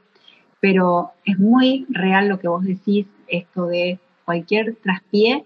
[0.60, 5.46] Pero es muy real lo que vos decís, esto de cualquier traspié,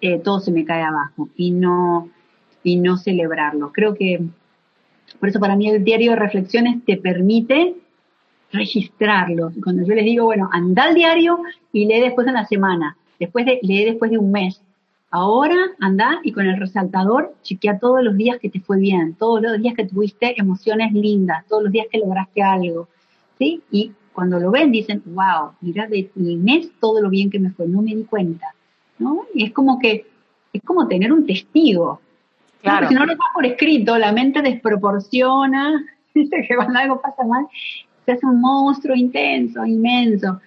[0.00, 2.08] eh, todo se me cae abajo y no,
[2.62, 3.72] y no celebrarlo.
[3.72, 4.20] Creo que
[5.18, 7.74] por eso para mí el diario de reflexiones te permite
[8.52, 9.52] registrarlo.
[9.62, 11.40] Cuando yo les digo, bueno, anda al diario
[11.72, 14.60] y lee después en la semana, después de, lee después de un mes.
[15.12, 19.42] Ahora anda y con el resaltador chequea todos los días que te fue bien, todos
[19.42, 22.88] los días que tuviste emociones lindas, todos los días que lograste algo,
[23.36, 23.60] ¿sí?
[23.72, 27.50] Y cuando lo ven dicen, wow, mira de mi mes todo lo bien que me
[27.50, 28.54] fue, no me di cuenta,
[29.00, 29.26] ¿no?
[29.34, 30.06] Y es como que,
[30.52, 32.00] es como tener un testigo.
[32.62, 32.88] Claro.
[32.88, 35.84] si no lo vas por escrito, la mente desproporciona,
[36.14, 37.46] dice que cuando algo pasa mal,
[38.04, 40.40] se hace un monstruo intenso, inmenso,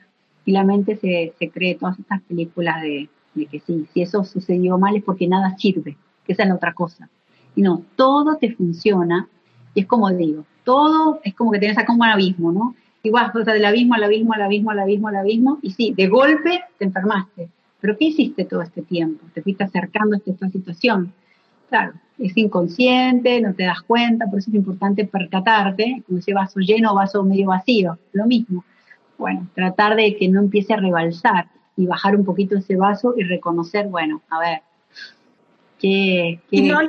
[0.46, 4.78] y la mente se, se cree todas estas películas de, que sí, si eso sucedió
[4.78, 7.10] mal es porque nada sirve, que esa es la otra cosa.
[7.56, 9.28] Y no, todo te funciona,
[9.74, 12.76] y es como digo, todo es como que tenés acá un abismo, ¿no?
[13.04, 15.94] Igual, o sea, del abismo al abismo, al abismo, al abismo, al abismo, y sí,
[15.96, 17.50] de golpe te enfermaste.
[17.82, 19.26] Pero ¿qué hiciste todo este tiempo?
[19.34, 21.12] Te fuiste acercando a esta situación.
[21.68, 26.60] Claro, es inconsciente, no te das cuenta, por eso es importante percatarte, como ese vaso
[26.60, 28.64] lleno o vaso medio vacío, lo mismo.
[29.18, 33.24] Bueno, tratar de que no empiece a rebalsar y bajar un poquito ese vaso y
[33.24, 34.62] reconocer, bueno, a ver,
[35.80, 36.40] que...
[36.52, 36.80] Y, no,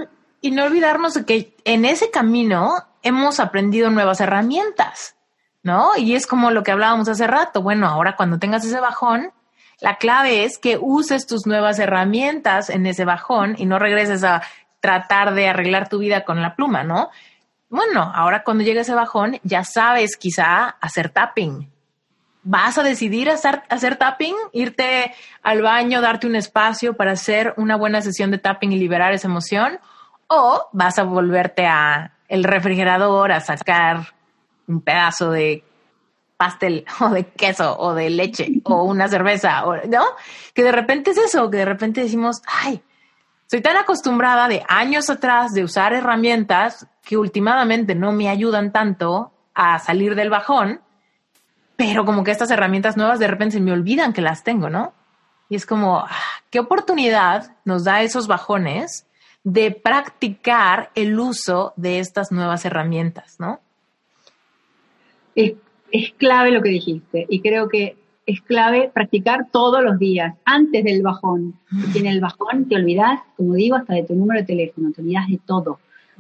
[0.41, 5.17] y no olvidarnos que en ese camino hemos aprendido nuevas herramientas,
[5.63, 5.91] ¿no?
[5.97, 9.31] Y es como lo que hablábamos hace rato, bueno, ahora cuando tengas ese bajón,
[9.81, 14.43] la clave es que uses tus nuevas herramientas en ese bajón y no regreses a
[14.81, 17.11] tratar de arreglar tu vida con la pluma, ¿no?
[17.71, 21.74] Bueno, ahora cuando llegue ese bajón, ya sabes quizá hacer tapping.
[22.45, 24.35] ¿Vas a decidir hacer, hacer tapping?
[24.53, 29.15] ¿Irte al baño, darte un espacio para hacer una buena sesión de tapping y liberar
[29.15, 29.81] esa emoción?
[30.27, 34.15] ¿O vas a volverte a el refrigerador a sacar
[34.67, 35.65] un pedazo de
[36.37, 40.05] pastel o de queso o de leche o una cerveza, ¿no?
[40.53, 42.83] Que de repente es eso, que de repente decimos, ay,
[43.47, 49.33] soy tan acostumbrada de años atrás de usar herramientas que últimamente no me ayudan tanto
[49.55, 50.81] a salir del bajón,
[51.77, 54.93] pero como que estas herramientas nuevas de repente se me olvidan que las tengo, ¿no?
[55.49, 56.11] Y es como, ah,
[56.51, 59.07] ¿qué oportunidad nos da esos bajones
[59.43, 63.61] de practicar el uso de estas nuevas herramientas, ¿no?
[65.35, 65.55] Es,
[65.91, 67.97] es clave lo que dijiste y creo que
[68.27, 71.55] es clave practicar todos los días, antes del bajón.
[71.69, 75.03] Porque en el bajón te olvidas, como digo, hasta de tu número de teléfono, te
[75.03, 75.79] olvidas de todo.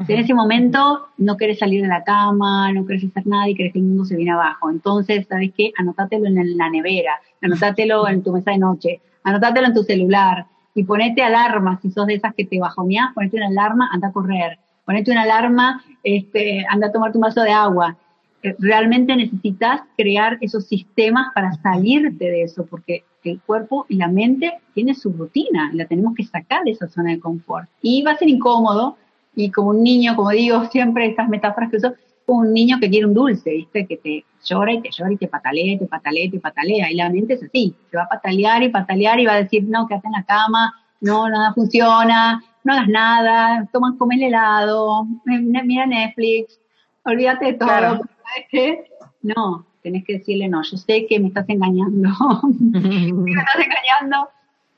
[0.09, 3.73] En ese momento no quieres salir de la cama, no quieres hacer nada y crees
[3.73, 4.71] que el mundo se viene abajo.
[4.71, 5.73] Entonces, ¿sabes qué?
[5.77, 10.85] Anótatelo en la nevera, anótatelo en tu mesa de noche, anótatelo en tu celular y
[10.85, 14.59] ponete alarma, si sos de esas que te bajoneás, ponete una alarma, anda a correr,
[14.85, 17.97] ponete una alarma, este, anda a tomar tu vaso de agua
[18.45, 24.09] eh, realmente necesitas crear esos sistemas para salirte de eso, porque el cuerpo y la
[24.09, 27.71] mente tienen su rutina, la tenemos que sacar de esa zona de confort.
[27.81, 28.99] Y va a ser incómodo,
[29.37, 31.95] y como un niño, como digo siempre, estas metáforas que uso,
[32.27, 33.87] como un niño que quiere un dulce, ¿viste?
[33.87, 36.91] Que te llora y te llora y te patalea, te patalea, te patalea.
[36.91, 39.65] Y la mente es así, se va a patalear y patalear y va a decir,
[39.65, 45.07] no, quédate en la cama, no, nada funciona, no hagas nada, toma, come el helado,
[45.25, 46.59] mira Netflix,
[47.05, 47.69] olvídate de todo.
[47.69, 48.85] ¿sabes qué?
[49.23, 52.11] No, tenés que decirle no, yo sé que me estás engañando,
[52.61, 54.29] me estás engañando,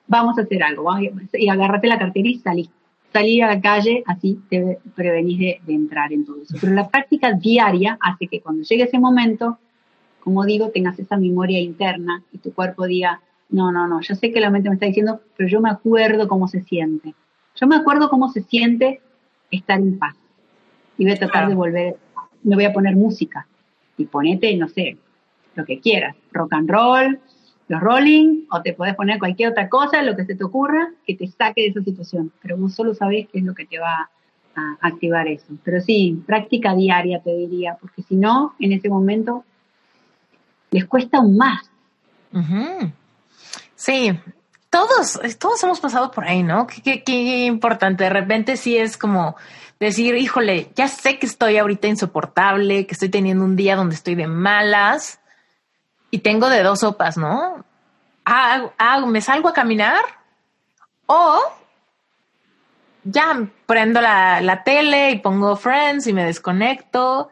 [0.08, 0.90] vamos a hacer algo,
[1.32, 2.70] y agárrate la cartera y salí.
[3.18, 6.56] Salir a la calle, así te prevenís de, entrar en todo eso.
[6.60, 9.58] Pero la práctica diaria hace que cuando llegue ese momento,
[10.20, 14.32] como digo, tengas esa memoria interna y tu cuerpo diga, no, no, no, yo sé
[14.32, 17.14] que la mente me está diciendo, pero yo me acuerdo cómo se siente.
[17.54, 19.00] Yo me acuerdo cómo se siente
[19.50, 20.16] estar en paz.
[20.98, 21.96] Y voy a tratar de volver
[22.46, 23.46] me voy a poner música.
[23.98, 24.96] Y ponete, no sé,
[25.54, 27.18] lo que quieras, rock and roll,
[27.68, 31.16] los rolling, o te podés poner cualquier otra cosa, lo que se te ocurra, que
[31.16, 32.32] te saque de esa situación.
[32.40, 34.08] Pero vos solo sabés qué es lo que te va
[34.54, 35.46] a activar eso.
[35.64, 39.44] Pero sí, práctica diaria te diría, porque si no, en ese momento
[40.70, 41.70] les cuesta aún más.
[43.74, 44.12] Sí,
[44.70, 46.66] todos, todos hemos pasado por ahí, ¿no?
[46.66, 48.04] Qué, qué importante.
[48.04, 49.36] De repente sí es como
[49.80, 54.14] decir, híjole, ya sé que estoy ahorita insoportable, que estoy teniendo un día donde estoy
[54.14, 55.20] de malas
[56.10, 57.64] y tengo de dos sopas, ¿no?
[59.06, 60.02] ¿Me salgo a caminar?
[61.06, 61.40] O
[63.04, 67.30] ya prendo la, la tele y pongo Friends y me desconecto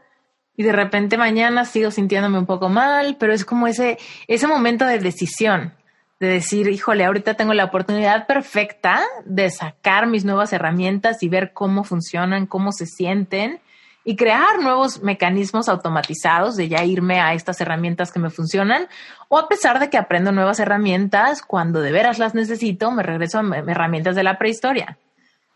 [0.56, 3.98] y de repente mañana sigo sintiéndome un poco mal, pero es como ese,
[4.28, 5.74] ese momento de decisión
[6.20, 11.52] de decir, híjole, ahorita tengo la oportunidad perfecta de sacar mis nuevas herramientas y ver
[11.52, 13.60] cómo funcionan, cómo se sienten
[14.04, 18.86] y crear nuevos mecanismos automatizados de ya irme a estas herramientas que me funcionan.
[19.28, 23.38] O a pesar de que aprendo nuevas herramientas, cuando de veras las necesito, me regreso
[23.38, 24.98] a herramientas de la prehistoria,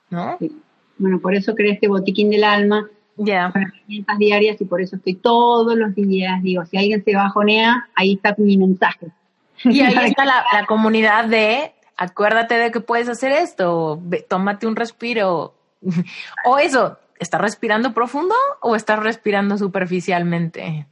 [0.08, 0.38] ¿no?
[0.96, 3.52] Bueno, por eso creé este botiquín del alma, ya.
[3.54, 8.14] herramientas diarias y por eso estoy todos los días, digo, si alguien se bajonea, ahí
[8.14, 9.08] está mi mensaje.
[9.64, 15.54] Y ahí está la, comunidad de acuérdate de que puedes hacer esto, tómate un respiro.
[16.44, 20.86] o eso, ¿estás respirando profundo o estás respirando superficialmente?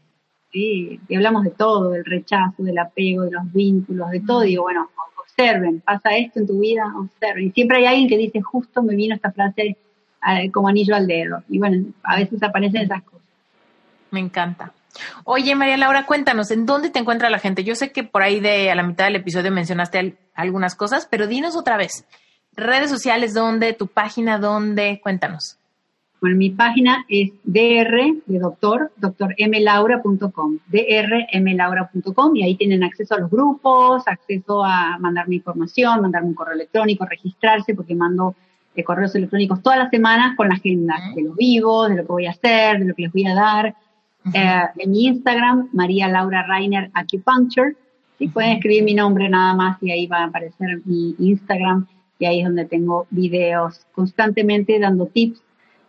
[0.53, 4.40] Sí, y hablamos de todo, del rechazo, del apego, de los vínculos, de todo.
[4.40, 4.90] Digo, bueno,
[5.20, 7.48] observen, pasa esto en tu vida, observen.
[7.48, 9.77] Y siempre hay alguien que dice, justo me vino esta frase
[10.27, 11.43] eh, como anillo al dedo.
[11.48, 13.27] Y bueno, a veces aparecen esas cosas.
[14.11, 14.73] Me encanta.
[15.24, 17.65] Oye, María Laura, cuéntanos, ¿en dónde te encuentra la gente?
[17.65, 21.27] Yo sé que por ahí de a la mitad del episodio mencionaste algunas cosas, pero
[21.27, 22.07] dinos otra vez.
[22.53, 23.74] Redes sociales, ¿dónde?
[23.74, 25.01] ¿Tu página, dónde?
[25.03, 25.59] Cuéntanos.
[26.20, 33.30] Bueno, mi página es dr de doctor, drmlaura.com, drmlaura.com y ahí tienen acceso a los
[33.30, 38.34] grupos, acceso a mandarme información, mandarme un correo electrónico, registrarse porque mando
[38.74, 42.12] de correos electrónicos todas las semanas con la agenda de los vivos, de lo que
[42.12, 43.74] voy a hacer, de lo que les voy a dar.
[44.32, 47.76] Eh, en mi Instagram, María Laura Rainer Acupuncture,
[48.18, 48.28] ¿sí?
[48.28, 51.86] pueden escribir mi nombre nada más y ahí va a aparecer mi Instagram
[52.18, 55.43] y ahí es donde tengo videos constantemente dando tips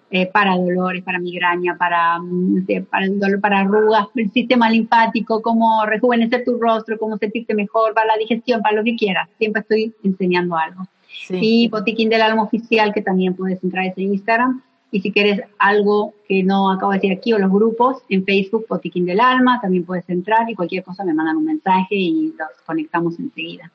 [0.10, 5.42] eh, para dolores, para migraña, para, mm, para el dolor, para arrugas, el sistema linfático,
[5.42, 9.28] cómo rejuvenecer tu rostro, cómo sentirte mejor, para la digestión, para lo que quieras.
[9.38, 10.88] Siempre estoy enseñando algo.
[11.30, 14.62] Y Botiquín del Alma Oficial, que también puedes entrar a ese Instagram.
[14.92, 18.66] Y si quieres algo que no acabo de decir aquí o los grupos, en Facebook,
[18.70, 22.48] Botiquín del Alma, también puedes entrar y cualquier cosa me mandan un mensaje y los
[22.66, 23.70] conectamos enseguida.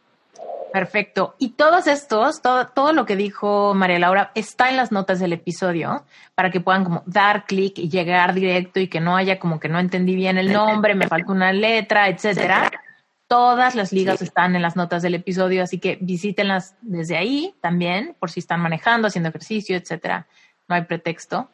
[0.72, 1.34] Perfecto.
[1.38, 5.34] Y todos estos, todo, todo lo que dijo María Laura está en las notas del
[5.34, 6.04] episodio
[6.34, 9.68] para que puedan como dar clic y llegar directo y que no haya como que
[9.68, 12.70] no entendí bien el nombre, me falta una letra, etcétera.
[13.28, 18.16] Todas las ligas están en las notas del episodio, así que visítenlas desde ahí también,
[18.18, 20.26] por si están manejando, haciendo ejercicio, etcétera.
[20.68, 21.50] No hay pretexto.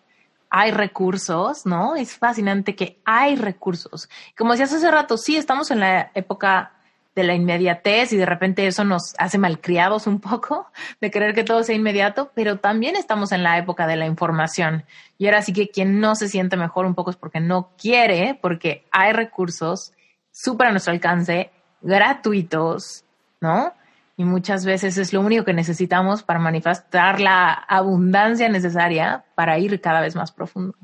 [0.51, 1.97] Hay recursos, ¿no?
[1.97, 4.09] Es fascinante que hay recursos.
[4.37, 6.78] Como decías hace rato, sí, estamos en la época
[7.19, 10.69] de la inmediatez y de repente eso nos hace malcriados un poco
[11.01, 14.85] de querer que todo sea inmediato, pero también estamos en la época de la información.
[15.19, 18.39] Y ahora sí que quien no se siente mejor un poco es porque no quiere,
[18.41, 19.93] porque hay recursos
[20.31, 21.51] súper a nuestro alcance,
[21.83, 23.05] gratuitos,
[23.41, 23.73] ¿no?
[24.17, 29.81] Y muchas veces es lo único que necesitamos para manifestar la abundancia necesaria para ir
[29.81, 30.77] cada vez más profundo.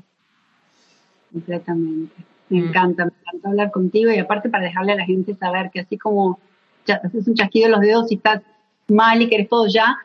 [1.31, 2.34] Completamente.
[2.49, 2.67] Me mm.
[2.67, 5.97] encanta, me encanta hablar contigo y aparte para dejarle a la gente saber que así
[5.97, 6.39] como
[6.85, 8.41] ya haces un chasquido de los dedos y estás
[8.87, 9.97] mal y quieres todo ya,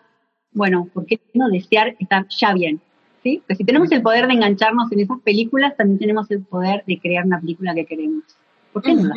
[0.53, 2.81] bueno, ¿por qué no desear estar ya bien?
[3.23, 3.43] ¿Sí?
[3.47, 6.99] Pues si tenemos el poder de engancharnos en esas películas, también tenemos el poder de
[6.99, 8.25] crear una película que queremos.
[8.73, 9.13] ¿Por qué no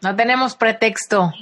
[0.00, 1.32] No tenemos pretexto.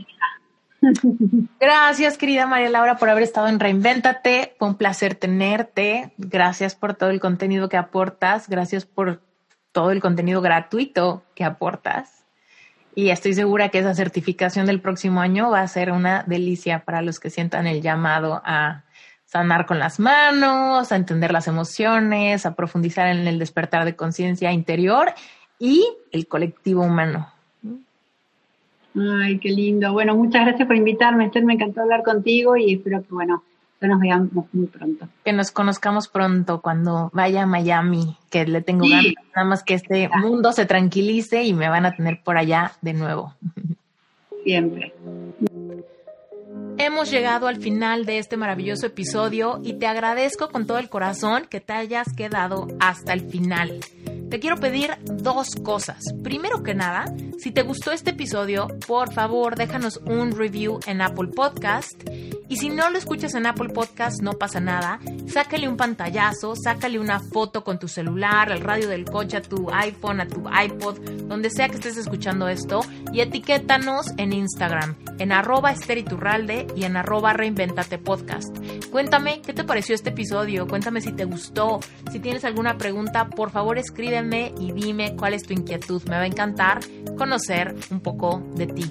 [1.61, 4.55] Gracias, querida María Laura, por haber estado en Reinvéntate.
[4.59, 6.15] Fue un placer tenerte.
[6.17, 8.49] Gracias por todo el contenido que aportas.
[8.49, 9.21] Gracias por
[9.73, 12.25] todo el contenido gratuito que aportas.
[12.95, 17.03] Y estoy segura que esa certificación del próximo año va a ser una delicia para
[17.03, 18.85] los que sientan el llamado a
[19.27, 24.51] sanar con las manos, a entender las emociones, a profundizar en el despertar de conciencia
[24.51, 25.13] interior
[25.59, 27.29] y el colectivo humano.
[28.97, 29.93] Ay, qué lindo.
[29.93, 31.45] Bueno, muchas gracias por invitarme, Esther.
[31.45, 33.45] Me encantó hablar contigo y espero que, bueno,
[33.81, 35.09] que nos veamos muy pronto.
[35.25, 39.75] Que nos conozcamos pronto cuando vaya a Miami, que le tengo ganas, nada más que
[39.75, 43.35] este mundo se tranquilice y me van a tener por allá de nuevo.
[44.45, 44.95] Siempre.
[46.83, 51.45] Hemos llegado al final de este maravilloso episodio y te agradezco con todo el corazón
[51.45, 53.81] que te hayas quedado hasta el final
[54.31, 55.99] te quiero pedir dos cosas.
[56.23, 57.05] Primero que nada,
[57.39, 62.01] si te gustó este episodio, por favor déjanos un review en Apple Podcast.
[62.49, 65.01] Y si no lo escuchas en Apple Podcast, no pasa nada.
[65.27, 69.69] Sácale un pantallazo, sácale una foto con tu celular, al radio del coche, a tu
[69.73, 72.81] iPhone, a tu iPod, donde sea que estés escuchando esto.
[73.13, 75.75] Y etiquétanos en Instagram, en arroba
[76.77, 78.57] y en arroba reinventate podcast.
[78.91, 81.81] Cuéntame qué te pareció este episodio, cuéntame si te gustó,
[82.11, 84.11] si tienes alguna pregunta, por favor escribe
[84.59, 86.03] y dime cuál es tu inquietud.
[86.05, 86.81] Me va a encantar
[87.17, 88.85] conocer un poco de ti.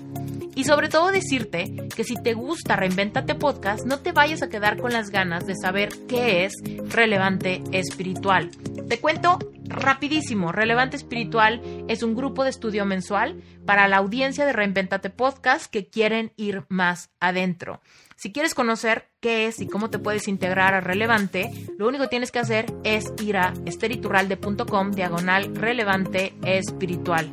[0.55, 4.77] Y sobre todo decirte que si te gusta Reinventate Podcast, no te vayas a quedar
[4.77, 6.53] con las ganas de saber qué es
[6.89, 8.49] relevante espiritual.
[8.87, 9.39] Te cuento
[9.69, 15.71] rapidísimo, Relevante Espiritual es un grupo de estudio mensual para la audiencia de Reinventate Podcast
[15.71, 17.81] que quieren ir más adentro.
[18.15, 22.09] Si quieres conocer qué es y cómo te puedes integrar a Relevante, lo único que
[22.09, 27.31] tienes que hacer es ir a esteriturralde.com diagonal relevante espiritual.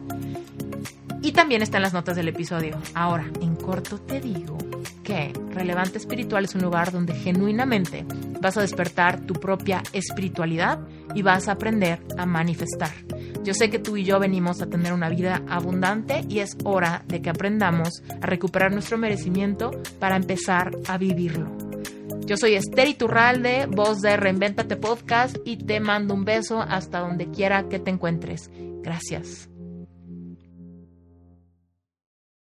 [1.22, 2.78] Y también está en las notas del episodio.
[2.94, 4.56] Ahora, en corto te digo
[5.06, 8.04] que Relevante Espiritual es un lugar donde genuinamente
[8.40, 10.80] vas a despertar tu propia espiritualidad
[11.14, 12.90] y vas a aprender a manifestar.
[13.44, 17.04] Yo sé que tú y yo venimos a tener una vida abundante y es hora
[17.06, 19.70] de que aprendamos a recuperar nuestro merecimiento
[20.00, 21.56] para empezar a vivirlo.
[22.26, 27.30] Yo soy Esther Iturralde, voz de Reinventate Podcast y te mando un beso hasta donde
[27.30, 28.50] quiera que te encuentres.
[28.82, 29.48] Gracias.